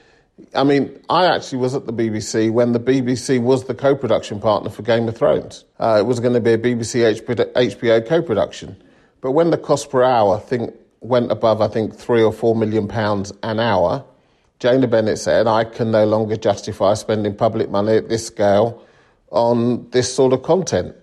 I 0.54 0.64
mean, 0.64 0.98
I 1.08 1.26
actually 1.26 1.58
was 1.58 1.74
at 1.74 1.86
the 1.86 1.92
BBC 1.92 2.50
when 2.50 2.72
the 2.72 2.80
BBC 2.80 3.40
was 3.40 3.64
the 3.64 3.74
co-production 3.74 4.40
partner 4.40 4.70
for 4.70 4.82
Game 4.82 5.08
of 5.08 5.16
Thrones. 5.16 5.64
Uh, 5.78 5.96
it 6.00 6.06
was 6.06 6.20
going 6.20 6.34
to 6.34 6.40
be 6.40 6.52
a 6.52 6.58
BBC 6.58 7.20
HBO 7.20 8.06
co-production, 8.06 8.82
but 9.20 9.32
when 9.32 9.50
the 9.50 9.58
cost 9.58 9.90
per 9.90 10.02
hour 10.02 10.38
think 10.38 10.74
went 11.00 11.30
above, 11.30 11.60
I 11.60 11.68
think 11.68 11.94
three 11.94 12.22
or 12.22 12.32
four 12.32 12.54
million 12.54 12.88
pounds 12.88 13.32
an 13.42 13.60
hour, 13.60 14.04
Jana 14.58 14.86
Bennett 14.86 15.18
said, 15.18 15.46
I 15.46 15.64
can 15.64 15.90
no 15.90 16.06
longer 16.06 16.36
justify 16.36 16.94
spending 16.94 17.34
public 17.34 17.70
money 17.70 17.96
at 17.96 18.08
this 18.08 18.26
scale 18.26 18.82
on 19.30 19.88
this 19.90 20.14
sort 20.14 20.32
of 20.32 20.42
content. 20.42 20.94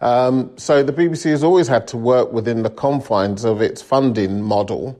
Um, 0.00 0.56
so 0.56 0.82
the 0.82 0.92
BBC 0.92 1.30
has 1.30 1.44
always 1.44 1.68
had 1.68 1.86
to 1.88 1.96
work 1.96 2.32
within 2.32 2.62
the 2.62 2.70
confines 2.70 3.44
of 3.44 3.60
its 3.60 3.82
funding 3.82 4.42
model, 4.42 4.98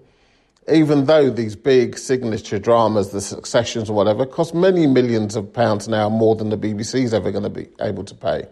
even 0.71 1.07
though 1.07 1.31
these 1.31 1.57
big 1.57 1.99
signature 1.99 2.59
dramas, 2.59 3.11
the 3.11 3.21
successions 3.21 3.91
or 3.91 3.95
whatever, 3.95 4.25
cost 4.27 4.55
many 4.55 4.87
millions 4.87 5.37
of 5.37 5.53
pounds 5.53 5.89
now 5.89 6.09
more 6.09 6.37
than 6.37 6.51
the 6.51 6.57
BBC 6.57 7.03
is 7.03 7.15
ever 7.15 7.31
going 7.31 7.45
to 7.45 7.51
be 7.51 7.69
able 7.81 8.05
to 8.05 8.15
pay. 8.15 8.47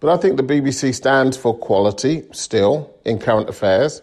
But 0.00 0.10
I 0.10 0.16
think 0.16 0.36
the 0.36 0.42
BBC 0.42 0.94
stands 0.94 1.36
for 1.36 1.56
quality 1.56 2.24
still 2.32 2.94
in 3.04 3.18
current 3.18 3.48
affairs. 3.48 4.02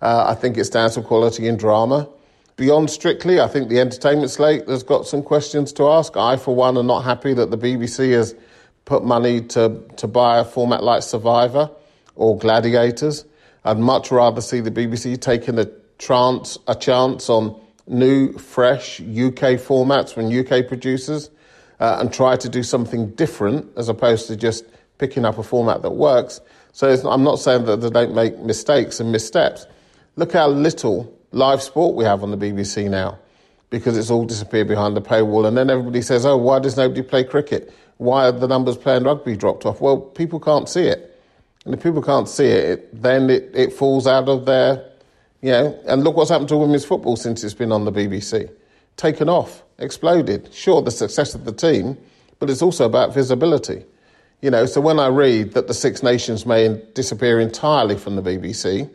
Uh, 0.00 0.26
I 0.28 0.34
think 0.34 0.56
it 0.56 0.64
stands 0.64 0.94
for 0.94 1.02
quality 1.02 1.46
in 1.46 1.56
drama. 1.56 2.08
Beyond 2.56 2.90
Strictly, 2.90 3.40
I 3.40 3.48
think 3.48 3.68
the 3.68 3.80
entertainment 3.80 4.30
slate 4.30 4.68
has 4.68 4.82
got 4.82 5.06
some 5.06 5.22
questions 5.22 5.72
to 5.74 5.88
ask. 5.88 6.16
I, 6.16 6.36
for 6.36 6.54
one, 6.54 6.76
am 6.76 6.86
not 6.86 7.02
happy 7.02 7.34
that 7.34 7.50
the 7.50 7.58
BBC 7.58 8.12
has 8.12 8.34
put 8.84 9.04
money 9.04 9.40
to, 9.40 9.80
to 9.96 10.06
buy 10.06 10.38
a 10.38 10.44
format 10.44 10.82
like 10.82 11.02
Survivor 11.02 11.70
or 12.14 12.36
Gladiators. 12.36 13.24
I'd 13.64 13.78
much 13.78 14.10
rather 14.10 14.40
see 14.40 14.60
the 14.60 14.70
BBC 14.70 15.20
taking 15.20 15.58
a 15.58 15.66
chance, 16.02 16.58
a 16.66 16.74
chance 16.74 17.30
on 17.30 17.58
new, 17.86 18.32
fresh 18.36 19.00
UK 19.00 19.58
formats 19.58 20.12
from 20.12 20.26
UK 20.26 20.66
producers 20.66 21.30
uh, 21.78 21.98
and 22.00 22.12
try 22.12 22.34
to 22.36 22.48
do 22.48 22.62
something 22.64 23.10
different 23.10 23.70
as 23.76 23.88
opposed 23.88 24.26
to 24.26 24.36
just 24.36 24.64
picking 24.98 25.24
up 25.24 25.38
a 25.38 25.42
format 25.44 25.82
that 25.82 25.90
works. 25.90 26.40
So 26.72 26.88
I'm 27.08 27.22
not 27.22 27.36
saying 27.36 27.66
that 27.66 27.76
they 27.76 27.90
don't 27.90 28.14
make 28.14 28.36
mistakes 28.38 28.98
and 28.98 29.12
missteps. 29.12 29.66
Look 30.16 30.32
how 30.32 30.48
little 30.48 31.16
live 31.30 31.62
sport 31.62 31.94
we 31.94 32.04
have 32.04 32.24
on 32.24 32.32
the 32.32 32.36
BBC 32.36 32.90
now 32.90 33.18
because 33.70 33.96
it's 33.96 34.10
all 34.10 34.24
disappeared 34.24 34.68
behind 34.68 34.96
the 34.96 35.00
paywall. 35.00 35.46
And 35.46 35.56
then 35.56 35.70
everybody 35.70 36.02
says, 36.02 36.26
oh, 36.26 36.36
why 36.36 36.58
does 36.58 36.76
nobody 36.76 37.02
play 37.02 37.24
cricket? 37.24 37.72
Why 37.98 38.26
are 38.26 38.32
the 38.32 38.48
numbers 38.48 38.76
playing 38.76 39.04
rugby 39.04 39.36
dropped 39.36 39.64
off? 39.66 39.80
Well, 39.80 39.98
people 39.98 40.40
can't 40.40 40.68
see 40.68 40.86
it. 40.86 41.20
And 41.64 41.74
if 41.74 41.82
people 41.82 42.02
can't 42.02 42.28
see 42.28 42.46
it, 42.46 43.00
then 43.00 43.30
it, 43.30 43.50
it 43.54 43.72
falls 43.72 44.06
out 44.06 44.28
of 44.28 44.46
their, 44.46 44.91
know, 45.50 45.78
and 45.86 46.04
look 46.04 46.16
what's 46.16 46.30
happened 46.30 46.48
to 46.50 46.56
women's 46.56 46.84
football 46.84 47.16
since 47.16 47.42
it's 47.42 47.54
been 47.54 47.72
on 47.72 47.84
the 47.84 47.92
BBC. 47.92 48.50
Taken 48.96 49.28
off, 49.28 49.64
exploded. 49.78 50.52
Sure, 50.54 50.80
the 50.80 50.90
success 50.90 51.34
of 51.34 51.44
the 51.44 51.52
team, 51.52 51.98
but 52.38 52.48
it's 52.48 52.62
also 52.62 52.84
about 52.84 53.12
visibility. 53.12 53.84
You 54.40 54.50
know, 54.50 54.66
so 54.66 54.80
when 54.80 54.98
I 54.98 55.06
read 55.06 55.52
that 55.54 55.68
the 55.68 55.74
Six 55.74 56.02
Nations 56.02 56.46
may 56.46 56.80
disappear 56.94 57.40
entirely 57.40 57.96
from 57.96 58.16
the 58.16 58.22
BBC, 58.22 58.90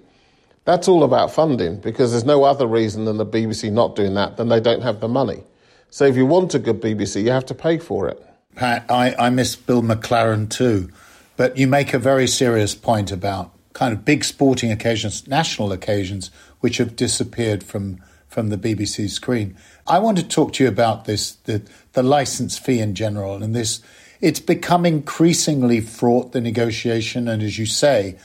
that's 0.66 0.88
all 0.90 1.04
about 1.04 1.32
funding 1.32 1.80
because 1.80 2.12
there's 2.12 2.26
no 2.26 2.44
other 2.44 2.68
reason 2.68 3.06
than 3.06 3.18
the 3.18 3.26
BBC 3.26 3.72
not 3.72 3.96
doing 3.96 4.14
that 4.16 4.36
than 4.36 4.50
they 4.50 4.60
don't 4.60 4.82
have 4.84 5.00
the 5.00 5.08
money. 5.08 5.44
So 5.90 6.06
if 6.06 6.18
you 6.18 6.26
want 6.26 6.54
a 6.54 6.60
good 6.60 6.82
BBC, 6.82 7.24
you 7.24 7.32
have 7.32 7.46
to 7.46 7.56
pay 7.56 7.78
for 7.78 8.10
it. 8.10 8.22
Pat, 8.56 8.86
I, 8.90 9.16
I 9.18 9.30
miss 9.30 9.56
Bill 9.56 9.82
McLaren 9.82 10.50
too, 10.50 10.90
but 11.38 11.58
you 11.58 11.68
make 11.68 11.94
a 11.94 12.00
very 12.00 12.28
serious 12.28 12.76
point 12.76 13.12
about 13.12 13.52
kind 13.78 13.94
of 13.94 14.04
big 14.04 14.24
sporting 14.24 14.72
occasions, 14.72 15.28
national 15.28 15.72
occasions, 15.72 16.32
which 16.62 16.78
have 16.78 16.96
disappeared 16.96 17.64
from 17.64 18.02
from 18.28 18.50
the 18.50 18.58
BBC 18.58 19.10
screen. 19.10 19.56
I 19.86 20.00
want 20.00 20.18
to 20.18 20.28
talk 20.28 20.54
to 20.54 20.64
you 20.64 20.68
about 20.68 21.06
this 21.06 21.36
the 21.46 21.62
the 21.94 22.02
license 22.02 22.58
fee 22.58 22.80
in 22.80 22.96
general 22.96 23.44
and 23.44 23.56
this. 23.56 23.82
It's 24.20 24.40
become 24.40 24.84
increasingly 24.84 25.80
fraught 25.80 26.32
the 26.32 26.42
negotiation, 26.42 27.28
and 27.28 27.44
as 27.44 27.60
you 27.60 27.68
say, 27.68 28.18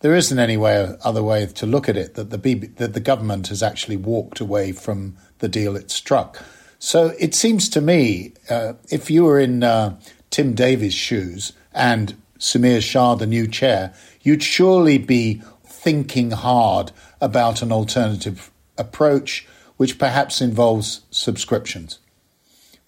there 0.00 0.16
isn't 0.16 0.40
any 0.40 0.56
way, 0.56 0.96
other 1.04 1.22
way 1.22 1.46
to 1.46 1.66
look 1.66 1.88
at 1.88 1.96
it 1.96 2.14
that 2.14 2.30
the 2.30 2.38
BB, 2.38 2.74
that 2.78 2.92
the 2.92 3.00
government 3.00 3.46
has 3.46 3.62
actually 3.62 3.96
walked 3.96 4.40
away 4.40 4.72
from 4.72 5.16
the 5.38 5.48
deal 5.48 5.76
it 5.76 5.92
struck. 5.92 6.42
So 6.80 7.14
it 7.20 7.32
seems 7.32 7.68
to 7.68 7.80
me, 7.80 8.32
uh, 8.48 8.72
if 8.90 9.08
you 9.08 9.22
were 9.22 9.38
in 9.38 9.62
uh, 9.62 10.00
Tim 10.30 10.52
Davie's 10.52 10.94
shoes 10.94 11.52
and 11.72 12.16
Samir 12.40 12.82
Shah, 12.82 13.14
the 13.14 13.26
new 13.26 13.46
chair, 13.46 13.94
you'd 14.22 14.42
surely 14.42 14.98
be 14.98 15.42
thinking 15.64 16.30
hard 16.30 16.92
about 17.20 17.62
an 17.62 17.72
alternative 17.72 18.50
approach, 18.76 19.46
which 19.76 19.98
perhaps 19.98 20.40
involves 20.40 21.02
subscriptions. 21.10 21.98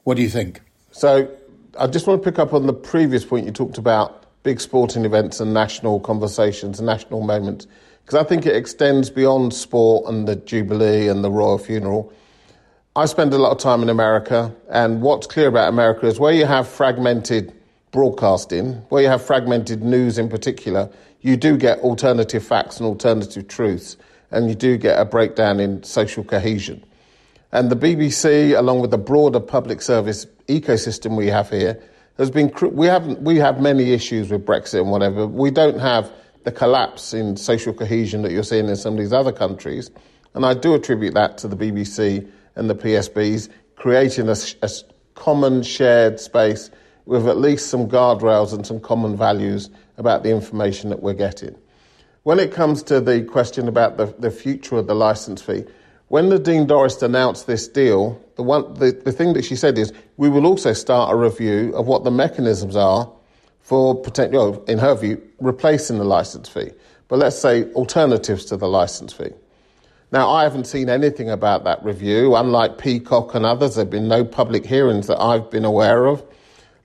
What 0.04 0.16
do 0.16 0.22
you 0.22 0.28
think? 0.28 0.60
So 0.90 1.28
I 1.78 1.86
just 1.86 2.06
want 2.06 2.22
to 2.22 2.30
pick 2.30 2.38
up 2.38 2.52
on 2.52 2.66
the 2.66 2.74
previous 2.74 3.24
point 3.24 3.46
you 3.46 3.52
talked 3.52 3.78
about 3.78 4.24
big 4.42 4.60
sporting 4.60 5.04
events 5.04 5.40
and 5.40 5.54
national 5.54 6.00
conversations 6.00 6.80
national 6.80 7.22
moments 7.22 7.66
because 8.04 8.18
I 8.20 8.28
think 8.28 8.46
it 8.46 8.56
extends 8.56 9.10
beyond 9.10 9.54
sport 9.54 10.06
and 10.08 10.26
the 10.26 10.36
Jubilee 10.36 11.08
and 11.08 11.22
the 11.22 11.30
royal 11.30 11.58
funeral. 11.58 12.12
I 12.94 13.06
spend 13.06 13.32
a 13.32 13.38
lot 13.38 13.52
of 13.52 13.58
time 13.58 13.82
in 13.82 13.88
America, 13.88 14.54
and 14.68 15.00
what's 15.00 15.26
clear 15.26 15.48
about 15.48 15.68
America 15.68 16.06
is 16.06 16.20
where 16.20 16.32
you 16.32 16.44
have 16.44 16.68
fragmented 16.68 17.52
broadcasting, 17.90 18.72
where 18.88 19.02
you 19.02 19.08
have 19.08 19.24
fragmented 19.24 19.82
news 19.82 20.18
in 20.18 20.28
particular, 20.28 20.90
you 21.22 21.36
do 21.36 21.56
get 21.56 21.78
alternative 21.80 22.44
facts 22.44 22.78
and 22.78 22.86
alternative 22.86 23.48
truths, 23.48 23.96
and 24.30 24.48
you 24.48 24.54
do 24.54 24.76
get 24.76 24.98
a 24.98 25.04
breakdown 25.04 25.60
in 25.60 25.82
social 25.82 26.24
cohesion. 26.24 26.84
And 27.52 27.70
the 27.70 27.76
BBC, 27.76 28.56
along 28.56 28.80
with 28.80 28.90
the 28.90 28.98
broader 28.98 29.40
public 29.40 29.82
service 29.82 30.26
ecosystem 30.48 31.16
we 31.16 31.28
have 31.28 31.50
here, 31.50 31.80
has 32.18 32.30
been 32.30 32.52
we 32.72 32.86
haven't 32.86 33.22
we 33.22 33.36
have 33.36 33.60
many 33.60 33.92
issues 33.92 34.30
with 34.30 34.44
Brexit 34.44 34.80
and 34.80 34.90
whatever. 34.90 35.26
We 35.26 35.50
don't 35.50 35.78
have 35.78 36.10
the 36.44 36.52
collapse 36.52 37.14
in 37.14 37.36
social 37.36 37.72
cohesion 37.72 38.22
that 38.22 38.32
you're 38.32 38.42
seeing 38.42 38.68
in 38.68 38.76
some 38.76 38.94
of 38.94 38.98
these 38.98 39.12
other 39.12 39.32
countries, 39.32 39.90
and 40.34 40.44
I 40.44 40.54
do 40.54 40.74
attribute 40.74 41.14
that 41.14 41.38
to 41.38 41.48
the 41.48 41.56
BBC 41.56 42.28
and 42.56 42.68
the 42.68 42.74
PSBs 42.74 43.48
creating 43.76 44.28
a, 44.28 44.36
a 44.62 44.70
common 45.14 45.62
shared 45.62 46.20
space 46.20 46.70
with 47.06 47.26
at 47.26 47.36
least 47.36 47.68
some 47.68 47.88
guardrails 47.88 48.52
and 48.52 48.66
some 48.66 48.80
common 48.80 49.16
values 49.16 49.70
about 49.98 50.22
the 50.22 50.30
information 50.30 50.90
that 50.90 51.02
we're 51.02 51.14
getting. 51.14 51.56
When 52.22 52.38
it 52.38 52.52
comes 52.52 52.82
to 52.84 53.00
the 53.00 53.22
question 53.22 53.68
about 53.68 53.96
the, 53.96 54.06
the 54.18 54.30
future 54.30 54.76
of 54.76 54.86
the 54.86 54.94
license 54.94 55.42
fee, 55.42 55.64
When 56.12 56.28
Nadine 56.28 56.66
Dorries 56.66 57.02
announced 57.02 57.46
this 57.46 57.66
deal, 57.66 58.20
the, 58.36 58.42
one, 58.42 58.74
the, 58.74 58.92
the 58.92 59.12
thing 59.12 59.32
that 59.32 59.46
she 59.46 59.56
said 59.56 59.78
is, 59.78 59.94
we 60.18 60.28
will 60.28 60.44
also 60.44 60.74
start 60.74 61.10
a 61.10 61.16
review 61.16 61.74
of 61.74 61.86
what 61.86 62.04
the 62.04 62.10
mechanisms 62.10 62.76
are 62.76 63.10
for, 63.60 63.98
potential, 63.98 64.62
in 64.66 64.78
her 64.78 64.94
view, 64.94 65.22
replacing 65.40 65.96
the 65.96 66.04
license 66.04 66.50
fee. 66.50 66.70
But 67.08 67.18
let's 67.18 67.38
say 67.38 67.64
alternatives 67.72 68.44
to 68.46 68.58
the 68.58 68.68
license 68.68 69.14
fee. 69.14 69.30
Now, 70.12 70.28
I 70.28 70.42
haven't 70.42 70.66
seen 70.66 70.90
anything 70.90 71.30
about 71.30 71.64
that 71.64 71.82
review. 71.82 72.36
Unlike 72.36 72.76
Peacock 72.76 73.34
and 73.34 73.46
others, 73.46 73.76
there 73.76 73.86
have 73.86 73.90
been 73.90 74.06
no 74.06 74.22
public 74.22 74.66
hearings 74.66 75.06
that 75.06 75.18
I've 75.18 75.50
been 75.50 75.64
aware 75.64 76.04
of. 76.08 76.22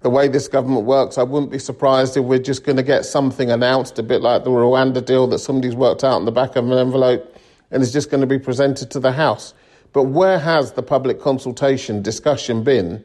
The 0.01 0.09
way 0.11 0.27
this 0.27 0.47
government 0.47 0.85
works, 0.85 1.17
I 1.17 1.23
wouldn't 1.23 1.51
be 1.51 1.57
surprised 1.57 2.17
if 2.17 2.23
we're 2.23 2.37
just 2.37 2.63
going 2.63 2.77
to 2.77 2.83
get 2.83 3.03
something 3.03 3.49
announced, 3.49 3.97
a 3.97 4.03
bit 4.03 4.21
like 4.21 4.43
the 4.43 4.51
Rwanda 4.51 5.03
deal 5.03 5.25
that 5.27 5.39
somebody's 5.39 5.75
worked 5.75 6.03
out 6.03 6.13
on 6.13 6.25
the 6.25 6.31
back 6.31 6.55
of 6.55 6.65
an 6.65 6.77
envelope 6.77 7.35
and 7.71 7.81
is 7.81 7.91
just 7.91 8.11
going 8.11 8.21
to 8.21 8.27
be 8.27 8.37
presented 8.37 8.91
to 8.91 8.99
the 8.99 9.11
House. 9.11 9.55
But 9.93 10.03
where 10.03 10.37
has 10.37 10.73
the 10.73 10.83
public 10.83 11.19
consultation 11.19 12.03
discussion 12.03 12.63
been 12.63 13.03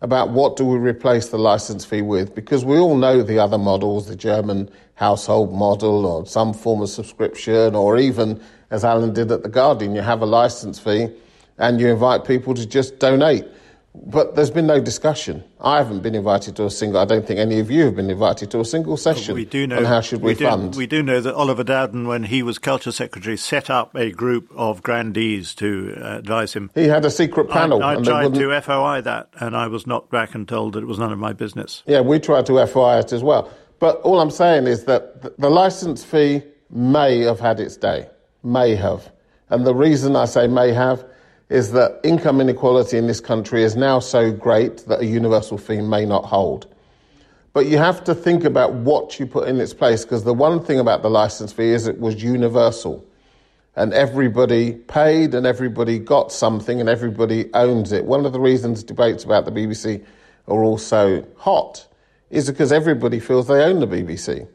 about 0.00 0.30
what 0.30 0.54
do 0.56 0.64
we 0.64 0.78
replace 0.78 1.30
the 1.30 1.38
license 1.38 1.84
fee 1.84 2.02
with? 2.02 2.34
Because 2.34 2.64
we 2.64 2.78
all 2.78 2.96
know 2.96 3.22
the 3.22 3.40
other 3.40 3.58
models, 3.58 4.06
the 4.06 4.14
German 4.14 4.70
household 4.94 5.52
model 5.52 6.06
or 6.06 6.24
some 6.24 6.54
form 6.54 6.82
of 6.82 6.88
subscription, 6.88 7.74
or 7.74 7.98
even, 7.98 8.40
as 8.70 8.84
Alan 8.84 9.12
did 9.12 9.32
at 9.32 9.42
The 9.42 9.48
Guardian, 9.48 9.96
you 9.96 10.02
have 10.02 10.22
a 10.22 10.26
license 10.26 10.78
fee 10.78 11.08
and 11.58 11.80
you 11.80 11.88
invite 11.88 12.24
people 12.24 12.54
to 12.54 12.64
just 12.64 13.00
donate. 13.00 13.44
But 13.94 14.36
there's 14.36 14.50
been 14.50 14.66
no 14.66 14.80
discussion. 14.80 15.44
I 15.60 15.78
haven't 15.78 16.00
been 16.00 16.14
invited 16.14 16.54
to 16.56 16.66
a 16.66 16.70
single. 16.70 17.00
I 17.00 17.04
don't 17.04 17.26
think 17.26 17.40
any 17.40 17.58
of 17.58 17.70
you 17.70 17.86
have 17.86 17.96
been 17.96 18.10
invited 18.10 18.50
to 18.52 18.60
a 18.60 18.64
single 18.64 18.96
session. 18.96 19.34
We 19.34 19.44
do 19.44 19.66
know. 19.66 19.78
On 19.78 19.84
how 19.84 20.00
should 20.00 20.20
we, 20.20 20.32
we 20.32 20.34
do, 20.34 20.44
fund? 20.44 20.76
We 20.76 20.86
do 20.86 21.02
know 21.02 21.20
that 21.20 21.34
Oliver 21.34 21.64
Dowden, 21.64 22.06
when 22.06 22.24
he 22.24 22.42
was 22.42 22.58
culture 22.58 22.92
secretary, 22.92 23.36
set 23.36 23.70
up 23.70 23.94
a 23.94 24.10
group 24.10 24.50
of 24.54 24.82
grandees 24.82 25.54
to 25.56 25.96
uh, 26.00 26.18
advise 26.18 26.52
him. 26.52 26.70
He 26.74 26.84
had 26.84 27.04
a 27.04 27.10
secret 27.10 27.48
panel. 27.50 27.82
I, 27.82 27.94
I 27.94 28.02
tried 28.02 28.34
to 28.34 28.60
FOI 28.60 29.00
that, 29.02 29.30
and 29.40 29.56
I 29.56 29.66
was 29.66 29.86
knocked 29.86 30.10
back 30.10 30.34
and 30.34 30.46
told 30.46 30.74
that 30.74 30.82
it 30.82 30.86
was 30.86 30.98
none 30.98 31.12
of 31.12 31.18
my 31.18 31.32
business. 31.32 31.82
Yeah, 31.86 32.00
we 32.00 32.20
tried 32.20 32.46
to 32.46 32.66
FOI 32.66 32.98
it 32.98 33.12
as 33.12 33.22
well. 33.22 33.50
But 33.78 34.00
all 34.02 34.20
I'm 34.20 34.30
saying 34.30 34.66
is 34.66 34.84
that 34.84 35.38
the 35.38 35.50
license 35.50 36.04
fee 36.04 36.42
may 36.70 37.20
have 37.20 37.40
had 37.40 37.60
its 37.60 37.76
day. 37.76 38.08
May 38.42 38.74
have. 38.74 39.10
And 39.50 39.66
the 39.66 39.74
reason 39.74 40.14
I 40.14 40.26
say 40.26 40.46
may 40.46 40.72
have 40.72 41.04
is 41.50 41.72
that 41.72 42.00
income 42.04 42.40
inequality 42.40 42.98
in 42.98 43.06
this 43.06 43.20
country 43.20 43.62
is 43.62 43.74
now 43.74 43.98
so 43.98 44.30
great 44.30 44.78
that 44.86 45.00
a 45.00 45.06
universal 45.06 45.56
fee 45.56 45.80
may 45.80 46.04
not 46.04 46.24
hold. 46.24 46.66
But 47.54 47.66
you 47.66 47.78
have 47.78 48.04
to 48.04 48.14
think 48.14 48.44
about 48.44 48.74
what 48.74 49.18
you 49.18 49.26
put 49.26 49.48
in 49.48 49.58
its 49.60 49.72
place 49.72 50.04
because 50.04 50.24
the 50.24 50.34
one 50.34 50.62
thing 50.62 50.78
about 50.78 51.02
the 51.02 51.10
license 51.10 51.52
fee 51.52 51.70
is 51.70 51.86
it 51.86 51.98
was 51.98 52.22
universal. 52.22 53.04
And 53.76 53.94
everybody 53.94 54.72
paid 54.72 55.34
and 55.34 55.46
everybody 55.46 55.98
got 55.98 56.32
something 56.32 56.80
and 56.80 56.88
everybody 56.88 57.52
owns 57.54 57.92
it. 57.92 58.04
One 58.04 58.26
of 58.26 58.32
the 58.32 58.40
reasons 58.40 58.82
debates 58.82 59.24
about 59.24 59.44
the 59.44 59.52
BBC 59.52 60.04
are 60.48 60.62
also 60.62 61.26
hot 61.36 61.86
is 62.30 62.50
because 62.50 62.72
everybody 62.72 63.20
feels 63.20 63.46
they 63.46 63.62
own 63.64 63.80
the 63.80 63.86
BBC. 63.86 64.46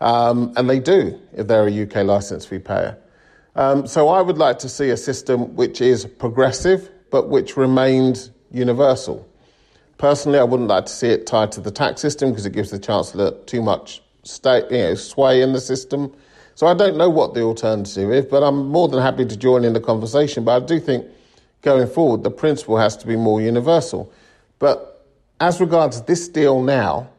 Um, 0.00 0.52
and 0.56 0.68
they 0.68 0.80
do 0.80 1.20
if 1.32 1.46
they're 1.46 1.68
a 1.68 1.82
UK 1.82 2.04
license 2.04 2.44
fee 2.44 2.58
payer. 2.58 2.98
Um, 3.56 3.86
so 3.86 4.08
I 4.08 4.20
would 4.20 4.38
like 4.38 4.58
to 4.60 4.68
see 4.68 4.90
a 4.90 4.96
system 4.96 5.54
which 5.54 5.80
is 5.80 6.06
progressive 6.06 6.90
but 7.14 7.28
which 7.28 7.56
remains 7.56 8.32
universal. 8.50 9.24
Personally, 9.98 10.40
I 10.40 10.42
wouldn't 10.42 10.68
like 10.68 10.86
to 10.86 10.92
see 10.92 11.10
it 11.10 11.28
tied 11.28 11.52
to 11.52 11.60
the 11.60 11.70
tax 11.70 12.00
system 12.00 12.30
because 12.30 12.44
it 12.44 12.52
gives 12.52 12.72
the 12.72 12.78
Chancellor 12.80 13.30
too 13.46 13.62
much 13.62 14.02
you 14.42 14.64
know, 14.70 14.94
sway 14.96 15.40
in 15.40 15.52
the 15.52 15.60
system. 15.60 16.12
So 16.56 16.66
I 16.66 16.74
don't 16.74 16.96
know 16.96 17.08
what 17.08 17.34
the 17.34 17.42
alternative 17.42 18.10
is, 18.10 18.24
but 18.24 18.42
I'm 18.42 18.66
more 18.66 18.88
than 18.88 19.00
happy 19.00 19.24
to 19.26 19.36
join 19.36 19.62
in 19.62 19.74
the 19.74 19.80
conversation. 19.80 20.42
But 20.42 20.60
I 20.60 20.66
do 20.66 20.80
think 20.80 21.06
going 21.62 21.86
forward, 21.86 22.24
the 22.24 22.32
principle 22.32 22.78
has 22.78 22.96
to 22.96 23.06
be 23.06 23.14
more 23.14 23.40
universal. 23.40 24.12
But 24.58 25.06
as 25.38 25.60
regards 25.60 26.02
this 26.02 26.26
deal 26.26 26.62
now, 26.62 27.10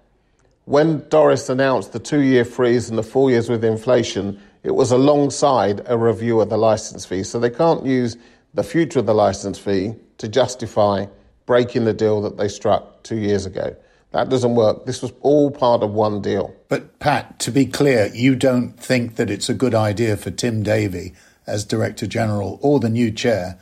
when 0.65 1.03
Dorries 1.03 1.49
announced 1.49 1.93
the 1.93 1.99
two 1.99 2.19
year 2.19 2.43
freeze 2.43 2.89
and 2.89 2.97
the 2.97 3.03
four 3.03 3.29
years 3.29 3.49
with 3.49 3.63
inflation, 3.63 4.41
it 4.65 4.73
was 4.73 4.91
alongside 4.91 5.81
a 5.85 5.95
review 5.95 6.41
of 6.41 6.49
the 6.49 6.57
license 6.57 7.05
fee. 7.05 7.23
So 7.23 7.39
they 7.39 7.51
can't 7.51 7.85
use 7.85 8.17
the 8.55 8.63
future 8.63 8.97
of 8.97 9.05
the 9.05 9.13
license 9.13 9.59
fee 9.59 9.93
to 10.17 10.27
justify 10.27 11.05
breaking 11.45 11.85
the 11.85 11.93
deal 11.93 12.19
that 12.21 12.37
they 12.37 12.47
struck 12.47 13.03
two 13.03 13.17
years 13.17 13.45
ago. 13.45 13.75
That 14.11 14.29
doesn't 14.29 14.55
work. 14.55 14.85
This 14.87 15.03
was 15.03 15.13
all 15.21 15.51
part 15.51 15.83
of 15.83 15.91
one 15.91 16.19
deal. 16.19 16.55
But, 16.67 16.97
Pat, 16.99 17.37
to 17.41 17.51
be 17.51 17.67
clear, 17.67 18.09
you 18.13 18.35
don't 18.35 18.71
think 18.71 19.17
that 19.17 19.29
it's 19.29 19.49
a 19.49 19.53
good 19.53 19.75
idea 19.75 20.17
for 20.17 20.31
Tim 20.31 20.63
Davie 20.63 21.13
as 21.45 21.63
Director 21.63 22.07
General 22.07 22.57
or 22.63 22.79
the 22.79 22.89
new 22.89 23.11
chair 23.11 23.59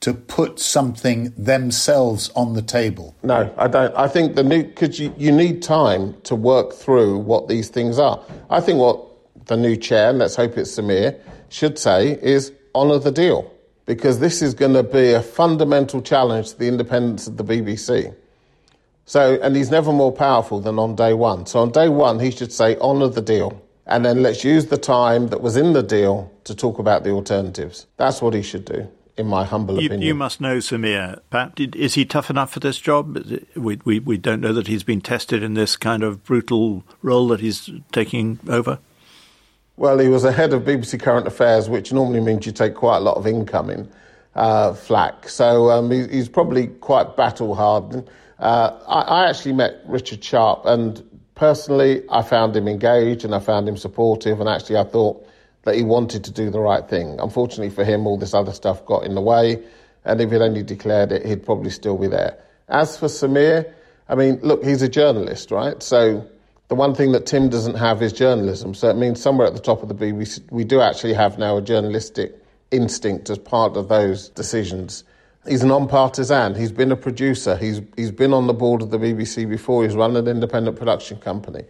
to 0.00 0.14
put 0.14 0.58
something 0.58 1.34
themselves 1.36 2.30
on 2.30 2.54
the 2.54 2.62
table? 2.62 3.14
No, 3.22 3.52
I 3.58 3.68
don't. 3.68 3.94
I 3.94 4.08
think 4.08 4.36
the 4.36 4.44
new, 4.44 4.62
because 4.62 4.98
you, 4.98 5.12
you 5.18 5.32
need 5.32 5.62
time 5.62 6.18
to 6.22 6.34
work 6.34 6.72
through 6.72 7.18
what 7.18 7.48
these 7.48 7.68
things 7.68 7.98
are. 7.98 8.22
I 8.48 8.60
think 8.60 8.78
what 8.78 9.15
the 9.46 9.56
new 9.56 9.76
chair, 9.76 10.10
and 10.10 10.18
let's 10.18 10.36
hope 10.36 10.56
it's 10.56 10.76
Samir, 10.76 11.18
should 11.48 11.78
say 11.78 12.18
is 12.22 12.52
honour 12.74 12.98
the 12.98 13.12
deal. 13.12 13.52
Because 13.86 14.18
this 14.18 14.42
is 14.42 14.52
going 14.52 14.74
to 14.74 14.82
be 14.82 15.12
a 15.12 15.22
fundamental 15.22 16.02
challenge 16.02 16.50
to 16.50 16.58
the 16.58 16.66
independence 16.66 17.28
of 17.28 17.36
the 17.36 17.44
BBC. 17.44 18.14
So, 19.04 19.38
and 19.40 19.54
he's 19.54 19.70
never 19.70 19.92
more 19.92 20.10
powerful 20.10 20.60
than 20.60 20.80
on 20.80 20.96
day 20.96 21.14
one. 21.14 21.46
So 21.46 21.60
on 21.60 21.70
day 21.70 21.88
one, 21.88 22.18
he 22.18 22.32
should 22.32 22.52
say, 22.52 22.76
honour 22.78 23.08
the 23.08 23.22
deal. 23.22 23.62
And 23.86 24.04
then 24.04 24.22
let's 24.22 24.42
use 24.42 24.66
the 24.66 24.76
time 24.76 25.28
that 25.28 25.40
was 25.40 25.56
in 25.56 25.72
the 25.72 25.82
deal 25.82 26.32
to 26.44 26.56
talk 26.56 26.80
about 26.80 27.04
the 27.04 27.10
alternatives. 27.10 27.86
That's 27.96 28.20
what 28.20 28.34
he 28.34 28.42
should 28.42 28.64
do, 28.64 28.88
in 29.16 29.28
my 29.28 29.44
humble 29.44 29.80
you, 29.80 29.86
opinion. 29.86 30.08
You 30.08 30.14
must 30.16 30.40
know 30.40 30.56
Samir. 30.56 31.20
Pat, 31.30 31.60
is 31.60 31.94
he 31.94 32.04
tough 32.04 32.28
enough 32.28 32.52
for 32.52 32.58
this 32.58 32.78
job? 32.78 33.16
We, 33.54 33.78
we, 33.84 34.00
we 34.00 34.18
don't 34.18 34.40
know 34.40 34.52
that 34.52 34.66
he's 34.66 34.82
been 34.82 35.00
tested 35.00 35.44
in 35.44 35.54
this 35.54 35.76
kind 35.76 36.02
of 36.02 36.24
brutal 36.24 36.82
role 37.00 37.28
that 37.28 37.38
he's 37.38 37.70
taking 37.92 38.40
over. 38.48 38.80
Well, 39.78 39.98
he 39.98 40.08
was 40.08 40.24
a 40.24 40.32
head 40.32 40.54
of 40.54 40.62
BBC 40.62 40.98
Current 41.00 41.26
Affairs, 41.26 41.68
which 41.68 41.92
normally 41.92 42.20
means 42.20 42.46
you 42.46 42.52
take 42.52 42.74
quite 42.74 42.96
a 42.96 43.00
lot 43.00 43.18
of 43.18 43.26
incoming 43.26 43.90
uh, 44.34 44.72
flack. 44.72 45.28
So 45.28 45.70
um, 45.70 45.90
he, 45.90 46.06
he's 46.08 46.30
probably 46.30 46.68
quite 46.68 47.14
battle 47.14 47.54
hardened. 47.54 48.08
Uh, 48.38 48.78
I, 48.88 49.00
I, 49.00 49.28
actually 49.28 49.52
met 49.52 49.82
Richard 49.86 50.24
Sharp, 50.24 50.64
and 50.64 51.02
personally, 51.34 52.02
I 52.10 52.22
found 52.22 52.56
him 52.56 52.68
engaged 52.68 53.26
and 53.26 53.34
I 53.34 53.38
found 53.38 53.68
him 53.68 53.76
supportive, 53.76 54.40
and 54.40 54.48
actually, 54.48 54.78
I 54.78 54.84
thought 54.84 55.26
that 55.64 55.74
he 55.74 55.82
wanted 55.82 56.24
to 56.24 56.30
do 56.30 56.48
the 56.48 56.60
right 56.60 56.88
thing. 56.88 57.18
Unfortunately 57.20 57.68
for 57.68 57.84
him, 57.84 58.06
all 58.06 58.16
this 58.16 58.32
other 58.32 58.52
stuff 58.52 58.84
got 58.86 59.04
in 59.04 59.14
the 59.14 59.20
way, 59.20 59.62
and 60.06 60.22
if 60.22 60.30
he'd 60.30 60.40
only 60.40 60.62
declared 60.62 61.12
it, 61.12 61.26
he'd 61.26 61.44
probably 61.44 61.70
still 61.70 61.98
be 61.98 62.06
there. 62.06 62.38
As 62.68 62.96
for 62.96 63.08
Samir, 63.08 63.70
I 64.08 64.14
mean, 64.14 64.38
look, 64.42 64.64
he's 64.64 64.80
a 64.80 64.88
journalist, 64.88 65.50
right? 65.50 65.82
So 65.82 66.26
the 66.68 66.74
one 66.74 66.94
thing 66.94 67.12
that 67.12 67.26
Tim 67.26 67.48
doesn't 67.48 67.76
have 67.76 68.02
is 68.02 68.12
journalism. 68.12 68.74
So 68.74 68.88
it 68.88 68.96
means 68.96 69.20
somewhere 69.20 69.46
at 69.46 69.54
the 69.54 69.60
top 69.60 69.82
of 69.82 69.88
the 69.88 69.94
BBC, 69.94 70.50
we 70.50 70.64
do 70.64 70.80
actually 70.80 71.14
have 71.14 71.38
now 71.38 71.56
a 71.56 71.62
journalistic 71.62 72.34
instinct 72.70 73.30
as 73.30 73.38
part 73.38 73.76
of 73.76 73.88
those 73.88 74.28
decisions. 74.30 75.04
He's 75.46 75.62
a 75.62 75.66
non-partisan. 75.66 76.56
He's 76.56 76.72
been 76.72 76.90
a 76.90 76.96
producer. 76.96 77.56
He's 77.56 77.80
he's 77.96 78.10
been 78.10 78.32
on 78.32 78.48
the 78.48 78.54
board 78.54 78.82
of 78.82 78.90
the 78.90 78.98
BBC 78.98 79.48
before. 79.48 79.84
He's 79.84 79.94
run 79.94 80.16
an 80.16 80.26
independent 80.26 80.76
production 80.76 81.18
company. 81.18 81.64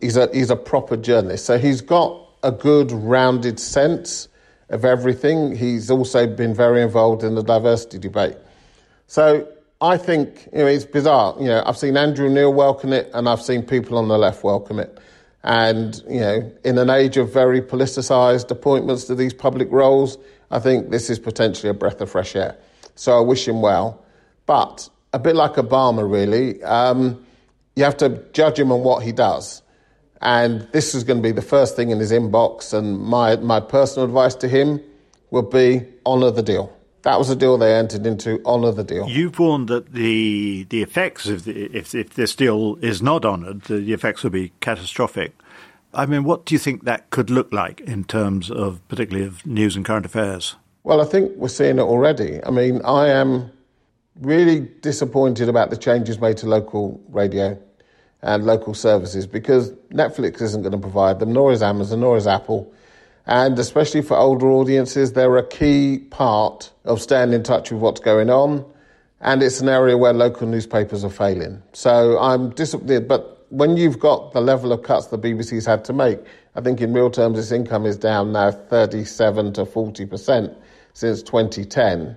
He's 0.00 0.18
a 0.18 0.28
he's 0.34 0.50
a 0.50 0.56
proper 0.56 0.98
journalist. 0.98 1.46
So 1.46 1.56
he's 1.56 1.80
got 1.80 2.20
a 2.42 2.52
good 2.52 2.92
rounded 2.92 3.58
sense 3.58 4.28
of 4.68 4.84
everything. 4.84 5.56
He's 5.56 5.90
also 5.90 6.26
been 6.26 6.52
very 6.54 6.82
involved 6.82 7.24
in 7.24 7.34
the 7.34 7.42
diversity 7.42 7.98
debate. 7.98 8.36
So 9.06 9.48
I 9.82 9.96
think 9.96 10.48
you 10.52 10.60
know 10.60 10.66
it's 10.66 10.84
bizarre. 10.84 11.34
You 11.40 11.46
know, 11.46 11.62
I've 11.66 11.76
seen 11.76 11.96
Andrew 11.96 12.28
Neil 12.28 12.54
welcome 12.54 12.92
it, 12.92 13.10
and 13.14 13.28
I've 13.28 13.42
seen 13.42 13.64
people 13.64 13.98
on 13.98 14.06
the 14.06 14.16
left 14.16 14.44
welcome 14.44 14.78
it. 14.78 14.96
And 15.42 16.00
you 16.08 16.20
know, 16.20 16.52
in 16.64 16.78
an 16.78 16.88
age 16.88 17.16
of 17.16 17.32
very 17.32 17.60
politicised 17.60 18.48
appointments 18.52 19.06
to 19.06 19.16
these 19.16 19.34
public 19.34 19.68
roles, 19.72 20.18
I 20.52 20.60
think 20.60 20.90
this 20.90 21.10
is 21.10 21.18
potentially 21.18 21.68
a 21.68 21.74
breath 21.74 22.00
of 22.00 22.08
fresh 22.12 22.36
air. 22.36 22.56
So 22.94 23.18
I 23.18 23.20
wish 23.22 23.48
him 23.48 23.60
well. 23.60 24.04
But 24.46 24.88
a 25.12 25.18
bit 25.18 25.34
like 25.34 25.54
Obama, 25.54 26.08
really, 26.08 26.62
um, 26.62 27.26
you 27.74 27.82
have 27.82 27.96
to 27.96 28.22
judge 28.32 28.60
him 28.60 28.70
on 28.70 28.84
what 28.84 29.02
he 29.02 29.10
does. 29.10 29.62
And 30.20 30.60
this 30.70 30.94
is 30.94 31.02
going 31.02 31.20
to 31.20 31.28
be 31.28 31.32
the 31.32 31.42
first 31.42 31.74
thing 31.74 31.90
in 31.90 31.98
his 31.98 32.12
inbox. 32.12 32.72
And 32.72 33.00
my 33.00 33.34
my 33.34 33.58
personal 33.58 34.06
advice 34.06 34.36
to 34.36 34.48
him 34.48 34.80
would 35.32 35.50
be 35.50 35.88
honour 36.06 36.30
the 36.30 36.42
deal. 36.44 36.72
That 37.02 37.18
was 37.18 37.28
the 37.28 37.36
deal 37.36 37.58
they 37.58 37.74
entered 37.74 38.06
into. 38.06 38.42
Honour 38.44 38.72
the 38.72 38.84
deal. 38.84 39.08
You've 39.08 39.38
warned 39.38 39.68
that 39.68 39.92
the 39.92 40.64
the 40.70 40.82
effects 40.82 41.26
of 41.26 41.44
the, 41.44 41.64
if 41.76 41.94
if 41.94 42.10
this 42.10 42.34
deal 42.36 42.76
is 42.76 43.02
not 43.02 43.24
honoured, 43.24 43.62
the, 43.62 43.78
the 43.78 43.92
effects 43.92 44.22
will 44.22 44.30
be 44.30 44.52
catastrophic. 44.60 45.34
I 45.94 46.06
mean, 46.06 46.24
what 46.24 46.46
do 46.46 46.54
you 46.54 46.58
think 46.58 46.84
that 46.84 47.10
could 47.10 47.28
look 47.28 47.52
like 47.52 47.80
in 47.80 48.04
terms 48.04 48.50
of 48.50 48.86
particularly 48.88 49.26
of 49.26 49.44
news 49.44 49.76
and 49.76 49.84
current 49.84 50.06
affairs? 50.06 50.56
Well, 50.84 51.00
I 51.00 51.04
think 51.04 51.32
we're 51.36 51.48
seeing 51.48 51.78
it 51.78 51.82
already. 51.82 52.40
I 52.44 52.50
mean, 52.50 52.80
I 52.84 53.08
am 53.08 53.52
really 54.20 54.60
disappointed 54.60 55.48
about 55.48 55.70
the 55.70 55.76
changes 55.76 56.18
made 56.18 56.38
to 56.38 56.46
local 56.46 57.00
radio 57.08 57.58
and 58.22 58.44
local 58.44 58.74
services 58.74 59.26
because 59.26 59.72
Netflix 59.92 60.40
isn't 60.40 60.62
going 60.62 60.72
to 60.72 60.78
provide 60.78 61.18
them, 61.18 61.32
nor 61.32 61.52
is 61.52 61.62
Amazon, 61.62 62.00
nor 62.00 62.16
is 62.16 62.26
Apple. 62.26 62.72
And 63.26 63.58
especially 63.58 64.02
for 64.02 64.16
older 64.16 64.50
audiences, 64.50 65.12
they're 65.12 65.36
a 65.36 65.46
key 65.46 65.98
part 65.98 66.72
of 66.84 67.00
staying 67.00 67.32
in 67.32 67.42
touch 67.42 67.70
with 67.70 67.80
what's 67.80 68.00
going 68.00 68.30
on. 68.30 68.64
And 69.20 69.42
it's 69.42 69.60
an 69.60 69.68
area 69.68 69.96
where 69.96 70.12
local 70.12 70.48
newspapers 70.48 71.04
are 71.04 71.10
failing. 71.10 71.62
So 71.72 72.18
I'm 72.18 72.50
disappointed. 72.50 73.06
But 73.06 73.46
when 73.50 73.76
you've 73.76 74.00
got 74.00 74.32
the 74.32 74.40
level 74.40 74.72
of 74.72 74.82
cuts 74.82 75.06
the 75.06 75.18
BBC's 75.18 75.66
had 75.66 75.84
to 75.84 75.92
make, 75.92 76.18
I 76.56 76.60
think 76.60 76.80
in 76.80 76.92
real 76.92 77.10
terms 77.10 77.38
its 77.38 77.52
income 77.52 77.86
is 77.86 77.96
down 77.96 78.32
now 78.32 78.50
37 78.50 79.52
to 79.54 79.64
40% 79.64 80.56
since 80.94 81.22
2010 81.22 82.16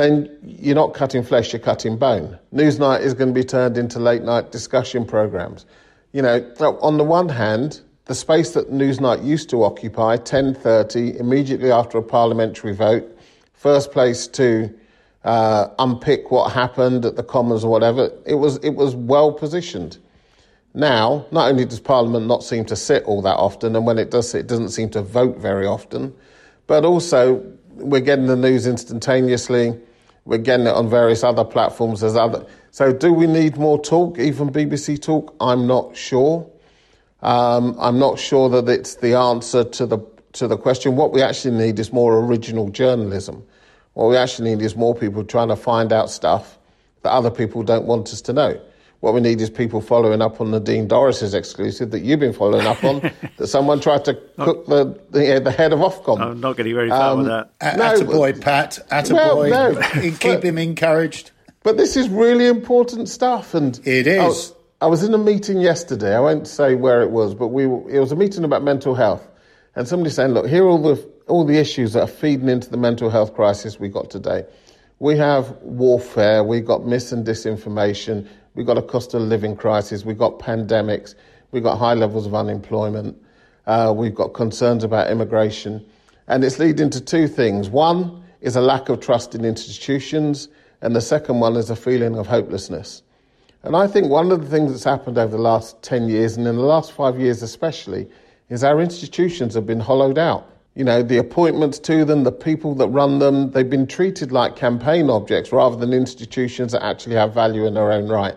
then 0.00 0.30
you're 0.42 0.74
not 0.74 0.94
cutting 0.94 1.22
flesh, 1.22 1.52
you're 1.52 1.60
cutting 1.60 1.98
bone. 1.98 2.38
Newsnight 2.54 3.02
is 3.02 3.14
going 3.14 3.28
to 3.28 3.34
be 3.34 3.44
turned 3.44 3.76
into 3.76 3.98
late 3.98 4.22
night 4.22 4.50
discussion 4.50 5.04
programs. 5.04 5.66
You 6.12 6.22
know, 6.22 6.38
on 6.80 6.96
the 6.96 7.04
one 7.04 7.28
hand, 7.28 7.80
the 8.06 8.14
space 8.14 8.52
that 8.52 8.70
Newsnight 8.70 9.24
used 9.24 9.50
to 9.50 9.62
occupy, 9.62 10.16
10.30, 10.16 11.20
immediately 11.20 11.70
after 11.70 11.98
a 11.98 12.02
parliamentary 12.02 12.74
vote, 12.74 13.04
first 13.52 13.92
place 13.92 14.26
to 14.28 14.72
uh, 15.24 15.68
unpick 15.78 16.30
what 16.30 16.52
happened 16.52 17.04
at 17.04 17.16
the 17.16 17.22
Commons 17.22 17.62
or 17.62 17.70
whatever, 17.70 18.10
it 18.26 18.34
was, 18.34 18.56
it 18.58 18.70
was 18.70 18.94
well 18.94 19.32
positioned. 19.32 19.98
Now, 20.72 21.26
not 21.32 21.50
only 21.50 21.64
does 21.64 21.80
Parliament 21.80 22.26
not 22.26 22.44
seem 22.44 22.64
to 22.66 22.76
sit 22.76 23.02
all 23.04 23.22
that 23.22 23.36
often, 23.36 23.74
and 23.74 23.84
when 23.84 23.98
it 23.98 24.10
does 24.10 24.34
it 24.34 24.46
doesn't 24.46 24.68
seem 24.68 24.88
to 24.90 25.02
vote 25.02 25.36
very 25.38 25.66
often, 25.66 26.14
but 26.66 26.84
also 26.84 27.44
we're 27.74 28.00
getting 28.00 28.26
the 28.26 28.36
news 28.36 28.66
instantaneously. 28.66 29.78
We're 30.24 30.38
getting 30.38 30.66
it 30.66 30.74
on 30.74 30.88
various 30.88 31.24
other 31.24 31.44
platforms. 31.44 32.02
There's 32.02 32.14
other. 32.14 32.46
So, 32.70 32.92
do 32.92 33.12
we 33.12 33.26
need 33.26 33.56
more 33.56 33.82
talk, 33.82 34.18
even 34.18 34.50
BBC 34.50 35.02
talk? 35.02 35.34
I'm 35.40 35.66
not 35.66 35.96
sure. 35.96 36.48
Um, 37.22 37.76
I'm 37.78 37.98
not 37.98 38.18
sure 38.18 38.48
that 38.48 38.68
it's 38.68 38.96
the 38.96 39.14
answer 39.14 39.64
to 39.64 39.86
the 39.86 39.98
to 40.32 40.46
the 40.46 40.56
question. 40.56 40.96
What 40.96 41.12
we 41.12 41.22
actually 41.22 41.56
need 41.56 41.78
is 41.78 41.92
more 41.92 42.18
original 42.20 42.70
journalism. 42.70 43.42
What 43.94 44.08
we 44.08 44.16
actually 44.16 44.54
need 44.54 44.64
is 44.64 44.76
more 44.76 44.94
people 44.94 45.24
trying 45.24 45.48
to 45.48 45.56
find 45.56 45.92
out 45.92 46.10
stuff 46.10 46.58
that 47.02 47.10
other 47.10 47.30
people 47.30 47.62
don't 47.62 47.86
want 47.86 48.08
us 48.12 48.20
to 48.22 48.32
know. 48.32 48.60
What 49.00 49.14
we 49.14 49.20
need 49.20 49.40
is 49.40 49.48
people 49.48 49.80
following 49.80 50.20
up 50.20 50.42
on 50.42 50.50
Nadine 50.50 50.86
Dorries's 50.86 51.32
exclusive 51.32 51.90
that 51.90 52.00
you've 52.00 52.20
been 52.20 52.34
following 52.34 52.66
up 52.66 52.84
on, 52.84 53.00
that 53.38 53.46
someone 53.46 53.80
tried 53.80 54.04
to 54.04 54.14
cook 54.38 54.66
the, 54.66 55.00
the, 55.10 55.40
the 55.42 55.50
head 55.50 55.72
of 55.72 55.78
Ofcom. 55.78 56.20
I'm 56.20 56.40
not 56.40 56.58
getting 56.58 56.74
very 56.74 56.90
far 56.90 57.12
um, 57.12 57.18
with 57.18 57.26
that. 57.28 57.50
A- 57.62 57.76
no, 57.78 57.94
attaboy, 57.94 58.40
Pat. 58.40 58.78
Attaboy. 58.90 59.50
Well, 59.50 59.72
no, 59.72 59.80
Keep 59.92 60.20
but, 60.20 60.44
him 60.44 60.58
encouraged. 60.58 61.30
But 61.62 61.78
this 61.78 61.96
is 61.96 62.10
really 62.10 62.46
important 62.46 63.08
stuff. 63.08 63.54
and 63.54 63.80
It 63.84 64.06
is. 64.06 64.18
I 64.18 64.26
was, 64.26 64.54
I 64.80 64.86
was 64.86 65.02
in 65.02 65.12
a 65.12 65.18
meeting 65.18 65.60
yesterday. 65.60 66.14
I 66.16 66.20
won't 66.20 66.48
say 66.48 66.74
where 66.74 67.02
it 67.02 67.10
was, 67.10 67.34
but 67.34 67.48
we 67.48 67.64
it 67.64 68.00
was 68.00 68.12
a 68.12 68.16
meeting 68.16 68.44
about 68.44 68.62
mental 68.62 68.94
health. 68.94 69.26
And 69.76 69.86
somebody 69.86 70.10
saying, 70.10 70.32
look, 70.32 70.46
here 70.46 70.64
are 70.64 70.68
all 70.68 70.82
the, 70.82 71.10
all 71.28 71.44
the 71.44 71.58
issues 71.58 71.92
that 71.92 72.02
are 72.02 72.08
feeding 72.08 72.48
into 72.48 72.70
the 72.70 72.76
mental 72.76 73.08
health 73.08 73.34
crisis 73.34 73.78
we 73.78 73.88
got 73.88 74.10
today. 74.10 74.44
We 74.98 75.16
have 75.16 75.50
warfare, 75.62 76.42
we 76.42 76.60
got 76.60 76.84
mis 76.84 77.12
and 77.12 77.26
disinformation, 77.26 78.28
We've 78.54 78.66
got 78.66 78.78
a 78.78 78.82
cost 78.82 79.14
of 79.14 79.22
living 79.22 79.56
crisis. 79.56 80.04
We've 80.04 80.18
got 80.18 80.38
pandemics. 80.38 81.14
We've 81.52 81.62
got 81.62 81.78
high 81.78 81.94
levels 81.94 82.26
of 82.26 82.34
unemployment. 82.34 83.16
Uh, 83.66 83.94
we've 83.96 84.14
got 84.14 84.34
concerns 84.34 84.82
about 84.82 85.10
immigration. 85.10 85.86
And 86.26 86.44
it's 86.44 86.58
leading 86.58 86.90
to 86.90 87.00
two 87.00 87.28
things. 87.28 87.68
One 87.68 88.24
is 88.40 88.56
a 88.56 88.60
lack 88.60 88.88
of 88.88 89.00
trust 89.00 89.34
in 89.34 89.44
institutions, 89.44 90.48
and 90.80 90.96
the 90.96 91.00
second 91.00 91.40
one 91.40 91.56
is 91.56 91.70
a 91.70 91.76
feeling 91.76 92.16
of 92.16 92.26
hopelessness. 92.26 93.02
And 93.62 93.76
I 93.76 93.86
think 93.86 94.08
one 94.08 94.32
of 94.32 94.40
the 94.40 94.48
things 94.48 94.70
that's 94.70 94.84
happened 94.84 95.18
over 95.18 95.36
the 95.36 95.42
last 95.42 95.82
10 95.82 96.08
years, 96.08 96.36
and 96.36 96.46
in 96.46 96.56
the 96.56 96.62
last 96.62 96.92
five 96.92 97.20
years 97.20 97.42
especially, 97.42 98.08
is 98.48 98.64
our 98.64 98.80
institutions 98.80 99.54
have 99.54 99.66
been 99.66 99.80
hollowed 99.80 100.18
out. 100.18 100.46
You 100.74 100.84
know, 100.84 101.02
the 101.02 101.18
appointments 101.18 101.78
to 101.80 102.04
them, 102.04 102.24
the 102.24 102.32
people 102.32 102.74
that 102.76 102.88
run 102.88 103.18
them, 103.18 103.50
they've 103.50 103.68
been 103.68 103.86
treated 103.86 104.32
like 104.32 104.56
campaign 104.56 105.10
objects 105.10 105.52
rather 105.52 105.76
than 105.76 105.92
institutions 105.92 106.72
that 106.72 106.82
actually 106.82 107.16
have 107.16 107.34
value 107.34 107.66
in 107.66 107.74
their 107.74 107.92
own 107.92 108.08
right. 108.08 108.36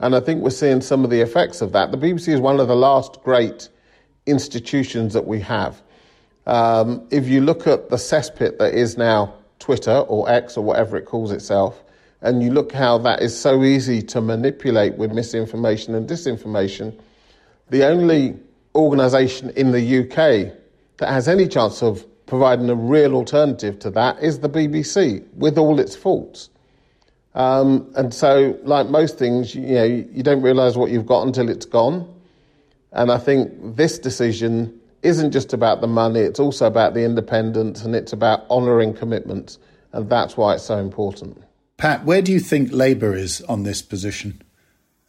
And 0.00 0.16
I 0.16 0.20
think 0.20 0.42
we're 0.42 0.50
seeing 0.50 0.80
some 0.80 1.04
of 1.04 1.10
the 1.10 1.20
effects 1.20 1.60
of 1.60 1.72
that. 1.72 1.92
The 1.92 1.98
BBC 1.98 2.28
is 2.28 2.40
one 2.40 2.58
of 2.58 2.68
the 2.68 2.76
last 2.76 3.22
great 3.22 3.68
institutions 4.26 5.12
that 5.12 5.26
we 5.26 5.40
have. 5.40 5.82
Um, 6.46 7.06
if 7.10 7.28
you 7.28 7.42
look 7.42 7.66
at 7.66 7.90
the 7.90 7.96
cesspit 7.96 8.58
that 8.58 8.74
is 8.74 8.96
now 8.96 9.34
Twitter 9.58 9.98
or 10.08 10.28
X 10.30 10.56
or 10.56 10.64
whatever 10.64 10.96
it 10.96 11.04
calls 11.04 11.30
itself, 11.30 11.82
and 12.22 12.42
you 12.42 12.50
look 12.50 12.72
how 12.72 12.98
that 12.98 13.22
is 13.22 13.38
so 13.38 13.62
easy 13.62 14.02
to 14.02 14.20
manipulate 14.20 14.94
with 14.96 15.12
misinformation 15.12 15.94
and 15.94 16.08
disinformation, 16.08 16.98
the 17.70 17.84
only 17.84 18.36
organisation 18.74 19.50
in 19.50 19.72
the 19.72 20.00
UK 20.00 20.52
that 20.98 21.08
has 21.08 21.28
any 21.28 21.46
chance 21.46 21.82
of 21.82 22.04
providing 22.26 22.68
a 22.70 22.74
real 22.74 23.14
alternative 23.14 23.78
to 23.80 23.90
that 23.90 24.22
is 24.22 24.40
the 24.40 24.48
BBC, 24.48 25.26
with 25.34 25.58
all 25.58 25.80
its 25.80 25.96
faults. 25.96 26.50
Um, 27.34 27.90
and 27.96 28.12
so, 28.12 28.58
like 28.64 28.88
most 28.88 29.18
things, 29.18 29.54
you, 29.54 29.62
know, 29.62 29.84
you 29.84 30.22
don't 30.22 30.42
realise 30.42 30.76
what 30.76 30.90
you've 30.90 31.06
got 31.06 31.26
until 31.26 31.48
it's 31.48 31.66
gone. 31.66 32.12
And 32.92 33.12
I 33.12 33.18
think 33.18 33.76
this 33.76 33.98
decision 33.98 34.78
isn't 35.02 35.30
just 35.30 35.52
about 35.52 35.80
the 35.80 35.86
money; 35.86 36.20
it's 36.20 36.40
also 36.40 36.66
about 36.66 36.94
the 36.94 37.04
independence, 37.04 37.84
and 37.84 37.94
it's 37.94 38.12
about 38.12 38.44
honouring 38.50 38.92
commitments, 38.92 39.58
and 39.92 40.08
that's 40.10 40.36
why 40.36 40.54
it's 40.54 40.64
so 40.64 40.78
important. 40.78 41.42
Pat, 41.78 42.04
where 42.04 42.20
do 42.20 42.32
you 42.32 42.40
think 42.40 42.72
Labour 42.72 43.14
is 43.14 43.40
on 43.42 43.62
this 43.62 43.82
position, 43.82 44.42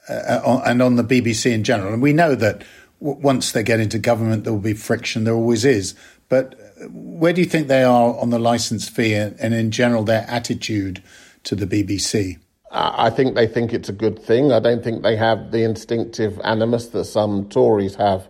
uh, 0.08 0.14
uh 0.14 0.62
and 0.66 0.82
on 0.82 0.96
the 0.96 1.04
BBC 1.04 1.52
in 1.52 1.64
general? 1.64 1.92
And 1.92 2.02
we 2.02 2.14
know 2.14 2.36
that 2.36 2.64
once 3.00 3.52
they 3.52 3.64
get 3.64 3.80
into 3.80 3.98
government, 3.98 4.44
there 4.44 4.54
will 4.54 4.60
be 4.60 4.74
friction. 4.74 5.24
There 5.24 5.34
always 5.34 5.66
is. 5.66 5.96
But 6.30 6.54
uh, 6.54 6.86
where 6.90 7.34
do 7.34 7.42
you 7.42 7.48
think 7.48 7.68
they 7.68 7.84
are 7.84 8.16
on 8.16 8.30
the 8.30 8.38
licence 8.38 8.88
fee 8.88 9.16
and, 9.16 9.38
and 9.40 9.54
in 9.54 9.72
general 9.72 10.04
their 10.04 10.26
attitude 10.30 11.02
to 11.46 11.56
the 11.56 11.66
BBC? 11.66 12.38
I 12.72 13.10
think 13.10 13.34
they 13.34 13.48
think 13.48 13.74
it's 13.74 13.90
a 13.90 13.94
good 13.94 14.22
thing. 14.22 14.52
I 14.52 14.60
don't 14.60 14.84
think 14.84 15.02
they 15.02 15.16
have 15.16 15.52
the 15.52 15.64
instinctive 15.64 16.40
animus 16.44 16.90
that 16.90 17.06
some 17.06 17.50
Tories 17.50 17.96
have 17.96 18.30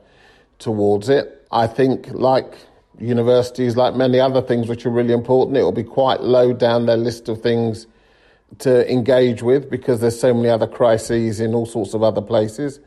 towards 0.60 1.10
it. 1.10 1.46
I 1.52 1.68
think, 1.68 2.08
like 2.12 2.54
universities, 3.00 3.76
like 3.76 3.96
many 3.96 4.18
other 4.18 4.42
things 4.42 4.70
which 4.70 4.86
are 4.86 4.92
really 4.92 5.14
important, 5.14 5.58
it 5.58 5.64
will 5.64 5.74
be 5.74 5.84
quite 5.84 6.22
low 6.22 6.54
down 6.54 6.86
their 6.86 6.96
list 6.96 7.28
of 7.28 7.42
things 7.42 7.86
to 8.58 8.91
engage 8.91 9.41
with 9.41 9.70
because 9.70 10.02
there's 10.02 10.20
so 10.20 10.34
many 10.34 10.50
other 10.50 10.68
crises 10.68 11.39
in 11.39 11.54
all 11.54 11.66
sorts 11.66 11.93
of 11.93 12.04
other 12.04 12.22
places. 12.22 12.80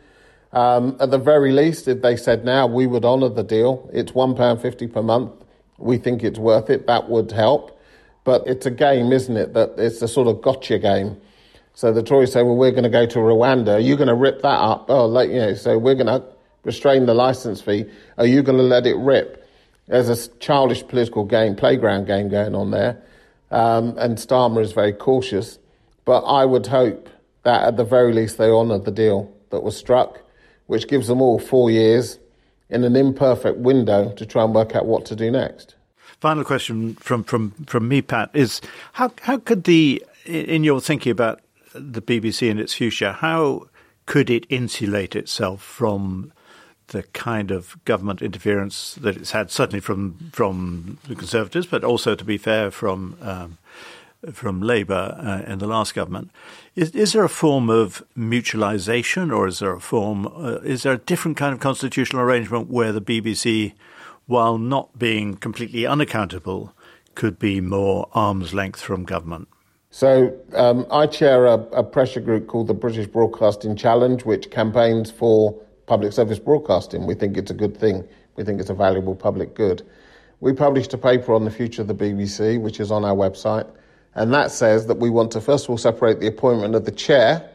Um, 0.52 0.96
at 1.00 1.10
the 1.10 1.18
very 1.18 1.52
least, 1.52 1.88
if 1.88 2.02
they 2.02 2.16
said 2.16 2.44
now 2.44 2.66
we 2.66 2.86
would 2.86 3.04
honour 3.04 3.30
the 3.30 3.42
deal, 3.42 3.88
it's 3.92 4.12
£1.50 4.12 4.92
per 4.92 5.02
month. 5.02 5.32
We 5.78 5.96
think 5.96 6.22
it's 6.22 6.38
worth 6.38 6.68
it. 6.68 6.86
That 6.86 7.08
would 7.08 7.32
help. 7.32 7.80
But 8.24 8.46
it's 8.46 8.66
a 8.66 8.70
game, 8.70 9.12
isn't 9.12 9.36
it? 9.36 9.54
That 9.54 9.74
it's 9.78 10.02
a 10.02 10.08
sort 10.08 10.28
of 10.28 10.42
gotcha 10.42 10.78
game. 10.78 11.20
So 11.74 11.92
the 11.92 12.02
Tories 12.02 12.32
say, 12.32 12.42
well, 12.42 12.56
we're 12.56 12.70
going 12.70 12.84
to 12.84 12.90
go 12.90 13.06
to 13.06 13.18
Rwanda. 13.18 13.76
Are 13.76 13.80
you 13.80 13.96
going 13.96 14.08
to 14.08 14.14
rip 14.14 14.42
that 14.42 14.48
up? 14.48 14.86
Oh, 14.90 15.06
like, 15.06 15.30
you 15.30 15.36
know, 15.36 15.54
so 15.54 15.78
we're 15.78 15.94
going 15.94 16.06
to 16.06 16.22
restrain 16.64 17.06
the 17.06 17.14
license 17.14 17.62
fee. 17.62 17.86
Are 18.18 18.26
you 18.26 18.42
going 18.42 18.58
to 18.58 18.64
let 18.64 18.86
it 18.86 18.96
rip? 18.96 19.48
There's 19.88 20.08
a 20.08 20.28
childish 20.38 20.86
political 20.86 21.24
game, 21.24 21.56
playground 21.56 22.06
game 22.06 22.28
going 22.28 22.54
on 22.54 22.70
there. 22.70 23.02
Um, 23.52 23.96
and 23.98 24.18
Starmer 24.18 24.60
is 24.60 24.72
very 24.72 24.92
cautious. 24.92 25.58
But 26.04 26.22
I 26.22 26.44
would 26.44 26.66
hope 26.66 27.08
that 27.44 27.62
at 27.62 27.76
the 27.76 27.84
very 27.84 28.12
least 28.12 28.38
they 28.38 28.50
honour 28.50 28.78
the 28.78 28.90
deal 28.90 29.32
that 29.50 29.62
was 29.62 29.76
struck 29.76 30.22
which 30.72 30.88
gives 30.88 31.06
them 31.06 31.20
all 31.20 31.38
four 31.38 31.70
years 31.70 32.18
in 32.70 32.82
an 32.82 32.96
imperfect 32.96 33.58
window 33.58 34.10
to 34.12 34.24
try 34.24 34.42
and 34.42 34.54
work 34.54 34.74
out 34.74 34.86
what 34.86 35.04
to 35.04 35.14
do 35.14 35.30
next. 35.30 35.74
Final 36.20 36.44
question 36.44 36.94
from, 36.94 37.22
from, 37.24 37.50
from 37.66 37.88
me, 37.88 38.00
Pat, 38.00 38.30
is 38.32 38.62
how, 38.94 39.12
how 39.20 39.36
could 39.36 39.64
the, 39.64 40.02
in 40.24 40.64
your 40.64 40.80
thinking 40.80 41.12
about 41.12 41.40
the 41.74 42.00
BBC 42.00 42.50
and 42.50 42.58
its 42.58 42.72
future, 42.72 43.12
how 43.12 43.66
could 44.06 44.30
it 44.30 44.46
insulate 44.48 45.14
itself 45.14 45.62
from 45.62 46.32
the 46.92 47.02
kind 47.02 47.50
of 47.50 47.76
government 47.84 48.22
interference 48.22 48.94
that 48.96 49.16
it's 49.16 49.32
had, 49.32 49.50
certainly 49.50 49.80
from 49.80 50.30
from 50.32 50.98
the 51.08 51.16
Conservatives, 51.16 51.66
but 51.66 51.82
also, 51.82 52.14
to 52.14 52.24
be 52.24 52.38
fair, 52.38 52.70
from 52.70 53.16
um, 53.20 53.58
from 54.32 54.62
Labour 54.62 55.16
uh, 55.18 55.50
in 55.50 55.58
the 55.58 55.66
last 55.66 55.94
government. 55.94 56.30
Is, 56.76 56.90
is, 56.92 57.12
there 57.12 57.24
a 57.24 57.28
form 57.28 57.68
of 57.68 58.04
mutualisation, 58.16 59.34
or 59.36 59.48
is 59.48 59.58
there 59.58 59.72
a 59.72 59.80
form? 59.80 60.26
Uh, 60.26 60.60
is 60.62 60.84
there 60.84 60.92
a 60.92 60.98
different 60.98 61.36
kind 61.36 61.52
of 61.52 61.58
constitutional 61.58 62.22
arrangement 62.22 62.70
where 62.70 62.92
the 62.92 63.02
BBC, 63.02 63.72
while 64.26 64.58
not 64.58 64.96
being 64.98 65.34
completely 65.34 65.84
unaccountable, 65.86 66.72
could 67.14 67.38
be 67.38 67.60
more 67.60 68.08
arm's 68.12 68.54
length 68.54 68.80
from 68.80 69.04
government? 69.04 69.48
So 69.90 70.34
um, 70.54 70.86
I 70.90 71.06
chair 71.06 71.44
a, 71.46 71.54
a 71.72 71.82
pressure 71.82 72.20
group 72.20 72.46
called 72.46 72.68
the 72.68 72.74
British 72.74 73.06
Broadcasting 73.08 73.76
Challenge, 73.76 74.24
which 74.24 74.50
campaigns 74.50 75.10
for 75.10 75.60
public 75.86 76.12
service 76.12 76.38
broadcasting. 76.38 77.06
We 77.06 77.14
think 77.14 77.36
it's 77.36 77.50
a 77.50 77.54
good 77.54 77.76
thing. 77.76 78.06
We 78.36 78.44
think 78.44 78.60
it's 78.60 78.70
a 78.70 78.74
valuable 78.74 79.14
public 79.14 79.54
good. 79.54 79.82
We 80.40 80.52
published 80.52 80.92
a 80.94 80.98
paper 80.98 81.34
on 81.34 81.44
the 81.44 81.50
future 81.50 81.82
of 81.82 81.88
the 81.88 81.94
BBC, 81.94 82.60
which 82.60 82.80
is 82.80 82.90
on 82.90 83.04
our 83.04 83.14
website. 83.14 83.70
And 84.14 84.32
that 84.34 84.50
says 84.50 84.86
that 84.86 84.98
we 84.98 85.10
want 85.10 85.30
to, 85.32 85.40
first 85.40 85.66
of 85.66 85.70
all, 85.70 85.78
separate 85.78 86.20
the 86.20 86.26
appointment 86.26 86.74
of 86.74 86.84
the 86.84 86.92
chair 86.92 87.48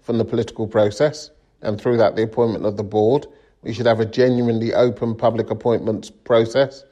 from 0.00 0.18
the 0.18 0.24
political 0.24 0.66
process, 0.66 1.30
and 1.62 1.80
through 1.80 1.96
that, 1.98 2.16
the 2.16 2.24
appointment 2.24 2.66
of 2.66 2.76
the 2.76 2.82
board 2.82 3.26
We 3.62 3.72
should 3.72 3.86
have 3.86 4.00
a 4.00 4.06
genuinely 4.06 4.74
open 4.74 5.14
public 5.14 5.50
appointments 5.50 6.10
process 6.10 6.84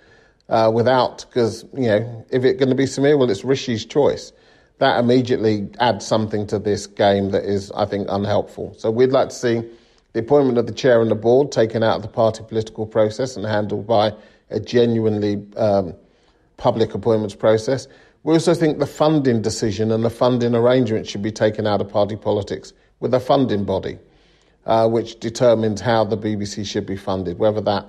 uh, 0.48 0.70
without, 0.72 1.26
because, 1.28 1.64
you 1.74 1.88
know, 1.88 2.26
if 2.30 2.44
it's 2.44 2.58
going 2.58 2.68
to 2.68 2.76
be 2.76 2.84
Samir, 2.84 3.18
well, 3.18 3.30
it's 3.30 3.44
Rishi's 3.44 3.84
choice. 3.84 4.32
That 4.78 4.98
immediately 4.98 5.68
adds 5.80 6.06
something 6.06 6.46
to 6.46 6.58
this 6.58 6.86
game 6.86 7.32
that 7.32 7.44
is, 7.44 7.70
I 7.72 7.86
think, 7.86 8.06
unhelpful. 8.08 8.74
So 8.78 8.90
we'd 8.90 9.10
like 9.10 9.30
to 9.30 9.34
see 9.34 9.62
the 10.12 10.20
appointment 10.20 10.58
of 10.58 10.66
the 10.66 10.72
chair 10.72 11.00
and 11.00 11.10
the 11.10 11.14
board 11.16 11.52
taken 11.52 11.82
out 11.82 11.96
of 11.96 12.02
the 12.02 12.08
party 12.08 12.42
political 12.46 12.86
process 12.86 13.36
and 13.36 13.46
handled 13.46 13.86
by 13.86 14.12
a 14.50 14.58
genuinely 14.58 15.44
um, 15.56 15.94
public 16.56 16.94
appointments 16.94 17.34
process. 17.34 17.86
We 18.22 18.34
also 18.34 18.52
think 18.52 18.78
the 18.78 18.86
funding 18.86 19.40
decision 19.40 19.90
and 19.90 20.04
the 20.04 20.10
funding 20.10 20.54
arrangement 20.54 21.06
should 21.06 21.22
be 21.22 21.32
taken 21.32 21.66
out 21.66 21.80
of 21.80 21.88
party 21.88 22.16
politics 22.16 22.72
with 22.98 23.14
a 23.14 23.20
funding 23.20 23.64
body, 23.64 23.98
uh, 24.66 24.88
which 24.88 25.20
determines 25.20 25.80
how 25.80 26.04
the 26.04 26.18
BBC 26.18 26.66
should 26.66 26.84
be 26.84 26.96
funded. 26.96 27.38
Whether 27.38 27.62
that, 27.62 27.86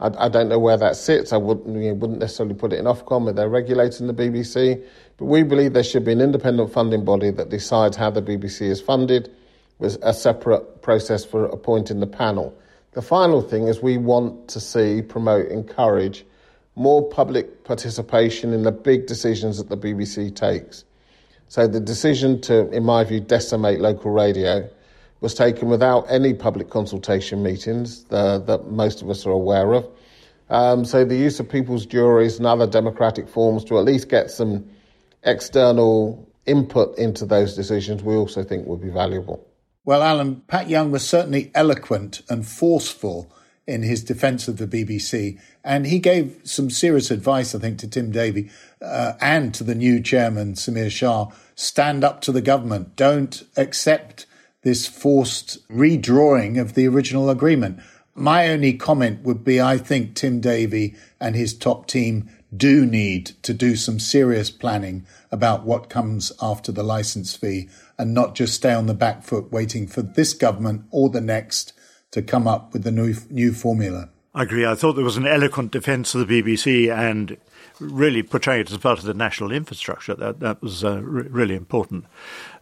I, 0.00 0.26
I 0.26 0.28
don't 0.28 0.50
know 0.50 0.58
where 0.58 0.76
that 0.76 0.96
sits. 0.96 1.32
I 1.32 1.38
wouldn't, 1.38 1.68
you 1.68 1.88
know, 1.88 1.94
wouldn't 1.94 2.18
necessarily 2.18 2.54
put 2.54 2.74
it 2.74 2.78
in 2.78 2.84
Ofcom 2.84 3.30
if 3.30 3.36
they're 3.36 3.48
regulating 3.48 4.06
the 4.06 4.12
BBC, 4.12 4.84
but 5.16 5.24
we 5.24 5.44
believe 5.44 5.72
there 5.72 5.84
should 5.84 6.04
be 6.04 6.12
an 6.12 6.20
independent 6.20 6.72
funding 6.72 7.04
body 7.04 7.30
that 7.30 7.48
decides 7.48 7.96
how 7.96 8.10
the 8.10 8.20
BBC 8.20 8.62
is 8.62 8.82
funded, 8.82 9.30
with 9.80 9.98
a 10.02 10.14
separate 10.14 10.82
process 10.82 11.24
for 11.24 11.46
appointing 11.46 12.00
the 12.00 12.06
panel. 12.06 12.56
The 12.92 13.02
final 13.02 13.42
thing 13.42 13.66
is 13.66 13.82
we 13.82 13.96
want 13.96 14.48
to 14.48 14.60
see, 14.60 15.02
promote, 15.02 15.48
encourage 15.48 16.24
more 16.76 17.08
public 17.08 17.64
participation 17.64 18.52
in 18.52 18.62
the 18.62 18.72
big 18.72 19.06
decisions 19.06 19.58
that 19.58 19.68
the 19.68 19.76
BBC 19.76 20.34
takes. 20.34 20.84
So 21.48 21.66
the 21.66 21.80
decision 21.80 22.40
to, 22.42 22.70
in 22.70 22.84
my 22.84 23.04
view, 23.04 23.20
decimate 23.20 23.80
local 23.80 24.12
radio 24.12 24.68
was 25.20 25.34
taken 25.34 25.68
without 25.68 26.06
any 26.08 26.32
public 26.32 26.70
consultation 26.70 27.42
meetings 27.42 28.06
uh, 28.10 28.38
that 28.38 28.70
most 28.70 29.02
of 29.02 29.10
us 29.10 29.26
are 29.26 29.32
aware 29.32 29.74
of. 29.74 29.86
Um, 30.48 30.84
so 30.84 31.04
the 31.04 31.16
use 31.16 31.38
of 31.40 31.48
people's 31.48 31.86
juries 31.86 32.38
and 32.38 32.46
other 32.46 32.66
democratic 32.66 33.28
forms 33.28 33.64
to 33.64 33.78
at 33.78 33.84
least 33.84 34.08
get 34.08 34.30
some 34.30 34.68
external 35.22 36.28
input 36.46 36.96
into 36.98 37.26
those 37.26 37.54
decisions, 37.54 38.02
we 38.02 38.16
also 38.16 38.42
think 38.42 38.66
would 38.66 38.80
be 38.80 38.88
valuable. 38.88 39.46
Well, 39.84 40.02
Alan, 40.02 40.42
Pat 40.46 40.68
Younge 40.68 40.92
was 40.92 41.08
certainly 41.08 41.50
eloquent 41.54 42.22
and 42.28 42.46
forceful 42.46 43.32
in 43.66 43.82
his 43.82 44.02
defence 44.02 44.48
of 44.48 44.56
the 44.56 44.66
BBC. 44.66 45.38
And 45.62 45.86
he 45.86 45.98
gave 45.98 46.40
some 46.44 46.70
serious 46.70 47.10
advice, 47.10 47.54
I 47.54 47.58
think, 47.60 47.78
to 47.78 47.88
Tim 47.88 48.10
Davie 48.10 48.50
uh, 48.82 49.12
and 49.20 49.54
to 49.54 49.64
the 49.64 49.74
new 49.74 50.00
chairman, 50.02 50.54
Samir 50.54 50.90
Shah 50.90 51.30
stand 51.54 52.02
up 52.02 52.20
to 52.22 52.32
the 52.32 52.42
government. 52.42 52.96
Don't 52.96 53.42
accept 53.56 54.26
this 54.62 54.86
forced 54.86 55.66
redrawing 55.68 56.60
of 56.60 56.74
the 56.74 56.86
original 56.88 57.30
agreement. 57.30 57.80
My 58.14 58.48
only 58.48 58.74
comment 58.74 59.22
would 59.22 59.44
be 59.44 59.60
I 59.60 59.78
think 59.78 60.14
Tim 60.14 60.40
Davie 60.40 60.96
and 61.20 61.36
his 61.36 61.56
top 61.56 61.86
team 61.86 62.28
do 62.56 62.84
need 62.84 63.26
to 63.42 63.54
do 63.54 63.76
some 63.76 63.98
serious 63.98 64.50
planning 64.50 65.06
about 65.30 65.64
what 65.64 65.88
comes 65.88 66.32
after 66.42 66.72
the 66.72 66.82
license 66.82 67.36
fee 67.36 67.68
and 67.98 68.12
not 68.12 68.34
just 68.34 68.54
stay 68.54 68.72
on 68.72 68.86
the 68.86 68.94
back 68.94 69.22
foot 69.22 69.52
waiting 69.52 69.86
for 69.86 70.02
this 70.02 70.34
government 70.34 70.84
or 70.90 71.08
the 71.08 71.20
next 71.20 71.72
to 72.10 72.22
come 72.22 72.48
up 72.48 72.72
with 72.72 72.82
the 72.82 72.90
new, 72.90 73.14
new 73.28 73.52
formula. 73.52 74.08
I 74.34 74.44
agree. 74.44 74.64
I 74.64 74.74
thought 74.74 74.92
there 74.92 75.04
was 75.04 75.16
an 75.16 75.26
eloquent 75.26 75.72
defence 75.72 76.14
of 76.14 76.26
the 76.26 76.42
BBC 76.42 76.92
and 76.92 77.36
really 77.80 78.22
portraying 78.22 78.60
it 78.60 78.70
as 78.70 78.78
part 78.78 78.98
of 78.98 79.04
the 79.04 79.14
national 79.14 79.50
infrastructure. 79.50 80.14
That 80.14 80.38
that 80.40 80.62
was 80.62 80.84
uh, 80.84 81.02
re- 81.02 81.26
really 81.28 81.56
important. 81.56 82.04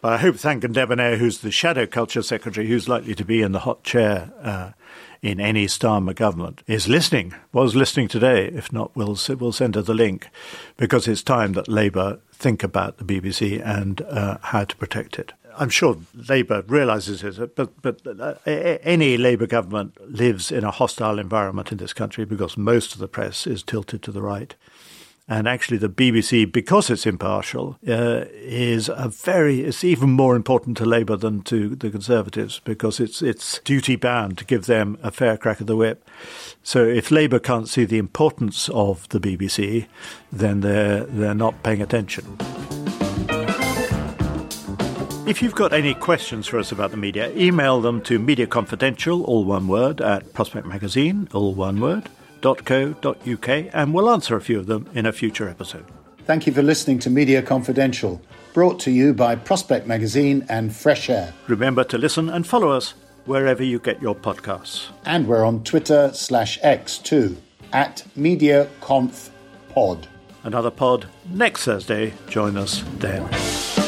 I 0.02 0.16
hope 0.16 0.36
Thangam 0.36 0.72
Debbonaire, 0.72 1.18
who's 1.18 1.38
the 1.38 1.50
shadow 1.50 1.86
culture 1.86 2.22
secretary, 2.22 2.68
who's 2.68 2.88
likely 2.88 3.14
to 3.14 3.24
be 3.24 3.42
in 3.42 3.52
the 3.52 3.60
hot 3.60 3.82
chair 3.84 4.32
uh, 4.42 4.70
in 5.22 5.40
any 5.40 5.66
Starmer 5.66 6.14
government, 6.14 6.62
is 6.66 6.88
listening. 6.88 7.34
Was 7.52 7.74
listening 7.74 8.08
today. 8.08 8.46
If 8.46 8.72
not, 8.72 8.94
we'll 8.94 9.18
we'll 9.38 9.52
send 9.52 9.74
her 9.74 9.82
the 9.82 9.94
link 9.94 10.28
because 10.76 11.08
it's 11.08 11.22
time 11.22 11.52
that 11.54 11.68
Labour 11.68 12.20
think 12.32 12.62
about 12.62 12.98
the 12.98 13.04
BBC 13.04 13.64
and 13.64 14.00
uh, 14.02 14.38
how 14.40 14.64
to 14.64 14.76
protect 14.76 15.18
it. 15.18 15.32
I'm 15.58 15.70
sure 15.70 15.96
Labour 16.28 16.62
realises 16.68 17.22
it, 17.22 17.56
but 17.56 17.82
but 17.82 18.00
uh, 18.06 18.34
any 18.46 19.16
Labour 19.16 19.46
government 19.46 19.96
lives 20.08 20.52
in 20.52 20.62
a 20.62 20.70
hostile 20.70 21.18
environment 21.18 21.72
in 21.72 21.78
this 21.78 21.92
country 21.92 22.24
because 22.24 22.56
most 22.56 22.94
of 22.94 23.00
the 23.00 23.08
press 23.08 23.46
is 23.46 23.62
tilted 23.62 24.02
to 24.02 24.12
the 24.12 24.22
right. 24.22 24.54
And 25.30 25.46
actually, 25.46 25.76
the 25.76 25.90
BBC, 25.90 26.50
because 26.50 26.88
it's 26.88 27.06
impartial, 27.06 27.76
uh, 27.86 28.24
is 28.32 28.88
a 28.88 29.10
very 29.10 29.60
it's 29.60 29.84
even 29.84 30.10
more 30.10 30.34
important 30.34 30.78
to 30.78 30.86
Labour 30.86 31.16
than 31.16 31.42
to 31.42 31.76
the 31.76 31.90
Conservatives 31.90 32.60
because 32.64 32.98
it's 32.98 33.20
it's 33.20 33.58
duty 33.60 33.96
bound 33.96 34.38
to 34.38 34.46
give 34.46 34.64
them 34.64 34.96
a 35.02 35.10
fair 35.10 35.36
crack 35.36 35.60
of 35.60 35.66
the 35.66 35.76
whip. 35.76 36.08
So 36.62 36.82
if 36.84 37.10
Labour 37.10 37.38
can't 37.38 37.68
see 37.68 37.84
the 37.84 37.98
importance 37.98 38.70
of 38.70 39.06
the 39.10 39.20
BBC, 39.20 39.86
then 40.32 40.60
they're 40.60 41.04
they're 41.04 41.34
not 41.34 41.62
paying 41.62 41.82
attention. 41.82 42.38
If 45.28 45.42
you've 45.42 45.54
got 45.54 45.74
any 45.74 45.92
questions 45.92 46.46
for 46.46 46.58
us 46.58 46.72
about 46.72 46.90
the 46.90 46.96
media, 46.96 47.30
email 47.36 47.82
them 47.82 48.00
to 48.04 48.18
Media 48.18 48.46
Confidential, 48.46 49.24
all 49.24 49.44
one 49.44 49.68
word, 49.68 50.00
at 50.00 50.32
Prospect 50.32 50.66
Magazine, 50.66 51.28
all 51.34 51.52
one 51.52 51.80
word, 51.82 52.08
.co.uk, 52.40 53.48
and 53.48 53.94
we'll 53.94 54.10
answer 54.10 54.36
a 54.36 54.40
few 54.40 54.58
of 54.58 54.66
them 54.66 54.88
in 54.94 55.06
a 55.06 55.12
future 55.12 55.48
episode. 55.48 55.84
Thank 56.24 56.46
you 56.46 56.52
for 56.52 56.62
listening 56.62 56.98
to 57.00 57.10
Media 57.10 57.40
Confidential, 57.42 58.20
brought 58.52 58.78
to 58.80 58.90
you 58.90 59.14
by 59.14 59.34
Prospect 59.34 59.86
Magazine 59.86 60.44
and 60.48 60.74
Fresh 60.74 61.08
Air. 61.08 61.32
Remember 61.46 61.84
to 61.84 61.96
listen 61.98 62.28
and 62.28 62.46
follow 62.46 62.70
us 62.70 62.94
wherever 63.24 63.62
you 63.62 63.78
get 63.78 64.02
your 64.02 64.14
podcasts. 64.14 64.88
And 65.04 65.26
we're 65.26 65.44
on 65.44 65.64
Twitter 65.64 66.10
slash 66.12 66.58
X 66.62 66.98
too, 66.98 67.36
at 67.72 68.04
MediaConfPod. 68.16 70.06
Another 70.44 70.70
pod 70.70 71.06
next 71.30 71.64
Thursday. 71.64 72.12
Join 72.28 72.56
us 72.56 72.84
then. 72.98 73.87